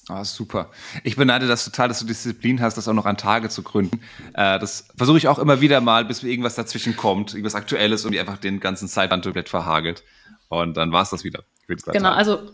Ah, 0.09 0.25
super. 0.25 0.71
Ich 1.03 1.16
beneide 1.16 1.49
das 1.49 1.64
total, 1.64 1.88
dass 1.88 1.99
du 1.99 2.07
Disziplin 2.07 2.61
hast, 2.61 2.77
das 2.77 2.87
auch 2.87 2.92
noch 2.92 3.07
an 3.07 3.16
Tage 3.16 3.49
zu 3.49 3.64
gründen. 3.64 4.01
Äh, 4.35 4.61
das 4.61 4.87
versuche 4.97 5.19
ich 5.19 5.27
auch 5.27 5.40
immer 5.40 5.61
wieder 5.61 5.81
mal, 5.81 6.05
bis 6.05 6.23
mir 6.23 6.31
irgendwas 6.31 6.55
dazwischen 6.55 6.97
kommt, 6.97 7.33
irgendwas 7.33 7.57
Aktuelles 7.57 8.05
und 8.05 8.12
die 8.12 8.21
einfach 8.21 8.38
den 8.38 8.61
ganzen 8.61 8.87
Zeitplan 8.87 9.21
komplett 9.21 9.49
verhagelt. 9.49 10.05
Und 10.49 10.77
dann 10.77 10.92
war 10.92 11.03
es 11.03 11.11
das 11.11 11.25
wieder. 11.25 11.42
Genau, 11.66 12.11
also 12.11 12.53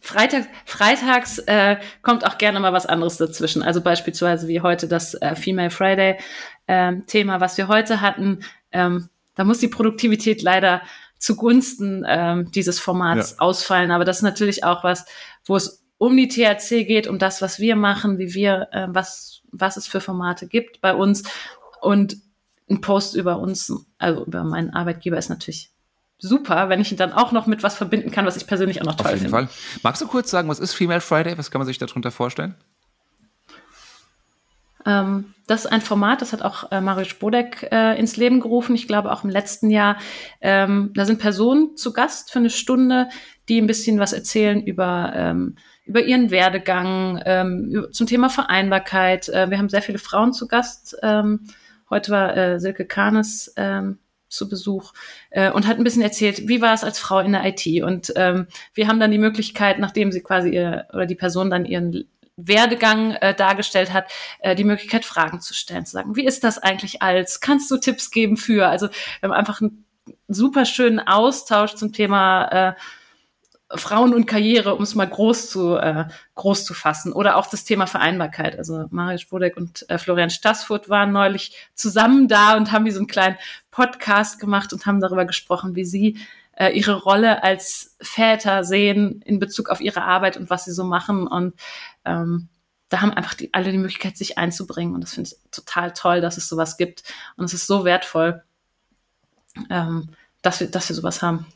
Freitag, 0.00 0.46
freitags 0.64 1.38
äh, 1.38 1.76
kommt 2.02 2.26
auch 2.26 2.38
gerne 2.38 2.60
mal 2.60 2.72
was 2.72 2.86
anderes 2.86 3.16
dazwischen. 3.16 3.62
Also 3.62 3.80
beispielsweise 3.80 4.48
wie 4.48 4.60
heute 4.60 4.88
das 4.88 5.14
äh, 5.14 5.34
Female 5.34 5.70
Friday 5.70 6.18
ähm, 6.68 7.06
Thema, 7.06 7.40
was 7.40 7.56
wir 7.56 7.68
heute 7.68 8.00
hatten. 8.00 8.40
Ähm, 8.72 9.08
da 9.34 9.44
muss 9.44 9.58
die 9.58 9.68
Produktivität 9.68 10.42
leider 10.42 10.82
zugunsten 11.18 12.04
ähm, 12.06 12.50
dieses 12.52 12.78
Formats 12.78 13.32
ja. 13.32 13.38
ausfallen. 13.38 13.90
Aber 13.90 14.04
das 14.04 14.18
ist 14.18 14.22
natürlich 14.22 14.64
auch 14.64 14.84
was, 14.84 15.06
wo 15.44 15.56
es 15.56 15.84
um 15.98 16.16
die 16.16 16.28
THC 16.28 16.84
geht, 16.84 17.06
um 17.06 17.18
das, 17.18 17.40
was 17.40 17.58
wir 17.58 17.76
machen, 17.76 18.18
wie 18.18 18.34
wir, 18.34 18.68
äh, 18.72 18.86
was, 18.90 19.42
was 19.50 19.76
es 19.76 19.86
für 19.86 20.00
Formate 20.00 20.46
gibt 20.46 20.80
bei 20.80 20.94
uns. 20.94 21.22
Und 21.80 22.16
ein 22.68 22.80
Post 22.80 23.14
über 23.14 23.38
uns, 23.38 23.72
also 23.98 24.24
über 24.24 24.44
meinen 24.44 24.70
Arbeitgeber 24.70 25.18
ist 25.18 25.28
natürlich 25.28 25.70
super, 26.28 26.68
wenn 26.68 26.80
ich 26.80 26.90
ihn 26.90 26.98
dann 26.98 27.12
auch 27.12 27.32
noch 27.32 27.46
mit 27.46 27.62
was 27.62 27.76
verbinden 27.76 28.10
kann, 28.10 28.26
was 28.26 28.36
ich 28.36 28.46
persönlich 28.46 28.80
auch 28.80 28.86
noch 28.86 28.96
toll 28.96 29.12
finde. 29.12 29.26
Auf 29.26 29.32
jeden 29.32 29.48
finde. 29.48 29.52
Fall. 29.52 29.80
Magst 29.82 30.02
du 30.02 30.06
kurz 30.06 30.30
sagen, 30.30 30.48
was 30.48 30.58
ist 30.58 30.74
Female 30.74 31.00
Friday? 31.00 31.38
Was 31.38 31.50
kann 31.50 31.60
man 31.60 31.66
sich 31.66 31.78
darunter 31.78 32.10
vorstellen? 32.10 32.54
Ähm, 34.86 35.34
das 35.46 35.64
ist 35.64 35.72
ein 35.72 35.80
Format, 35.80 36.20
das 36.20 36.32
hat 36.32 36.42
auch 36.42 36.70
äh, 36.70 36.80
Marius 36.80 37.08
Spodek 37.08 37.68
äh, 37.70 37.98
ins 37.98 38.16
Leben 38.16 38.40
gerufen. 38.40 38.74
Ich 38.74 38.86
glaube 38.86 39.12
auch 39.12 39.24
im 39.24 39.30
letzten 39.30 39.70
Jahr. 39.70 39.96
Ähm, 40.40 40.92
da 40.94 41.04
sind 41.04 41.18
Personen 41.20 41.76
zu 41.76 41.92
Gast 41.92 42.32
für 42.32 42.38
eine 42.38 42.50
Stunde, 42.50 43.08
die 43.48 43.60
ein 43.60 43.66
bisschen 43.66 43.98
was 43.98 44.12
erzählen 44.12 44.62
über 44.62 45.12
ähm, 45.14 45.56
über 45.86 46.02
ihren 46.02 46.30
Werdegang, 46.30 47.20
ähm, 47.26 47.86
zum 47.92 48.06
Thema 48.06 48.30
Vereinbarkeit. 48.30 49.28
Äh, 49.28 49.50
wir 49.50 49.58
haben 49.58 49.68
sehr 49.68 49.82
viele 49.82 49.98
Frauen 49.98 50.32
zu 50.32 50.48
Gast. 50.48 50.96
Ähm, 51.02 51.40
heute 51.90 52.10
war 52.10 52.36
äh, 52.36 52.58
Silke 52.58 52.86
Kahnes 52.86 53.52
ähm, 53.56 53.98
zu 54.34 54.48
Besuch 54.48 54.92
äh, 55.30 55.50
und 55.50 55.66
hat 55.66 55.78
ein 55.78 55.84
bisschen 55.84 56.02
erzählt, 56.02 56.48
wie 56.48 56.60
war 56.60 56.74
es 56.74 56.84
als 56.84 56.98
Frau 56.98 57.20
in 57.20 57.32
der 57.32 57.44
IT. 57.44 57.66
Und 57.82 58.12
ähm, 58.16 58.46
wir 58.74 58.88
haben 58.88 59.00
dann 59.00 59.10
die 59.10 59.18
Möglichkeit, 59.18 59.78
nachdem 59.78 60.12
sie 60.12 60.22
quasi 60.22 60.50
ihr, 60.50 60.86
oder 60.92 61.06
die 61.06 61.14
Person 61.14 61.50
dann 61.50 61.64
ihren 61.64 62.08
Werdegang 62.36 63.12
äh, 63.12 63.34
dargestellt 63.34 63.92
hat, 63.92 64.10
äh, 64.40 64.54
die 64.54 64.64
Möglichkeit, 64.64 65.04
Fragen 65.04 65.40
zu 65.40 65.54
stellen, 65.54 65.86
zu 65.86 65.92
sagen, 65.92 66.16
wie 66.16 66.26
ist 66.26 66.42
das 66.42 66.58
eigentlich 66.58 67.00
als? 67.00 67.40
Kannst 67.40 67.70
du 67.70 67.76
Tipps 67.76 68.10
geben 68.10 68.36
für? 68.36 68.68
Also 68.68 68.88
wir 68.88 69.28
haben 69.28 69.32
einfach 69.32 69.60
einen 69.60 69.84
super 70.28 70.64
schönen 70.64 70.98
Austausch 70.98 71.74
zum 71.74 71.92
Thema 71.92 72.70
äh, 72.70 72.74
Frauen 73.70 74.14
und 74.14 74.26
Karriere, 74.26 74.74
um 74.74 74.82
es 74.82 74.94
mal 74.94 75.08
groß 75.08 75.50
zu, 75.50 75.76
äh, 75.76 76.04
groß 76.34 76.64
zu 76.64 76.74
fassen. 76.74 77.12
Oder 77.12 77.36
auch 77.36 77.46
das 77.46 77.64
Thema 77.64 77.86
Vereinbarkeit. 77.86 78.58
Also 78.58 78.86
Mario 78.90 79.18
Spodek 79.18 79.56
und 79.56 79.88
äh, 79.88 79.98
Florian 79.98 80.30
Stassfurt 80.30 80.88
waren 80.88 81.12
neulich 81.12 81.56
zusammen 81.74 82.28
da 82.28 82.56
und 82.56 82.72
haben 82.72 82.84
wie 82.84 82.90
so 82.90 82.98
einen 82.98 83.06
kleinen 83.06 83.36
Podcast 83.70 84.38
gemacht 84.38 84.72
und 84.72 84.86
haben 84.86 85.00
darüber 85.00 85.24
gesprochen, 85.24 85.74
wie 85.74 85.84
sie 85.84 86.18
äh, 86.56 86.70
ihre 86.70 86.94
Rolle 86.94 87.42
als 87.42 87.96
Väter 88.00 88.64
sehen 88.64 89.22
in 89.24 89.38
Bezug 89.38 89.70
auf 89.70 89.80
ihre 89.80 90.02
Arbeit 90.02 90.36
und 90.36 90.50
was 90.50 90.66
sie 90.66 90.72
so 90.72 90.84
machen. 90.84 91.26
Und 91.26 91.54
ähm, 92.04 92.48
da 92.88 93.00
haben 93.00 93.12
einfach 93.12 93.34
die, 93.34 93.52
alle 93.54 93.72
die 93.72 93.78
Möglichkeit, 93.78 94.16
sich 94.16 94.38
einzubringen. 94.38 94.94
Und 94.94 95.00
das 95.00 95.14
finde 95.14 95.30
ich 95.30 95.50
total 95.50 95.92
toll, 95.92 96.20
dass 96.20 96.36
es 96.36 96.48
sowas 96.48 96.76
gibt. 96.76 97.02
Und 97.36 97.46
es 97.46 97.54
ist 97.54 97.66
so 97.66 97.84
wertvoll, 97.84 98.42
ähm, 99.70 100.10
dass, 100.42 100.60
wir, 100.60 100.70
dass 100.70 100.88
wir 100.88 100.96
sowas 100.96 101.22
haben. 101.22 101.46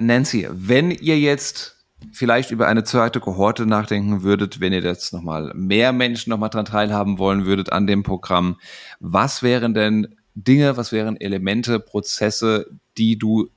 Nancy, 0.00 0.48
wenn 0.50 0.90
ihr 0.90 1.18
jetzt 1.18 1.76
vielleicht 2.12 2.50
über 2.50 2.68
eine 2.68 2.84
zweite 2.84 3.20
Kohorte 3.20 3.66
nachdenken 3.66 4.22
würdet, 4.22 4.60
wenn 4.60 4.72
ihr 4.72 4.82
jetzt 4.82 5.12
nochmal 5.12 5.52
mehr 5.54 5.92
Menschen 5.92 6.30
nochmal 6.30 6.50
dran 6.50 6.64
teilhaben 6.64 7.18
wollen 7.18 7.46
würdet 7.46 7.72
an 7.72 7.86
dem 7.86 8.02
Programm, 8.02 8.58
was 9.00 9.42
wären 9.42 9.74
denn 9.74 10.14
Dinge, 10.34 10.76
was 10.76 10.92
wären 10.92 11.18
Elemente, 11.18 11.80
Prozesse, 11.80 12.66
die 12.98 13.18
du 13.18 13.48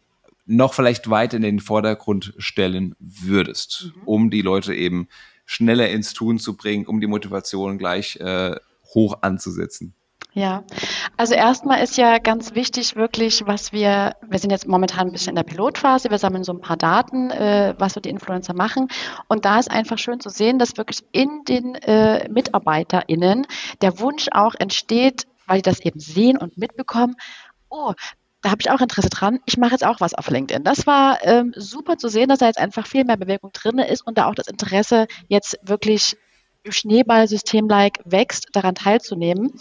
noch 0.45 0.73
vielleicht 0.73 1.09
weiter 1.09 1.37
in 1.37 1.43
den 1.43 1.59
Vordergrund 1.59 2.33
stellen 2.37 2.95
würdest, 2.99 3.91
mhm. 3.95 4.01
um 4.05 4.29
die 4.29 4.41
Leute 4.41 4.73
eben 4.73 5.07
schneller 5.45 5.89
ins 5.89 6.13
Tun 6.13 6.39
zu 6.39 6.55
bringen, 6.55 6.85
um 6.85 7.01
die 7.01 7.07
Motivation 7.07 7.77
gleich 7.77 8.15
äh, 8.17 8.55
hoch 8.93 9.19
anzusetzen? 9.21 9.93
Ja, 10.33 10.63
also 11.17 11.33
erstmal 11.33 11.81
ist 11.83 11.97
ja 11.97 12.19
ganz 12.19 12.53
wichtig 12.53 12.95
wirklich, 12.95 13.47
was 13.47 13.73
wir, 13.73 14.15
wir 14.21 14.37
sind 14.37 14.51
jetzt 14.51 14.67
momentan 14.67 15.07
ein 15.07 15.11
bisschen 15.11 15.31
in 15.31 15.35
der 15.35 15.43
Pilotphase, 15.43 16.11
wir 16.11 16.19
sammeln 16.19 16.43
so 16.43 16.53
ein 16.53 16.61
paar 16.61 16.77
Daten, 16.77 17.31
äh, 17.31 17.73
was 17.79 17.93
so 17.93 17.99
die 17.99 18.09
Influencer 18.09 18.53
machen. 18.53 18.89
Und 19.27 19.45
da 19.45 19.57
ist 19.57 19.71
einfach 19.71 19.97
schön 19.97 20.19
zu 20.19 20.29
sehen, 20.29 20.59
dass 20.59 20.77
wirklich 20.77 21.03
in 21.11 21.43
den 21.47 21.73
äh, 21.75 22.29
MitarbeiterInnen 22.29 23.47
der 23.81 23.99
Wunsch 23.99 24.27
auch 24.31 24.53
entsteht, 24.53 25.25
weil 25.47 25.57
die 25.57 25.69
das 25.69 25.79
eben 25.79 25.99
sehen 25.99 26.37
und 26.37 26.57
mitbekommen, 26.57 27.15
oh, 27.69 27.93
da 28.41 28.51
habe 28.51 28.61
ich 28.61 28.69
auch 28.69 28.79
Interesse 28.79 29.09
dran. 29.09 29.39
Ich 29.45 29.57
mache 29.57 29.71
jetzt 29.71 29.85
auch 29.85 29.99
was 29.99 30.13
auf 30.13 30.29
LinkedIn. 30.29 30.63
Das 30.63 30.85
war 30.87 31.23
ähm, 31.23 31.53
super 31.55 31.97
zu 31.97 32.07
sehen, 32.07 32.29
dass 32.29 32.39
da 32.39 32.45
jetzt 32.45 32.59
einfach 32.59 32.85
viel 32.85 33.03
mehr 33.03 33.17
Bewegung 33.17 33.51
drin 33.51 33.79
ist 33.79 34.05
und 34.05 34.17
da 34.17 34.27
auch 34.27 34.35
das 34.35 34.47
Interesse 34.47 35.07
jetzt 35.27 35.57
wirklich 35.63 36.15
Schneeballsystem-like 36.67 37.99
wächst, 38.05 38.49
daran 38.53 38.75
teilzunehmen 38.75 39.53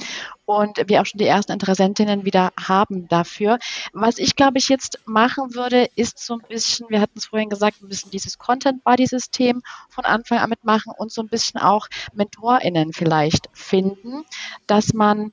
und 0.45 0.79
wir 0.87 1.01
auch 1.01 1.07
schon 1.07 1.19
die 1.19 1.27
ersten 1.27 1.53
Interessentinnen 1.53 2.25
wieder 2.25 2.53
haben 2.59 3.07
dafür. 3.09 3.59
Was 3.93 4.19
ich, 4.19 4.35
glaube 4.35 4.59
ich, 4.59 4.69
jetzt 4.69 4.99
machen 5.05 5.55
würde, 5.55 5.89
ist 5.95 6.19
so 6.19 6.35
ein 6.35 6.43
bisschen, 6.49 6.89
wir 6.89 7.01
hatten 7.01 7.19
es 7.19 7.27
vorhin 7.27 7.51
gesagt, 7.51 7.83
ein 7.83 7.89
bisschen 7.89 8.11
dieses 8.11 8.39
Content-Body-System 8.39 9.63
von 9.89 10.05
Anfang 10.05 10.39
an 10.39 10.51
mitmachen 10.51 10.93
und 10.97 11.13
so 11.13 11.23
ein 11.23 11.29
bisschen 11.29 11.61
auch 11.61 11.89
MentorInnen 12.15 12.93
vielleicht 12.93 13.49
finden, 13.53 14.25
dass 14.67 14.95
man 14.95 15.33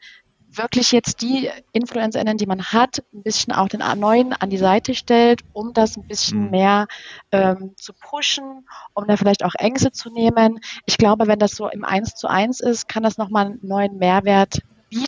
wirklich 0.58 0.92
jetzt 0.92 1.22
die 1.22 1.50
InfluencerInnen, 1.72 2.38
die 2.38 2.46
man 2.46 2.64
hat, 2.64 3.04
ein 3.14 3.24
bisschen 3.24 3.54
auch 3.54 3.68
den 3.68 3.82
neuen 4.00 4.34
an 4.34 4.50
die 4.50 4.58
Seite 4.58 4.96
stellt, 4.96 5.42
um 5.54 5.74
das 5.74 5.98
ein 5.98 6.08
bisschen 6.08 6.46
mhm. 6.46 6.50
mehr 6.52 6.88
ähm, 7.32 7.74
zu 7.78 7.94
pushen, 7.94 8.68
um 8.94 9.08
da 9.08 9.18
vielleicht 9.18 9.44
auch 9.44 9.56
Ängste 9.58 9.92
zu 9.92 10.10
nehmen. 10.10 10.60
Ich 10.86 10.98
glaube, 10.98 11.28
wenn 11.28 11.40
das 11.40 11.52
so 11.52 11.68
im 11.68 11.84
Eins 11.84 12.16
zu 12.16 12.28
eins 12.28 12.60
ist, 12.60 12.88
kann 12.88 13.04
das 13.04 13.18
nochmal 13.18 13.48
einen 13.48 13.60
neuen 13.62 13.98
Mehrwert 13.98 14.62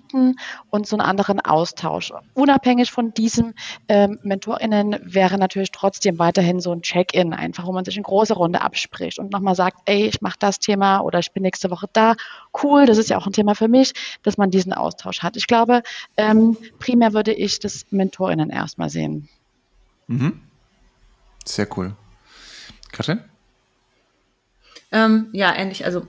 bieten 0.08 0.36
und 0.70 0.88
so 0.88 0.96
einen 0.96 1.08
anderen 1.08 1.40
Austausch. 1.40 2.14
Unabhängig 2.34 2.92
von 2.92 3.14
diesem 3.14 3.54
ähm, 3.88 4.20
MentorInnen 4.24 5.00
wäre 5.04 5.38
natürlich 5.38 5.72
trotzdem 5.72 6.20
weiterhin 6.20 6.60
so 6.60 6.72
ein 6.72 6.82
Check-in, 6.82 7.34
einfach 7.34 7.66
wo 7.66 7.72
man 7.72 7.86
sich 7.86 7.98
in 7.98 8.04
großer 8.04 8.36
Runde 8.36 8.62
abspricht 8.62 9.20
und 9.20 9.32
nochmal 9.32 9.56
sagt, 9.56 9.78
ey, 9.86 10.06
ich 10.08 10.22
mache 10.22 10.38
das 10.40 10.60
Thema 10.60 11.00
oder 11.02 11.20
ich 11.20 11.32
bin 11.32 11.44
nächste 11.44 11.70
Woche 11.70 11.88
da. 11.94 12.16
Cool, 12.64 12.86
das 12.86 12.98
ist 12.98 13.10
ja 13.10 13.18
auch 13.18 13.28
ein 13.28 13.34
Thema 13.34 13.56
für 13.56 13.68
mich, 13.68 13.94
dass 14.24 14.38
man 14.38 14.52
diesen 14.52 14.74
Austausch 14.74 15.22
hat. 15.22 15.38
Ich 15.38 15.48
glaube, 15.48 15.84
ähm, 16.16 16.58
primär 16.80 17.14
würde 17.14 17.34
ich 17.34 17.60
das 17.60 17.86
MentorInnen 17.92 18.50
erstmal 18.50 18.90
sehen. 18.90 19.30
Mhm. 20.08 20.42
Sehr 21.46 21.68
cool. 21.78 21.96
Katrin? 22.92 23.22
Ähm, 24.92 25.30
ja, 25.34 25.54
ähnlich. 25.54 25.86
Also 25.86 26.08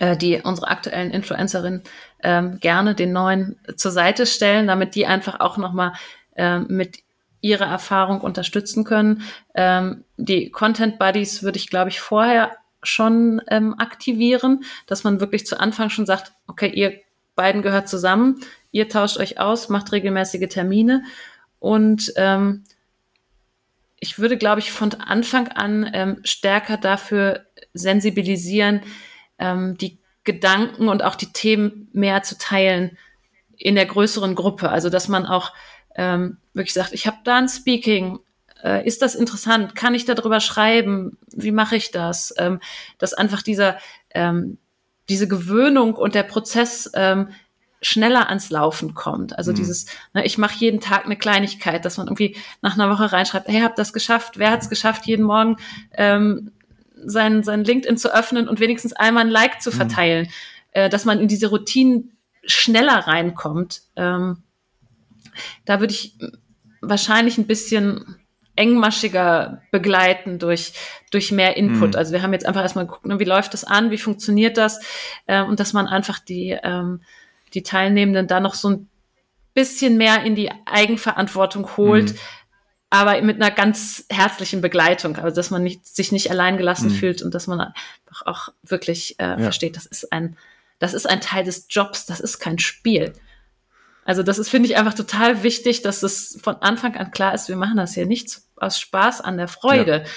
die 0.00 0.40
unsere 0.42 0.68
aktuellen 0.68 1.10
Influencerinnen 1.10 1.82
ähm, 2.22 2.58
gerne 2.60 2.94
den 2.94 3.12
neuen 3.12 3.56
zur 3.76 3.90
Seite 3.90 4.24
stellen, 4.26 4.66
damit 4.66 4.94
die 4.94 5.06
einfach 5.06 5.40
auch 5.40 5.58
nochmal 5.58 5.92
äh, 6.34 6.60
mit 6.60 7.02
ihre 7.42 7.64
Erfahrung 7.64 8.20
unterstützen 8.20 8.84
können. 8.84 9.22
Ähm, 9.54 10.04
die 10.16 10.50
Content 10.50 10.98
Buddies 10.98 11.42
würde 11.42 11.58
ich, 11.58 11.68
glaube 11.68 11.90
ich, 11.90 12.00
vorher 12.00 12.52
schon 12.82 13.42
ähm, 13.48 13.74
aktivieren, 13.78 14.64
dass 14.86 15.04
man 15.04 15.20
wirklich 15.20 15.46
zu 15.46 15.60
Anfang 15.60 15.90
schon 15.90 16.06
sagt, 16.06 16.32
okay, 16.46 16.68
ihr 16.68 16.94
beiden 17.34 17.62
gehört 17.62 17.88
zusammen, 17.88 18.40
ihr 18.70 18.88
tauscht 18.88 19.18
euch 19.18 19.38
aus, 19.38 19.68
macht 19.68 19.92
regelmäßige 19.92 20.48
Termine 20.48 21.04
und 21.58 22.12
ähm, 22.16 22.64
ich 23.98 24.18
würde, 24.18 24.36
glaube 24.36 24.60
ich, 24.60 24.72
von 24.72 24.92
Anfang 24.94 25.48
an 25.48 25.88
ähm, 25.92 26.20
stärker 26.24 26.76
dafür 26.76 27.46
sensibilisieren, 27.72 28.80
ähm, 29.42 29.76
die 29.76 29.98
Gedanken 30.24 30.88
und 30.88 31.02
auch 31.02 31.16
die 31.16 31.32
Themen 31.32 31.88
mehr 31.92 32.22
zu 32.22 32.38
teilen 32.38 32.96
in 33.56 33.74
der 33.74 33.86
größeren 33.86 34.34
Gruppe. 34.34 34.70
Also 34.70 34.88
dass 34.88 35.08
man 35.08 35.26
auch 35.26 35.52
ähm, 35.96 36.38
wirklich 36.54 36.72
sagt, 36.72 36.92
ich 36.92 37.06
habe 37.06 37.18
da 37.24 37.36
ein 37.36 37.48
Speaking, 37.48 38.20
äh, 38.62 38.86
ist 38.86 39.02
das 39.02 39.14
interessant? 39.16 39.74
Kann 39.74 39.94
ich 39.94 40.04
darüber 40.04 40.40
schreiben? 40.40 41.18
Wie 41.34 41.52
mache 41.52 41.76
ich 41.76 41.90
das? 41.90 42.32
Ähm, 42.38 42.60
dass 42.98 43.14
einfach 43.14 43.42
dieser 43.42 43.78
ähm, 44.10 44.58
diese 45.08 45.26
Gewöhnung 45.26 45.94
und 45.94 46.14
der 46.14 46.22
Prozess 46.22 46.90
ähm, 46.94 47.30
schneller 47.80 48.28
ans 48.28 48.50
Laufen 48.50 48.94
kommt. 48.94 49.36
Also 49.36 49.50
mhm. 49.50 49.56
dieses, 49.56 49.86
ne, 50.14 50.24
ich 50.24 50.38
mache 50.38 50.54
jeden 50.56 50.80
Tag 50.80 51.04
eine 51.04 51.16
Kleinigkeit, 51.16 51.84
dass 51.84 51.98
man 51.98 52.06
irgendwie 52.06 52.36
nach 52.60 52.74
einer 52.74 52.88
Woche 52.90 53.12
reinschreibt, 53.12 53.48
hey, 53.48 53.60
habt 53.60 53.78
das 53.78 53.92
geschafft? 53.92 54.38
Wer 54.38 54.52
hat 54.52 54.62
es 54.62 54.68
geschafft, 54.68 55.06
jeden 55.06 55.24
Morgen 55.24 55.56
ähm, 55.92 56.52
sein, 57.04 57.42
sein 57.42 57.64
LinkedIn 57.64 57.96
zu 57.96 58.14
öffnen 58.14 58.48
und 58.48 58.60
wenigstens 58.60 58.92
einmal 58.92 59.24
ein 59.24 59.30
Like 59.30 59.62
zu 59.62 59.70
mhm. 59.70 59.74
verteilen? 59.74 60.26
Mhm. 60.26 60.32
Äh, 60.72 60.88
dass 60.88 61.04
man 61.04 61.20
in 61.20 61.28
diese 61.28 61.48
Routinen 61.48 62.16
schneller 62.44 63.06
reinkommt. 63.06 63.82
Ähm, 63.94 64.42
da 65.64 65.80
würde 65.80 65.92
ich 65.92 66.16
wahrscheinlich 66.80 67.38
ein 67.38 67.46
bisschen 67.46 68.16
engmaschiger 68.56 69.62
begleiten 69.70 70.38
durch, 70.38 70.72
durch 71.10 71.30
mehr 71.30 71.56
Input. 71.56 71.90
Mhm. 71.90 71.96
Also 71.96 72.12
wir 72.12 72.22
haben 72.22 72.32
jetzt 72.32 72.46
einfach 72.46 72.62
erstmal 72.62 72.86
geguckt, 72.86 73.06
ne, 73.06 73.18
wie 73.18 73.24
läuft 73.24 73.54
das 73.54 73.64
an, 73.64 73.90
wie 73.90 73.98
funktioniert 73.98 74.56
das 74.56 74.80
äh, 75.26 75.42
und 75.42 75.60
dass 75.60 75.72
man 75.72 75.86
einfach 75.86 76.18
die, 76.18 76.58
ähm, 76.62 77.02
die 77.54 77.62
Teilnehmenden 77.62 78.26
da 78.26 78.40
noch 78.40 78.54
so 78.54 78.70
ein 78.70 78.88
bisschen 79.54 79.96
mehr 79.96 80.24
in 80.24 80.34
die 80.34 80.50
Eigenverantwortung 80.66 81.76
holt, 81.76 82.12
mhm. 82.12 82.18
Aber 82.92 83.22
mit 83.22 83.40
einer 83.40 83.50
ganz 83.50 84.04
herzlichen 84.10 84.60
Begleitung, 84.60 85.16
also 85.16 85.34
dass 85.34 85.50
man 85.50 85.62
nicht, 85.62 85.86
sich 85.86 86.12
nicht 86.12 86.30
alleingelassen 86.30 86.90
mhm. 86.90 86.94
fühlt 86.94 87.22
und 87.22 87.32
dass 87.32 87.46
man 87.46 87.58
einfach 87.58 88.26
auch 88.26 88.48
wirklich 88.62 89.18
äh, 89.18 89.28
ja. 89.28 89.38
versteht, 89.38 89.76
das 89.76 89.86
ist 89.86 90.12
ein, 90.12 90.36
das 90.78 90.92
ist 90.92 91.08
ein 91.08 91.22
Teil 91.22 91.42
des 91.42 91.68
Jobs, 91.70 92.04
das 92.04 92.20
ist 92.20 92.38
kein 92.38 92.58
Spiel. 92.58 93.14
Also 94.04 94.22
das 94.22 94.38
ist, 94.38 94.50
finde 94.50 94.68
ich, 94.68 94.76
einfach 94.76 94.92
total 94.92 95.42
wichtig, 95.42 95.80
dass 95.80 96.02
es 96.02 96.38
von 96.42 96.56
Anfang 96.56 96.94
an 96.96 97.12
klar 97.12 97.32
ist, 97.32 97.48
wir 97.48 97.56
machen 97.56 97.78
das 97.78 97.94
hier 97.94 98.04
nicht 98.04 98.42
aus 98.56 98.78
Spaß 98.78 99.22
an 99.22 99.38
der 99.38 99.48
Freude. 99.48 100.04
Ja. 100.04 100.10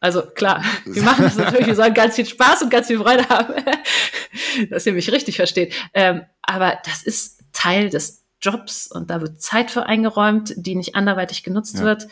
Also 0.00 0.22
klar, 0.22 0.64
wir 0.86 1.04
machen 1.04 1.22
das 1.22 1.36
natürlich, 1.36 1.68
wir 1.68 1.76
sollen 1.76 1.94
ganz 1.94 2.16
viel 2.16 2.26
Spaß 2.26 2.62
und 2.62 2.70
ganz 2.70 2.88
viel 2.88 2.98
Freude 2.98 3.28
haben, 3.28 3.54
dass 4.70 4.86
ihr 4.86 4.92
mich 4.92 5.12
richtig 5.12 5.36
versteht. 5.36 5.72
Ähm, 5.94 6.24
aber 6.42 6.80
das 6.84 7.04
ist 7.04 7.44
Teil 7.52 7.90
des 7.90 8.24
Jobs 8.40 8.86
und 8.86 9.10
da 9.10 9.20
wird 9.20 9.40
Zeit 9.40 9.70
für 9.70 9.86
eingeräumt, 9.86 10.54
die 10.56 10.74
nicht 10.74 10.94
anderweitig 10.94 11.42
genutzt 11.42 11.78
ja. 11.78 11.84
wird. 11.84 12.08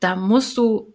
Da 0.00 0.16
musst 0.16 0.56
du 0.56 0.94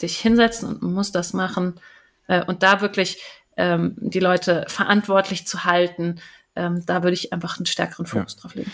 dich 0.00 0.18
hinsetzen 0.18 0.76
und 0.76 0.94
musst 0.94 1.14
das 1.14 1.32
machen 1.32 1.80
äh, 2.26 2.44
und 2.44 2.62
da 2.62 2.80
wirklich 2.80 3.22
ähm, 3.56 3.94
die 3.98 4.20
Leute 4.20 4.64
verantwortlich 4.68 5.46
zu 5.46 5.64
halten, 5.64 6.20
ähm, 6.54 6.84
da 6.86 7.02
würde 7.02 7.14
ich 7.14 7.32
einfach 7.32 7.58
einen 7.58 7.66
stärkeren 7.66 8.06
Fokus 8.06 8.34
ja. 8.34 8.40
drauf 8.42 8.54
legen. 8.54 8.72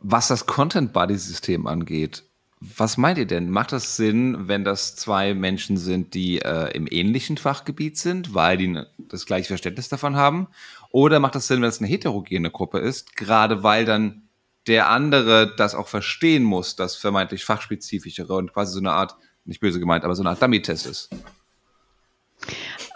Was 0.00 0.28
das 0.28 0.46
Content 0.46 0.92
Buddy 0.92 1.16
System 1.16 1.66
angeht, 1.66 2.24
was 2.60 2.96
meint 2.96 3.18
ihr 3.18 3.26
denn? 3.26 3.50
Macht 3.50 3.70
das 3.72 3.96
Sinn, 3.96 4.48
wenn 4.48 4.64
das 4.64 4.96
zwei 4.96 5.34
Menschen 5.34 5.76
sind, 5.76 6.14
die 6.14 6.40
äh, 6.40 6.70
im 6.72 6.88
ähnlichen 6.90 7.36
Fachgebiet 7.36 7.96
sind, 7.96 8.34
weil 8.34 8.56
die 8.56 8.82
das 8.98 9.26
gleiche 9.26 9.48
Verständnis 9.48 9.88
davon 9.88 10.16
haben? 10.16 10.48
Oder 10.90 11.20
macht 11.20 11.34
das 11.34 11.46
Sinn, 11.46 11.60
wenn 11.62 11.68
es 11.68 11.80
eine 11.80 11.88
heterogene 11.88 12.50
Gruppe 12.50 12.78
ist, 12.78 13.16
gerade 13.16 13.62
weil 13.62 13.84
dann 13.84 14.28
der 14.66 14.90
andere 14.90 15.54
das 15.56 15.74
auch 15.74 15.88
verstehen 15.88 16.44
muss, 16.44 16.76
das 16.76 16.96
vermeintlich 16.96 17.44
fachspezifischere 17.44 18.34
und 18.34 18.52
quasi 18.52 18.72
so 18.72 18.80
eine 18.80 18.92
Art, 18.92 19.16
nicht 19.44 19.60
böse 19.60 19.80
gemeint, 19.80 20.04
aber 20.04 20.14
so 20.14 20.22
eine 20.22 20.30
Art 20.30 20.42
Dummy-Test 20.42 20.86
ist? 20.86 21.10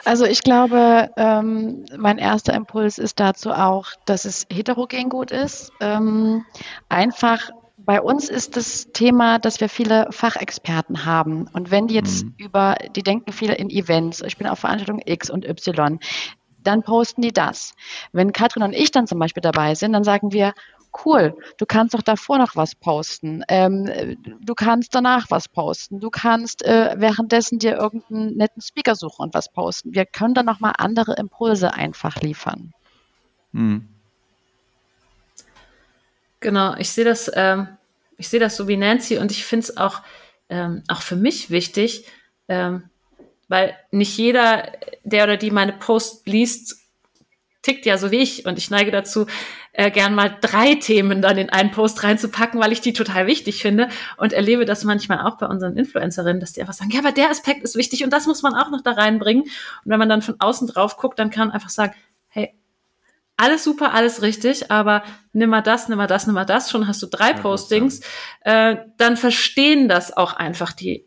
Also 0.05 0.25
ich 0.25 0.43
glaube, 0.43 1.11
ähm, 1.17 1.85
mein 1.97 2.19
erster 2.19 2.55
Impuls 2.55 2.99
ist 2.99 3.21
dazu 3.21 3.53
auch, 3.53 3.87
dass 4.05 4.25
es 4.25 4.47
heterogen 4.53 5.09
gut 5.09 5.31
ist. 5.31 5.73
Ähm, 5.81 6.45
einfach 6.89 7.51
bei 7.85 8.01
uns 8.01 8.29
ist 8.29 8.57
das 8.57 8.89
Thema, 8.93 9.39
dass 9.39 9.61
wir 9.61 9.69
viele 9.69 10.09
Fachexperten 10.11 11.05
haben. 11.05 11.49
Und 11.53 11.71
wenn 11.71 11.87
die 11.87 11.95
jetzt 11.95 12.25
mhm. 12.25 12.35
über, 12.37 12.77
die 12.95 13.03
denken 13.03 13.33
viele 13.33 13.55
in 13.55 13.71
Events, 13.71 14.23
ich 14.23 14.37
bin 14.37 14.47
auf 14.47 14.61
Veranstaltung 14.61 15.01
X 15.05 15.31
und 15.31 15.49
Y, 15.49 15.99
dann 16.63 16.83
posten 16.83 17.23
die 17.23 17.33
das. 17.33 17.75
Wenn 18.13 18.33
Katrin 18.33 18.63
und 18.63 18.73
ich 18.73 18.91
dann 18.91 19.07
zum 19.07 19.19
Beispiel 19.19 19.41
dabei 19.41 19.75
sind, 19.75 19.93
dann 19.93 20.05
sagen 20.05 20.33
wir, 20.33 20.55
cool, 21.05 21.37
du 21.59 21.67
kannst 21.67 21.95
doch 21.95 22.03
davor 22.03 22.39
noch 22.39 22.57
was 22.57 22.75
posten, 22.75 23.43
ähm, 23.49 24.17
du 24.41 24.55
kannst 24.55 24.95
danach 24.95 25.31
was 25.31 25.49
posten, 25.49 26.01
du 26.01 26.11
kannst 26.11 26.65
äh, 26.65 26.95
währenddessen 26.97 27.59
dir 27.59 27.77
irgendeinen 27.77 28.37
netten 28.37 28.63
Speaker 28.63 28.95
suchen 28.95 29.23
und 29.23 29.35
was 29.35 29.51
posten. 29.51 29.95
Wir 29.95 30.07
können 30.07 30.35
dann 30.35 30.47
nochmal 30.47 30.75
andere 30.79 31.15
Impulse 31.15 31.73
einfach 31.75 32.21
liefern. 32.21 32.73
Hm. 33.53 33.89
Genau, 36.41 36.75
ich 36.77 36.91
sehe 36.91 37.05
das, 37.05 37.31
ähm, 37.35 37.69
ich 38.17 38.29
sehe 38.29 38.41
das 38.41 38.57
so 38.57 38.69
wie 38.69 38.77
Nancy 38.77 39.19
und 39.19 39.31
ich 39.31 39.45
finde 39.45 39.65
es 39.65 39.77
auch, 39.77 40.03
ähm, 40.49 40.83
auch 40.89 41.03
für 41.03 41.17
mich 41.17 41.51
wichtig, 41.51 42.07
ähm, 42.49 42.91
weil 43.49 43.77
nicht 43.91 44.17
jeder, 44.17 44.73
der 45.05 45.25
oder 45.25 45.37
die 45.37 45.51
meine 45.51 45.73
Post 45.73 46.27
liest, 46.27 46.83
tickt 47.63 47.87
ja 47.87 47.97
so 47.97 48.11
wie 48.11 48.19
ich. 48.19 48.45
Und 48.45 48.59
ich 48.59 48.71
neige 48.71 48.91
dazu, 48.91 49.27
äh, 49.73 49.91
gern 49.91 50.15
mal 50.15 50.37
drei 50.41 50.75
Themen 50.75 51.23
dann 51.23 51.39
in 51.39 51.49
einen 51.49 51.71
Post 51.71 52.03
reinzupacken, 52.03 52.61
weil 52.61 52.73
ich 52.73 52.81
die 52.81 52.93
total 52.93 53.27
wichtig 53.27 53.63
finde. 53.63 53.89
Und 54.17 54.33
erlebe 54.33 54.65
das 54.65 54.85
manchmal 54.85 55.21
auch 55.27 55.39
bei 55.39 55.47
unseren 55.47 55.77
Influencerinnen, 55.77 56.41
dass 56.41 56.53
die 56.53 56.61
einfach 56.61 56.75
sagen, 56.75 56.91
ja, 56.91 57.01
aber 57.01 57.13
der 57.13 57.31
Aspekt 57.31 57.63
ist 57.63 57.77
wichtig 57.77 58.05
und 58.05 58.13
das 58.13 58.27
muss 58.27 58.43
man 58.43 58.55
auch 58.55 58.71
noch 58.71 58.83
da 58.83 58.93
reinbringen. 58.93 59.45
Und 59.45 59.51
wenn 59.85 59.99
man 59.99 60.09
dann 60.09 60.23
von 60.23 60.37
außen 60.39 60.67
drauf 60.67 60.97
guckt, 60.97 61.19
dann 61.19 61.31
kann 61.31 61.49
man 61.49 61.55
einfach 61.55 61.71
sagen, 61.71 61.95
hey, 62.29 62.55
alles 63.37 63.65
super, 63.65 63.95
alles 63.95 64.23
richtig, 64.23 64.71
aber 64.71 65.03
nimm 65.33 65.51
mal 65.51 65.63
das, 65.63 65.89
nimm 65.89 65.99
mal 65.99 66.07
das, 66.07 66.27
nimm 66.27 66.35
mal 66.35 66.45
das, 66.45 66.71
schon 66.71 66.87
hast 66.87 67.03
du 67.03 67.07
drei 67.07 67.33
Postings, 67.33 68.01
äh, 68.43 68.77
dann 68.99 69.17
verstehen 69.17 69.89
das 69.89 70.17
auch 70.17 70.35
einfach 70.35 70.73
die 70.73 71.07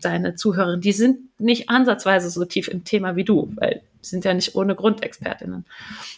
deine 0.00 0.34
Zuhörerinnen. 0.34 0.80
Die 0.80 0.92
sind 0.92 1.40
nicht 1.40 1.68
ansatzweise 1.68 2.30
so 2.30 2.44
tief 2.44 2.68
im 2.68 2.84
Thema 2.84 3.16
wie 3.16 3.24
du, 3.24 3.52
weil 3.56 3.82
sind 4.02 4.24
ja 4.24 4.34
nicht 4.34 4.54
ohne 4.54 4.74
Grundexpertinnen. 4.74 5.64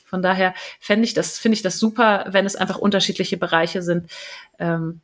Von 0.05 0.22
daher 0.22 0.55
fände 0.81 1.05
ich 1.05 1.14
das, 1.14 1.39
finde 1.39 1.55
ich 1.57 1.62
das 1.62 1.79
super, 1.79 2.27
wenn 2.31 2.47
es 2.47 2.57
einfach 2.57 2.79
unterschiedliche 2.79 3.37
Bereiche 3.37 3.83
sind, 3.83 4.11
ähm, 4.59 5.01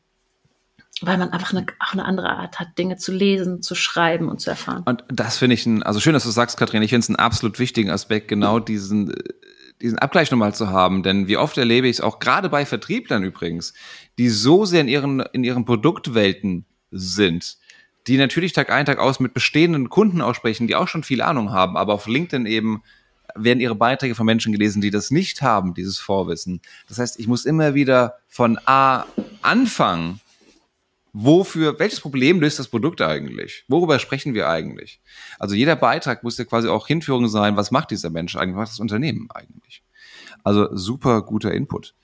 weil 1.03 1.19
man 1.19 1.31
einfach 1.31 1.53
eine, 1.53 1.67
auch 1.79 1.93
eine 1.93 2.05
andere 2.05 2.31
Art 2.31 2.61
hat, 2.61 2.79
Dinge 2.79 2.97
zu 2.97 3.13
lesen, 3.13 3.63
zu 3.63 3.75
schreiben 3.75 4.29
und 4.29 4.41
zu 4.41 4.51
erfahren. 4.51 4.83
Und 4.85 5.05
das 5.09 5.39
finde 5.39 5.55
ich, 5.55 5.67
ein, 5.67 5.83
also 5.83 6.01
schön, 6.01 6.13
dass 6.13 6.25
du 6.25 6.31
sagst, 6.31 6.57
Katrin, 6.57 6.83
ich 6.83 6.91
finde 6.91 7.05
es 7.05 7.09
einen 7.09 7.17
absolut 7.17 7.59
wichtigen 7.59 7.91
Aspekt, 7.91 8.29
genau 8.29 8.59
diesen, 8.59 9.15
diesen 9.81 9.99
Abgleich 9.99 10.31
nochmal 10.31 10.55
zu 10.55 10.69
haben. 10.69 11.03
Denn 11.03 11.27
wie 11.27 11.37
oft 11.37 11.57
erlebe 11.57 11.89
ich 11.89 11.97
es 11.97 12.01
auch 12.01 12.19
gerade 12.19 12.49
bei 12.51 12.67
Vertrieblern 12.67 13.23
übrigens, 13.23 13.73
die 14.19 14.29
so 14.29 14.65
sehr 14.67 14.83
in 14.83 14.89
ihren, 14.89 15.21
in 15.21 15.45
ihren 15.45 15.65
Produktwelten 15.65 16.67
sind, 16.91 17.57
die 18.11 18.17
natürlich 18.17 18.53
Tag 18.53 18.71
ein, 18.71 18.87
Tag 18.87 18.99
aus 18.99 19.21
mit 19.21 19.35
bestehenden 19.35 19.89
Kunden 19.89 20.21
aussprechen, 20.21 20.67
die 20.67 20.75
auch 20.75 20.89
schon 20.89 21.05
viel 21.05 21.23
Ahnung 21.23 21.53
haben, 21.53 21.77
aber 21.77 21.95
auf 21.95 22.09
LinkedIn 22.09 22.45
eben 22.45 22.83
werden 23.37 23.61
ihre 23.61 23.77
Beiträge 23.77 24.17
von 24.17 24.27
Menschen 24.27 24.53
gelesen, 24.53 24.83
die 24.83 24.91
das 24.91 25.13
nicht 25.13 25.43
haben, 25.43 25.75
dieses 25.75 25.99
Vorwissen. 26.01 26.61
Das 26.89 26.99
heißt, 26.99 27.21
ich 27.21 27.29
muss 27.29 27.45
immer 27.45 27.75
wieder 27.75 28.17
von 28.27 28.59
A 28.67 29.05
anfangen. 29.43 30.21
Wofür, 31.13 31.79
welches 31.79 32.01
Problem 32.01 32.41
löst 32.41 32.59
das 32.59 32.67
Produkt 32.67 33.01
eigentlich? 33.01 33.65
Worüber 33.69 34.01
sprechen 34.01 34.35
wir 34.35 34.49
eigentlich? 34.49 35.01
Also 35.39 35.55
jeder 35.55 35.77
Beitrag 35.77 36.25
muss 36.25 36.37
ja 36.37 36.45
quasi 36.45 36.67
auch 36.67 36.89
Hinführung 36.89 37.29
sein, 37.29 37.57
was 37.57 37.71
macht 37.71 37.93
dieser 37.93 38.11
Mensch 38.11 38.35
eigentlich, 38.35 38.57
was 38.57 38.63
macht 38.63 38.73
das 38.73 38.81
Unternehmen 38.81 39.29
eigentlich? 39.31 39.85
Also 40.43 40.75
super 40.75 41.23
guter 41.23 41.53
Input. 41.53 41.95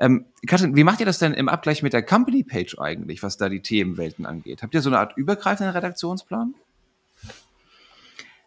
Ähm, 0.00 0.24
Katrin, 0.46 0.74
wie 0.74 0.84
macht 0.84 1.00
ihr 1.00 1.06
das 1.06 1.18
denn 1.18 1.34
im 1.34 1.48
Abgleich 1.50 1.82
mit 1.82 1.92
der 1.92 2.02
Company 2.02 2.42
Page 2.42 2.78
eigentlich, 2.78 3.22
was 3.22 3.36
da 3.36 3.50
die 3.50 3.60
Themenwelten 3.60 4.24
angeht? 4.24 4.62
Habt 4.62 4.74
ihr 4.74 4.80
so 4.80 4.88
eine 4.88 4.98
Art 4.98 5.16
übergreifenden 5.16 5.74
Redaktionsplan? 5.74 6.54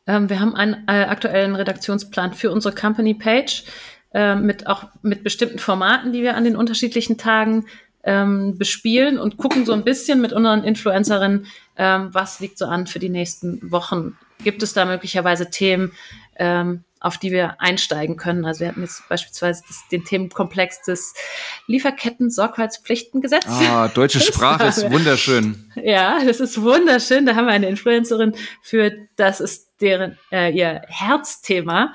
Ähm, 0.08 0.30
wir 0.30 0.39
haben 0.39 0.56
einen 0.56 0.84
äh, 0.88 1.04
aktuellen 1.04 1.56
Redaktionsplan 1.56 2.34
für 2.34 2.51
unsere 2.51 2.74
Company 2.74 3.14
Page 3.14 3.66
äh, 4.14 4.36
mit 4.36 4.66
auch 4.66 4.86
mit 5.04 5.24
bestimmten 5.24 5.60
Formaten, 5.60 6.12
die 6.12 6.24
wir 6.24 6.36
an 6.36 6.43
den 6.43 6.56
unterschiedlichen 6.56 7.18
Tagen 7.18 7.66
ähm, 8.04 8.58
bespielen 8.58 9.18
und 9.20 9.38
gucken 9.38 9.66
so 9.66 9.74
ein 9.74 9.84
bisschen 9.84 10.22
mit 10.22 10.34
unseren 10.34 10.64
Influencerinnen, 10.64 11.45
ähm, 11.78 12.10
was 12.12 12.39
liegt 12.39 12.58
so 12.58 12.66
an 12.66 12.88
für 12.88 12.99
die 12.99 13.10
nächsten 13.10 13.72
Wochen. 13.72 14.18
Gibt 14.43 14.62
es 14.62 14.74
da 14.74 14.86
möglicherweise 14.86 15.49
Themen, 15.49 15.93
ähm, 16.38 16.84
auf 17.04 17.18
die 17.18 17.32
wir 17.32 17.60
einsteigen 17.60 18.16
können. 18.16 18.46
Also 18.46 18.62
wir 18.62 18.70
hatten 18.70 18.82
jetzt 18.82 19.08
beispielsweise 19.10 19.62
das, 19.68 19.84
den 19.92 20.06
Themenkomplex 20.06 20.84
des 20.84 21.14
Lieferketten-Sorgfaltspflichtengesetzes. 21.68 23.52
Ah, 23.52 23.90
deutsche 23.90 24.20
Sprache 24.22 24.68
ist 24.68 24.90
wunderschön. 24.90 25.70
Ja, 25.76 26.24
das 26.24 26.40
ist 26.40 26.62
wunderschön. 26.62 27.26
Da 27.26 27.36
haben 27.36 27.48
wir 27.48 27.54
eine 27.54 27.68
Influencerin 27.68 28.36
für, 28.62 28.94
das 29.18 29.42
ist 29.42 29.68
deren 29.82 30.18
äh, 30.32 30.50
ihr 30.52 30.82
Herzthema. 30.88 31.94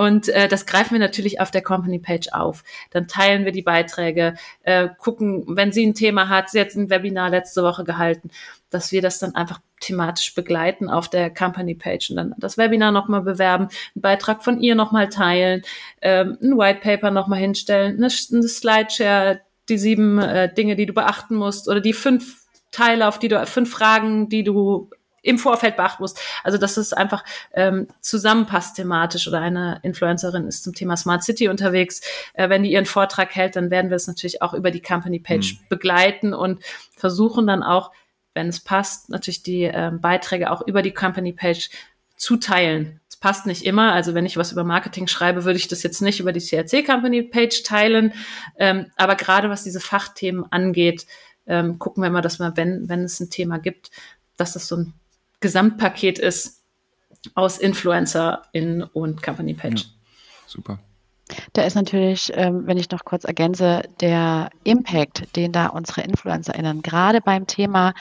Und 0.00 0.30
äh, 0.30 0.48
das 0.48 0.64
greifen 0.64 0.92
wir 0.92 0.98
natürlich 0.98 1.42
auf 1.42 1.50
der 1.50 1.60
Company 1.60 1.98
Page 1.98 2.28
auf. 2.32 2.64
Dann 2.90 3.06
teilen 3.06 3.44
wir 3.44 3.52
die 3.52 3.60
Beiträge, 3.60 4.32
äh, 4.62 4.88
gucken, 4.96 5.44
wenn 5.46 5.72
sie 5.72 5.86
ein 5.86 5.92
Thema 5.92 6.30
hat, 6.30 6.48
sie 6.48 6.58
hat 6.58 6.74
ein 6.74 6.88
Webinar 6.88 7.28
letzte 7.28 7.62
Woche 7.62 7.84
gehalten, 7.84 8.30
dass 8.70 8.92
wir 8.92 9.02
das 9.02 9.18
dann 9.18 9.34
einfach 9.34 9.60
thematisch 9.78 10.34
begleiten 10.34 10.88
auf 10.88 11.10
der 11.10 11.28
Company 11.28 11.74
Page 11.74 12.08
und 12.08 12.16
dann 12.16 12.34
das 12.38 12.56
Webinar 12.56 12.92
nochmal 12.92 13.20
bewerben, 13.20 13.64
einen 13.64 14.00
Beitrag 14.00 14.42
von 14.42 14.62
ihr 14.62 14.74
nochmal 14.74 15.10
teilen, 15.10 15.60
ähm, 16.00 16.38
ein 16.40 16.56
White 16.56 16.80
Paper 16.80 17.10
nochmal 17.10 17.40
hinstellen, 17.40 17.96
eine, 17.96 18.08
eine 18.32 18.48
Slideshare, 18.48 19.42
die 19.68 19.76
sieben 19.76 20.18
äh, 20.18 20.50
Dinge, 20.50 20.76
die 20.76 20.86
du 20.86 20.94
beachten 20.94 21.34
musst 21.34 21.68
oder 21.68 21.82
die 21.82 21.92
fünf 21.92 22.46
Teile, 22.70 23.06
auf 23.06 23.18
die 23.18 23.28
du, 23.28 23.44
fünf 23.44 23.70
Fragen, 23.70 24.30
die 24.30 24.44
du 24.44 24.88
im 25.22 25.38
Vorfeld 25.38 25.76
beachten 25.76 26.02
musst. 26.02 26.20
Also 26.42 26.58
dass 26.58 26.76
es 26.76 26.92
einfach 26.92 27.24
ähm, 27.52 27.88
zusammenpasst 28.00 28.76
thematisch 28.76 29.28
oder 29.28 29.40
eine 29.40 29.80
Influencerin 29.82 30.46
ist 30.46 30.64
zum 30.64 30.74
Thema 30.74 30.96
Smart 30.96 31.22
City 31.22 31.48
unterwegs. 31.48 32.00
Äh, 32.34 32.48
wenn 32.48 32.62
die 32.62 32.72
ihren 32.72 32.86
Vortrag 32.86 33.34
hält, 33.34 33.56
dann 33.56 33.70
werden 33.70 33.90
wir 33.90 33.96
es 33.96 34.06
natürlich 34.06 34.42
auch 34.42 34.54
über 34.54 34.70
die 34.70 34.82
Company 34.82 35.18
Page 35.18 35.54
mhm. 35.54 35.58
begleiten 35.68 36.34
und 36.34 36.62
versuchen 36.96 37.46
dann 37.46 37.62
auch, 37.62 37.92
wenn 38.34 38.48
es 38.48 38.60
passt, 38.60 39.10
natürlich 39.10 39.42
die 39.42 39.62
ähm, 39.62 40.00
Beiträge 40.00 40.50
auch 40.50 40.66
über 40.66 40.82
die 40.82 40.94
Company 40.94 41.32
Page 41.32 41.68
zu 42.16 42.36
teilen. 42.36 43.00
Es 43.08 43.16
passt 43.16 43.46
nicht 43.46 43.64
immer. 43.64 43.92
Also 43.92 44.14
wenn 44.14 44.26
ich 44.26 44.36
was 44.36 44.52
über 44.52 44.62
Marketing 44.62 45.08
schreibe, 45.08 45.44
würde 45.44 45.58
ich 45.58 45.68
das 45.68 45.82
jetzt 45.82 46.00
nicht 46.00 46.20
über 46.20 46.32
die 46.32 46.40
CRC 46.40 46.86
Company 46.86 47.22
Page 47.22 47.62
teilen. 47.62 48.12
Ähm, 48.56 48.86
aber 48.96 49.16
gerade 49.16 49.50
was 49.50 49.64
diese 49.64 49.80
Fachthemen 49.80 50.44
angeht, 50.50 51.06
ähm, 51.46 51.78
gucken 51.78 52.02
wir 52.02 52.10
mal, 52.10 52.20
dass 52.20 52.38
man, 52.38 52.56
wenn, 52.56 52.88
wenn 52.88 53.02
es 53.02 53.18
ein 53.18 53.30
Thema 53.30 53.58
gibt, 53.58 53.90
dass 54.36 54.52
das 54.52 54.68
so 54.68 54.76
ein 54.76 54.94
Gesamtpaket 55.40 56.18
ist 56.18 56.62
aus 57.34 57.58
InfluencerInnen 57.58 58.82
und 58.82 59.22
Company 59.22 59.54
Page. 59.54 59.82
Ja, 59.82 59.88
super. 60.46 60.78
Da 61.52 61.62
ist 61.62 61.74
natürlich, 61.74 62.32
ähm, 62.34 62.66
wenn 62.66 62.76
ich 62.76 62.90
noch 62.90 63.04
kurz 63.04 63.24
ergänze, 63.24 63.82
der 64.00 64.50
Impact, 64.64 65.36
den 65.36 65.52
da 65.52 65.68
unsere 65.68 66.02
InfluencerInnen 66.02 66.82
gerade 66.82 67.20
beim 67.20 67.46
Thema 67.46 67.94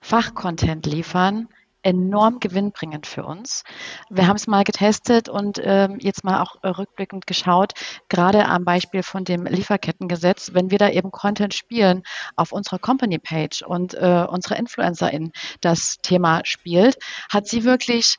Fachcontent 0.00 0.86
liefern, 0.86 1.48
enorm 1.82 2.40
gewinnbringend 2.40 3.06
für 3.06 3.24
uns. 3.24 3.64
Wir 4.10 4.26
haben 4.26 4.36
es 4.36 4.46
mal 4.46 4.64
getestet 4.64 5.28
und 5.28 5.60
ähm, 5.62 5.98
jetzt 6.00 6.24
mal 6.24 6.40
auch 6.40 6.56
äh, 6.62 6.68
rückblickend 6.68 7.26
geschaut, 7.26 7.72
gerade 8.08 8.46
am 8.46 8.64
Beispiel 8.64 9.02
von 9.02 9.24
dem 9.24 9.46
Lieferkettengesetz, 9.46 10.54
wenn 10.54 10.70
wir 10.70 10.78
da 10.78 10.88
eben 10.88 11.10
Content 11.10 11.54
spielen 11.54 12.02
auf 12.36 12.52
unserer 12.52 12.78
Company-Page 12.78 13.62
und 13.62 13.94
äh, 13.94 14.26
unsere 14.28 14.56
Influencerin 14.56 15.32
das 15.60 15.98
Thema 16.02 16.42
spielt, 16.44 16.98
hat 17.30 17.46
sie 17.46 17.64
wirklich 17.64 18.16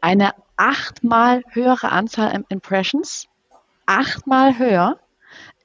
eine 0.00 0.32
achtmal 0.56 1.42
höhere 1.50 1.90
Anzahl 1.90 2.44
Impressions, 2.48 3.26
achtmal 3.86 4.58
höher 4.58 5.00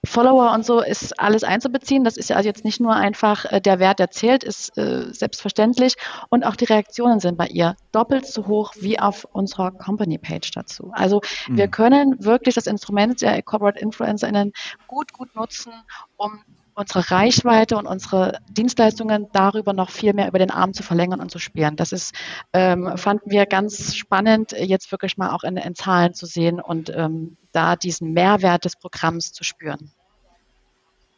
Follower 0.05 0.51
und 0.53 0.65
so 0.65 0.81
ist 0.81 1.19
alles 1.19 1.43
einzubeziehen. 1.43 2.03
Das 2.03 2.17
ist 2.17 2.29
ja 2.29 2.35
also 2.35 2.47
jetzt 2.47 2.65
nicht 2.65 2.81
nur 2.81 2.93
einfach 2.93 3.45
äh, 3.45 3.61
der 3.61 3.79
Wert, 3.79 3.99
der 3.99 4.11
zählt, 4.11 4.43
ist 4.43 4.77
äh, 4.77 5.13
selbstverständlich. 5.13 5.95
Und 6.29 6.45
auch 6.45 6.55
die 6.55 6.65
Reaktionen 6.65 7.19
sind 7.19 7.37
bei 7.37 7.47
ihr 7.47 7.75
doppelt 7.91 8.25
so 8.25 8.47
hoch 8.47 8.73
wie 8.79 8.99
auf 8.99 9.25
unserer 9.31 9.71
Company-Page 9.71 10.51
dazu. 10.51 10.91
Also 10.93 11.21
mhm. 11.47 11.57
wir 11.57 11.67
können 11.69 12.23
wirklich 12.23 12.55
das 12.55 12.67
Instrument 12.67 13.21
der 13.21 13.41
Corporate 13.41 13.79
InfluencerInnen 13.79 14.51
gut, 14.87 15.13
gut 15.13 15.35
nutzen, 15.35 15.71
um 16.17 16.43
unsere 16.75 17.11
Reichweite 17.11 17.77
und 17.77 17.85
unsere 17.85 18.39
Dienstleistungen 18.49 19.27
darüber 19.31 19.73
noch 19.73 19.89
viel 19.89 20.13
mehr 20.13 20.27
über 20.27 20.39
den 20.39 20.51
Arm 20.51 20.73
zu 20.73 20.83
verlängern 20.83 21.21
und 21.21 21.31
zu 21.31 21.39
spielen. 21.39 21.75
Das 21.75 21.91
ist, 21.91 22.13
ähm, 22.51 22.97
fanden 22.97 23.29
wir 23.29 23.45
ganz 23.45 23.95
spannend, 23.95 24.51
jetzt 24.51 24.91
wirklich 24.91 25.17
mal 25.17 25.31
auch 25.31 25.43
in, 25.43 25.57
in 25.57 25.75
Zahlen 25.75 26.13
zu 26.13 26.25
sehen 26.25 26.59
und 26.59 26.91
ähm, 26.95 27.37
da 27.53 27.75
diesen 27.75 28.13
Mehrwert 28.13 28.65
des 28.65 28.75
Programms 28.75 29.31
zu 29.31 29.43
spüren. 29.43 29.91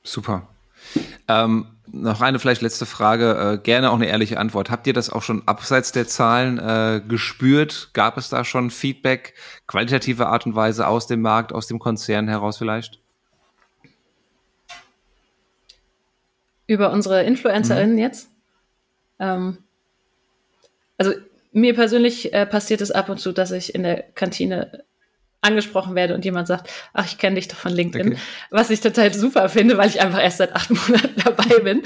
Super. 0.03 0.47
Ähm, 1.27 1.67
noch 1.87 2.21
eine 2.21 2.39
vielleicht 2.39 2.61
letzte 2.61 2.85
Frage, 2.85 3.53
äh, 3.53 3.57
gerne 3.57 3.89
auch 3.89 3.95
eine 3.95 4.07
ehrliche 4.07 4.39
Antwort. 4.39 4.69
Habt 4.69 4.85
ihr 4.87 4.93
das 4.93 5.09
auch 5.09 5.23
schon 5.23 5.47
abseits 5.47 5.91
der 5.91 6.07
Zahlen 6.07 6.59
äh, 6.59 7.01
gespürt? 7.07 7.89
Gab 7.93 8.17
es 8.17 8.29
da 8.29 8.43
schon 8.43 8.69
Feedback, 8.69 9.33
qualitative 9.67 10.27
Art 10.27 10.45
und 10.45 10.55
Weise 10.55 10.87
aus 10.87 11.07
dem 11.07 11.21
Markt, 11.21 11.53
aus 11.53 11.67
dem 11.67 11.79
Konzern 11.79 12.27
heraus 12.27 12.57
vielleicht? 12.57 12.99
Über 16.67 16.91
unsere 16.91 17.23
InfluencerInnen 17.23 17.95
mhm. 17.95 18.01
jetzt? 18.01 18.29
Ähm, 19.19 19.57
also 20.97 21.13
mir 21.51 21.73
persönlich 21.73 22.33
äh, 22.33 22.45
passiert 22.45 22.81
es 22.81 22.91
ab 22.91 23.09
und 23.09 23.19
zu, 23.19 23.31
dass 23.31 23.51
ich 23.51 23.75
in 23.75 23.83
der 23.83 24.03
Kantine 24.13 24.83
angesprochen 25.45 25.95
werde 25.95 26.13
und 26.15 26.25
jemand 26.25 26.47
sagt, 26.47 26.69
ach, 26.93 27.05
ich 27.05 27.17
kenne 27.17 27.35
dich 27.35 27.47
doch 27.47 27.57
von 27.57 27.71
LinkedIn, 27.71 28.13
okay. 28.13 28.21
was 28.49 28.69
ich 28.69 28.81
total 28.81 29.13
super 29.13 29.49
finde, 29.49 29.77
weil 29.77 29.89
ich 29.89 30.01
einfach 30.01 30.21
erst 30.21 30.37
seit 30.37 30.55
acht 30.55 30.69
Monaten 30.87 31.21
dabei 31.23 31.59
bin 31.59 31.83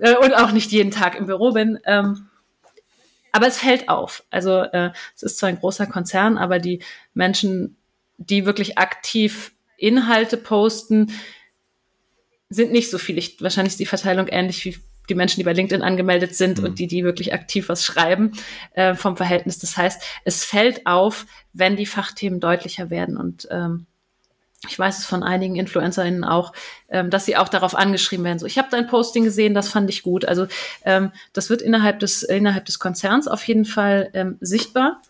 äh, 0.00 0.16
und 0.16 0.34
auch 0.34 0.52
nicht 0.52 0.72
jeden 0.72 0.90
Tag 0.90 1.14
im 1.16 1.26
Büro 1.26 1.52
bin. 1.52 1.78
Ähm, 1.84 2.28
aber 3.32 3.48
es 3.48 3.58
fällt 3.58 3.88
auf. 3.88 4.22
Also 4.30 4.62
äh, 4.62 4.90
es 5.16 5.22
ist 5.22 5.38
zwar 5.38 5.48
ein 5.48 5.58
großer 5.58 5.86
Konzern, 5.86 6.38
aber 6.38 6.58
die 6.58 6.82
Menschen, 7.14 7.76
die 8.16 8.46
wirklich 8.46 8.78
aktiv 8.78 9.52
Inhalte 9.76 10.36
posten, 10.36 11.12
sind 12.48 12.72
nicht 12.72 12.90
so 12.90 12.98
viel. 12.98 13.18
Ich, 13.18 13.42
wahrscheinlich 13.42 13.72
ist 13.72 13.80
die 13.80 13.86
Verteilung 13.86 14.28
ähnlich 14.28 14.64
wie 14.64 14.78
die 15.08 15.14
Menschen, 15.14 15.40
die 15.40 15.44
bei 15.44 15.52
LinkedIn 15.52 15.82
angemeldet 15.82 16.34
sind 16.34 16.58
mhm. 16.58 16.64
und 16.64 16.78
die, 16.78 16.86
die 16.86 17.04
wirklich 17.04 17.32
aktiv 17.32 17.68
was 17.68 17.84
schreiben 17.84 18.32
äh, 18.72 18.94
vom 18.94 19.16
Verhältnis. 19.16 19.58
Das 19.58 19.76
heißt, 19.76 20.02
es 20.24 20.44
fällt 20.44 20.86
auf, 20.86 21.26
wenn 21.52 21.76
die 21.76 21.86
Fachthemen 21.86 22.40
deutlicher 22.40 22.90
werden 22.90 23.16
und 23.16 23.48
ähm, 23.50 23.86
ich 24.68 24.78
weiß 24.78 24.98
es 24.98 25.04
von 25.04 25.22
einigen 25.22 25.56
InfluencerInnen 25.56 26.24
auch, 26.24 26.52
ähm, 26.88 27.10
dass 27.10 27.26
sie 27.26 27.36
auch 27.36 27.48
darauf 27.48 27.74
angeschrieben 27.74 28.24
werden. 28.24 28.38
So, 28.38 28.46
ich 28.46 28.58
habe 28.58 28.68
dein 28.70 28.86
Posting 28.86 29.24
gesehen, 29.24 29.54
das 29.54 29.68
fand 29.68 29.90
ich 29.90 30.02
gut. 30.02 30.24
Also 30.24 30.46
ähm, 30.84 31.12
das 31.32 31.50
wird 31.50 31.62
innerhalb 31.62 32.00
des 32.00 32.22
innerhalb 32.22 32.64
des 32.64 32.78
Konzerns 32.78 33.28
auf 33.28 33.46
jeden 33.46 33.64
Fall 33.64 34.10
ähm, 34.14 34.38
sichtbar. 34.40 35.02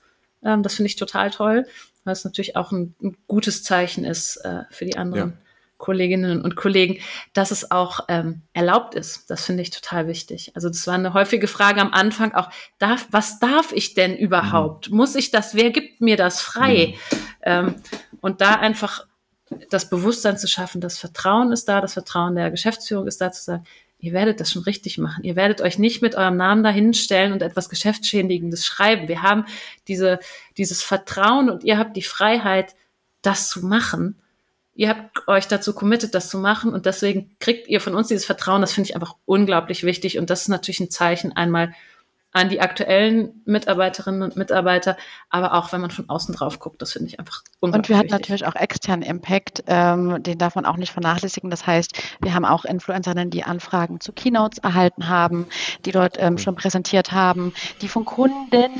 Ähm, 0.42 0.62
das 0.62 0.74
finde 0.74 0.88
ich 0.88 0.96
total 0.96 1.30
toll, 1.30 1.66
weil 2.04 2.12
es 2.12 2.24
natürlich 2.24 2.56
auch 2.56 2.72
ein, 2.72 2.94
ein 3.02 3.16
gutes 3.26 3.62
Zeichen 3.62 4.04
ist 4.04 4.36
äh, 4.38 4.62
für 4.70 4.84
die 4.84 4.96
anderen. 4.96 5.30
Ja. 5.30 5.43
Kolleginnen 5.84 6.40
und 6.40 6.56
Kollegen, 6.56 6.98
dass 7.34 7.50
es 7.50 7.70
auch 7.70 8.00
ähm, 8.08 8.40
erlaubt 8.54 8.94
ist. 8.94 9.28
Das 9.28 9.44
finde 9.44 9.62
ich 9.62 9.70
total 9.70 10.08
wichtig. 10.08 10.52
Also 10.54 10.68
das 10.68 10.86
war 10.86 10.94
eine 10.94 11.12
häufige 11.12 11.46
Frage 11.46 11.82
am 11.82 11.92
Anfang 11.92 12.32
auch, 12.32 12.48
darf, 12.78 13.06
was 13.10 13.38
darf 13.38 13.70
ich 13.70 13.92
denn 13.92 14.16
überhaupt? 14.16 14.90
Mhm. 14.90 14.96
Muss 14.96 15.14
ich 15.14 15.30
das, 15.30 15.54
wer 15.54 15.70
gibt 15.70 16.00
mir 16.00 16.16
das 16.16 16.40
frei? 16.40 16.94
Mhm. 16.94 17.18
Ähm, 17.42 17.74
und 18.22 18.40
da 18.40 18.54
einfach 18.54 19.06
das 19.68 19.90
Bewusstsein 19.90 20.38
zu 20.38 20.48
schaffen, 20.48 20.80
das 20.80 20.96
Vertrauen 20.96 21.52
ist 21.52 21.68
da, 21.68 21.82
das 21.82 21.92
Vertrauen 21.92 22.34
der 22.34 22.50
Geschäftsführung 22.50 23.06
ist 23.06 23.20
da 23.20 23.30
zu 23.30 23.44
sagen, 23.44 23.64
ihr 23.98 24.14
werdet 24.14 24.40
das 24.40 24.50
schon 24.50 24.62
richtig 24.62 24.96
machen. 24.96 25.22
Ihr 25.22 25.36
werdet 25.36 25.60
euch 25.60 25.78
nicht 25.78 26.00
mit 26.00 26.14
eurem 26.14 26.38
Namen 26.38 26.62
dahinstellen 26.62 27.34
und 27.34 27.42
etwas 27.42 27.68
Geschäftsschädigendes 27.68 28.64
schreiben. 28.64 29.06
Wir 29.06 29.20
haben 29.20 29.44
diese, 29.86 30.18
dieses 30.56 30.82
Vertrauen 30.82 31.50
und 31.50 31.62
ihr 31.62 31.76
habt 31.76 31.94
die 31.94 32.02
Freiheit, 32.02 32.74
das 33.20 33.50
zu 33.50 33.66
machen 33.66 34.16
ihr 34.74 34.88
habt 34.88 35.28
euch 35.28 35.46
dazu 35.48 35.74
committed, 35.74 36.14
das 36.14 36.28
zu 36.28 36.38
machen 36.38 36.72
und 36.72 36.86
deswegen 36.86 37.36
kriegt 37.38 37.68
ihr 37.68 37.80
von 37.80 37.94
uns 37.94 38.08
dieses 38.08 38.24
Vertrauen. 38.24 38.60
Das 38.60 38.72
finde 38.72 38.90
ich 38.90 38.94
einfach 38.94 39.14
unglaublich 39.24 39.84
wichtig 39.84 40.18
und 40.18 40.30
das 40.30 40.42
ist 40.42 40.48
natürlich 40.48 40.80
ein 40.80 40.90
Zeichen 40.90 41.32
einmal 41.32 41.74
an 42.34 42.48
die 42.48 42.60
aktuellen 42.60 43.42
Mitarbeiterinnen 43.44 44.22
und 44.22 44.36
Mitarbeiter, 44.36 44.96
aber 45.30 45.54
auch 45.54 45.72
wenn 45.72 45.80
man 45.80 45.92
von 45.92 46.08
außen 46.08 46.34
drauf 46.34 46.58
guckt, 46.58 46.82
das 46.82 46.92
finde 46.92 47.06
ich 47.06 47.20
einfach 47.20 47.44
unglaublich 47.60 47.78
Und 47.78 47.88
wir 47.88 47.96
hatten 47.96 48.06
wichtig. 48.06 48.20
natürlich 48.20 48.46
auch 48.46 48.56
externen 48.56 49.02
Impact, 49.08 49.62
ähm, 49.68 50.20
den 50.20 50.36
darf 50.36 50.56
man 50.56 50.66
auch 50.66 50.76
nicht 50.76 50.92
vernachlässigen. 50.92 51.48
Das 51.48 51.64
heißt, 51.64 51.92
wir 52.20 52.34
haben 52.34 52.44
auch 52.44 52.64
Influencerinnen, 52.64 53.30
die 53.30 53.44
Anfragen 53.44 54.00
zu 54.00 54.12
Keynotes 54.12 54.58
erhalten 54.58 55.08
haben, 55.08 55.46
die 55.84 55.92
dort 55.92 56.16
ähm, 56.18 56.36
schon 56.36 56.56
präsentiert 56.56 57.12
haben, 57.12 57.54
die 57.82 57.88
von 57.88 58.04
Kunden 58.04 58.72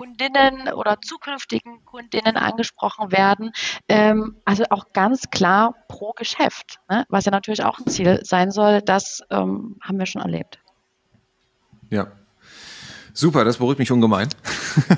Kundinnen 0.00 0.72
oder 0.72 0.96
zukünftigen 1.02 1.84
Kundinnen 1.84 2.38
angesprochen 2.38 3.12
werden. 3.12 3.52
Ähm, 3.86 4.36
also 4.46 4.64
auch 4.70 4.94
ganz 4.94 5.28
klar 5.30 5.74
pro 5.88 6.12
Geschäft, 6.12 6.78
ne? 6.88 7.04
was 7.10 7.26
ja 7.26 7.30
natürlich 7.30 7.64
auch 7.64 7.78
ein 7.78 7.86
Ziel 7.86 8.20
sein 8.22 8.50
soll. 8.50 8.80
Das 8.80 9.20
ähm, 9.28 9.76
haben 9.82 9.98
wir 9.98 10.06
schon 10.06 10.22
erlebt. 10.22 10.58
Ja. 11.90 12.06
Super, 13.12 13.44
das 13.44 13.58
beruhigt 13.58 13.78
mich 13.78 13.92
ungemein. 13.92 14.30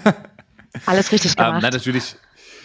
Alles 0.86 1.10
richtig 1.10 1.32
ähm, 1.36 1.36
gemacht. 1.36 1.54
Ähm, 1.54 1.60
na, 1.62 1.70
natürlich. 1.70 2.14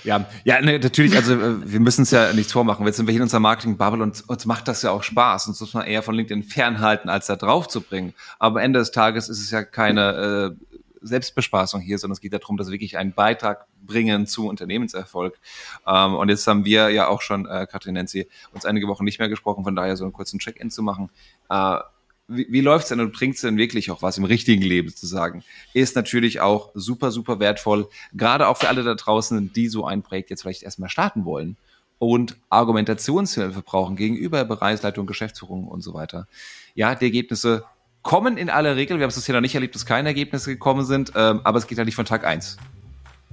Ja, 0.04 0.26
ja, 0.44 0.62
ne, 0.62 0.80
natürlich, 0.80 1.16
also 1.16 1.34
äh, 1.34 1.72
wir 1.72 1.80
müssen 1.80 2.04
es 2.04 2.12
ja 2.12 2.32
nichts 2.34 2.54
vormachen. 2.54 2.86
Jetzt 2.86 2.98
sind 2.98 3.08
wir 3.08 3.12
hier 3.12 3.20
in 3.20 3.24
unserer 3.24 3.40
Marketing-Bubble 3.40 4.04
und 4.04 4.30
uns 4.30 4.46
macht 4.46 4.68
das 4.68 4.82
ja 4.84 4.92
auch 4.92 5.04
Spaß. 5.04 5.48
Uns 5.48 5.60
muss 5.60 5.74
man 5.74 5.86
eher 5.86 6.04
von 6.04 6.16
LinkedIn 6.16 6.44
fernhalten, 6.44 7.10
als 7.10 7.26
da 7.26 7.36
drauf 7.36 7.68
zu 7.68 7.82
bringen. 7.82 8.14
Aber 8.40 8.60
am 8.60 8.66
Ende 8.66 8.80
des 8.80 8.92
Tages 8.92 9.28
ist 9.28 9.42
es 9.42 9.50
ja 9.50 9.64
keine 9.64 10.56
äh, 10.56 10.67
Selbstbespaßung 11.02 11.82
hier, 11.82 11.98
sondern 11.98 12.14
es 12.14 12.22
geht 12.22 12.34
darum, 12.34 12.58
dass 12.58 12.68
wir 12.68 12.74
wirklich 12.74 12.98
einen 12.98 13.14
Beitrag 13.14 13.68
bringen 13.86 14.28
zu 14.28 14.48
Unternehmenserfolg. 14.48 15.40
Ähm, 15.86 16.16
und 16.16 16.30
jetzt 16.30 16.46
haben 16.48 16.66
wir 16.66 16.90
ja 16.90 17.08
auch 17.08 17.22
schon, 17.22 17.46
äh, 17.46 17.68
Katrin 17.70 17.96
Nancy, 17.96 18.28
uns 18.54 18.66
einige 18.66 18.88
Wochen 18.88 19.04
nicht 19.04 19.20
mehr 19.20 19.30
gesprochen, 19.30 19.64
von 19.64 19.76
daher 19.76 19.98
so 19.98 20.04
einen 20.04 20.14
kurzen 20.14 20.40
Check-in 20.40 20.72
zu 20.72 20.82
machen. 20.82 21.10
Äh, 21.50 21.80
wie, 22.28 22.48
wie 22.50 22.62
läuft's 22.62 22.90
denn 22.90 23.00
und 23.00 23.14
bringt's 23.14 23.42
denn 23.42 23.58
wirklich 23.58 23.90
auch 23.90 24.02
was 24.02 24.18
im 24.18 24.26
richtigen 24.26 24.62
Leben 24.62 24.94
zu 24.94 25.08
sagen? 25.08 25.44
Ist 25.74 25.96
natürlich 25.96 26.42
auch 26.42 26.72
super, 26.74 27.12
super 27.12 27.40
wertvoll, 27.40 27.88
gerade 28.14 28.48
auch 28.48 28.58
für 28.58 28.68
alle 28.68 28.84
da 28.84 28.96
draußen, 28.96 29.54
die 29.54 29.68
so 29.70 29.86
ein 29.86 30.04
Projekt 30.04 30.30
jetzt 30.30 30.42
vielleicht 30.42 30.64
erstmal 30.64 30.90
starten 30.90 31.26
wollen 31.26 31.56
und 32.00 32.38
Argumentationshilfe 32.50 33.62
brauchen 33.62 33.96
gegenüber 33.96 34.44
Bereichsleitung, 34.46 35.08
Geschäftsführung 35.08 35.68
und 35.68 35.82
so 35.82 35.94
weiter. 35.94 36.28
Ja, 36.76 36.96
die 36.96 37.06
Ergebnisse 37.06 37.64
kommen 38.02 38.38
in 38.38 38.50
aller 38.50 38.76
Regel. 38.76 38.98
Wir 38.98 39.04
haben 39.04 39.10
es 39.10 39.16
bisher 39.16 39.34
noch 39.36 39.42
nicht 39.42 39.56
erlebt, 39.56 39.76
dass 39.76 39.86
keine 39.86 40.10
Ergebnisse 40.10 40.52
gekommen 40.52 40.86
sind, 40.86 41.12
ähm, 41.16 41.42
aber 41.44 41.58
es 41.58 41.68
geht 41.68 41.78
ja 41.78 41.86
nicht 41.86 41.96
von 41.96 42.06
Tag 42.06 42.26
eins. 42.26 42.58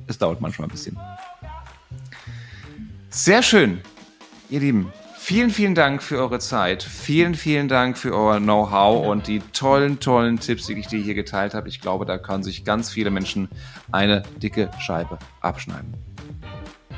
Es 0.06 0.18
dauert 0.18 0.40
manchmal 0.40 0.68
ein 0.68 0.72
bisschen. 0.72 0.98
Sehr 3.10 3.42
schön, 3.42 3.80
ihr 4.50 4.60
Lieben. 4.60 4.92
Vielen, 5.16 5.48
vielen 5.48 5.74
Dank 5.74 6.02
für 6.02 6.18
eure 6.18 6.38
Zeit. 6.38 6.82
Vielen, 6.82 7.34
vielen 7.34 7.66
Dank 7.66 7.96
für 7.96 8.14
euer 8.14 8.40
Know-how 8.40 9.06
und 9.06 9.26
die 9.26 9.38
tollen, 9.38 9.98
tollen 9.98 10.38
Tipps, 10.38 10.66
die 10.66 10.74
ich 10.74 10.86
dir 10.86 11.00
hier 11.00 11.14
geteilt 11.14 11.54
habe. 11.54 11.66
Ich 11.68 11.80
glaube, 11.80 12.04
da 12.04 12.18
können 12.18 12.42
sich 12.42 12.62
ganz 12.62 12.90
viele 12.90 13.10
Menschen 13.10 13.48
eine 13.90 14.22
dicke 14.42 14.70
Scheibe 14.80 15.18
abschneiden. 15.40 15.94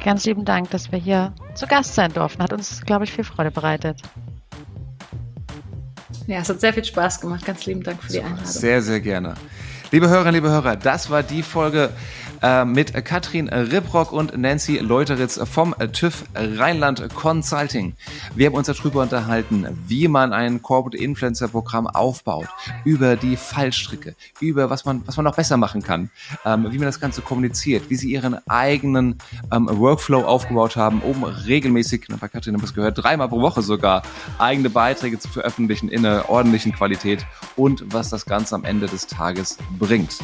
Ganz 0.02 0.24
lieben 0.24 0.44
Dank, 0.44 0.70
dass 0.70 0.90
wir 0.90 0.98
hier 0.98 1.34
zu 1.54 1.68
Gast 1.68 1.94
sein 1.94 2.12
durften. 2.12 2.42
Hat 2.42 2.52
uns, 2.52 2.82
glaube 2.82 3.04
ich, 3.04 3.12
viel 3.12 3.22
Freude 3.22 3.52
bereitet. 3.52 4.02
Ja, 6.26 6.38
es 6.40 6.48
hat 6.48 6.60
sehr 6.60 6.72
viel 6.72 6.84
Spaß 6.84 7.20
gemacht. 7.20 7.44
Ganz 7.44 7.66
lieben 7.66 7.82
Dank 7.82 8.02
für 8.02 8.12
die 8.12 8.20
Einladung. 8.20 8.44
Sehr, 8.44 8.82
sehr 8.82 9.00
gerne. 9.00 9.34
Liebe 9.92 10.08
Hörerinnen, 10.08 10.34
liebe 10.34 10.50
Hörer, 10.50 10.74
das 10.76 11.10
war 11.10 11.22
die 11.22 11.42
Folge 11.44 11.90
mit 12.66 13.04
Katrin 13.04 13.48
Ribrock 13.48 14.12
und 14.12 14.36
Nancy 14.36 14.78
Leuteritz 14.78 15.40
vom 15.44 15.74
TÜV 15.92 16.24
Rheinland 16.34 17.14
Consulting. 17.14 17.94
Wir 18.34 18.46
haben 18.46 18.54
uns 18.54 18.66
darüber 18.66 19.02
unterhalten, 19.02 19.66
wie 19.86 20.08
man 20.08 20.32
ein 20.32 20.62
Corporate 20.62 20.96
Influencer 20.96 21.48
Programm 21.48 21.86
aufbaut, 21.86 22.46
über 22.84 23.16
die 23.16 23.36
Fallstricke, 23.36 24.14
über 24.40 24.70
was 24.70 24.84
man, 24.84 25.02
was 25.06 25.16
man 25.16 25.24
noch 25.24 25.36
besser 25.36 25.56
machen 25.56 25.82
kann, 25.82 26.10
ähm, 26.44 26.66
wie 26.70 26.78
man 26.78 26.86
das 26.86 27.00
Ganze 27.00 27.22
kommuniziert, 27.22 27.88
wie 27.88 27.96
sie 27.96 28.10
ihren 28.10 28.36
eigenen 28.48 29.18
ähm, 29.52 29.68
Workflow 29.70 30.24
aufgebaut 30.24 30.76
haben, 30.76 31.00
um 31.00 31.24
regelmäßig, 31.24 32.06
bei 32.20 32.28
Katrin 32.28 32.54
haben 32.54 32.62
wir 32.62 32.66
es 32.66 32.74
gehört, 32.74 33.02
dreimal 33.02 33.28
pro 33.28 33.40
Woche 33.40 33.62
sogar 33.62 34.02
eigene 34.38 34.70
Beiträge 34.70 35.18
zu 35.18 35.28
veröffentlichen 35.28 35.88
in 35.88 36.04
einer 36.04 36.28
ordentlichen 36.28 36.72
Qualität 36.72 37.26
und 37.56 37.84
was 37.92 38.10
das 38.10 38.26
Ganze 38.26 38.54
am 38.54 38.64
Ende 38.64 38.86
des 38.86 39.06
Tages 39.06 39.58
bringt. 39.78 40.18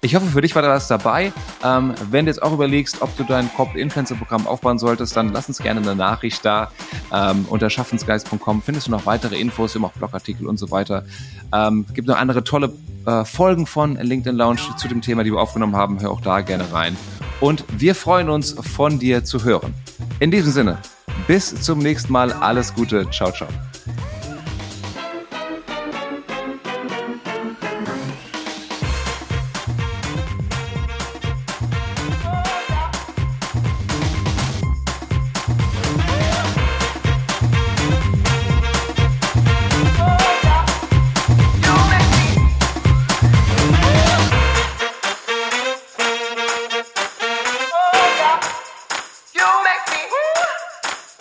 Ich 0.00 0.14
hoffe, 0.14 0.26
für 0.26 0.40
dich 0.40 0.54
war 0.54 0.62
da 0.62 0.68
was 0.68 0.86
dabei. 0.86 1.32
Ähm, 1.64 1.92
wenn 2.10 2.24
du 2.24 2.30
jetzt 2.30 2.40
auch 2.40 2.52
überlegst, 2.52 3.02
ob 3.02 3.16
du 3.16 3.24
dein 3.24 3.52
Corporate 3.52 3.80
Influencer 3.80 4.14
Programm 4.14 4.46
aufbauen 4.46 4.78
solltest, 4.78 5.16
dann 5.16 5.32
lass 5.32 5.48
uns 5.48 5.58
gerne 5.58 5.80
eine 5.80 5.96
Nachricht 5.96 6.44
da. 6.44 6.70
Ähm, 7.12 7.46
unter 7.48 7.68
schaffensgeist.com 7.68 8.62
findest 8.62 8.86
du 8.86 8.92
noch 8.92 9.06
weitere 9.06 9.36
Infos, 9.36 9.74
immer 9.74 9.88
auch 9.88 9.92
Blogartikel 9.92 10.46
und 10.46 10.56
so 10.56 10.70
weiter. 10.70 11.04
Ähm, 11.52 11.84
gibt 11.94 12.06
noch 12.06 12.16
andere 12.16 12.44
tolle 12.44 12.72
äh, 13.06 13.24
Folgen 13.24 13.66
von 13.66 13.96
LinkedIn 13.96 14.36
Lounge 14.36 14.60
zu 14.76 14.86
dem 14.86 15.02
Thema, 15.02 15.24
die 15.24 15.32
wir 15.32 15.40
aufgenommen 15.40 15.74
haben. 15.74 16.00
Hör 16.00 16.10
auch 16.10 16.20
da 16.20 16.42
gerne 16.42 16.72
rein. 16.72 16.96
Und 17.40 17.64
wir 17.76 17.94
freuen 17.94 18.28
uns, 18.30 18.52
von 18.52 18.98
dir 19.00 19.24
zu 19.24 19.42
hören. 19.44 19.74
In 20.20 20.30
diesem 20.30 20.52
Sinne, 20.52 20.78
bis 21.26 21.60
zum 21.60 21.80
nächsten 21.80 22.12
Mal. 22.12 22.32
Alles 22.32 22.74
Gute. 22.74 23.08
Ciao, 23.10 23.32
ciao. 23.32 23.48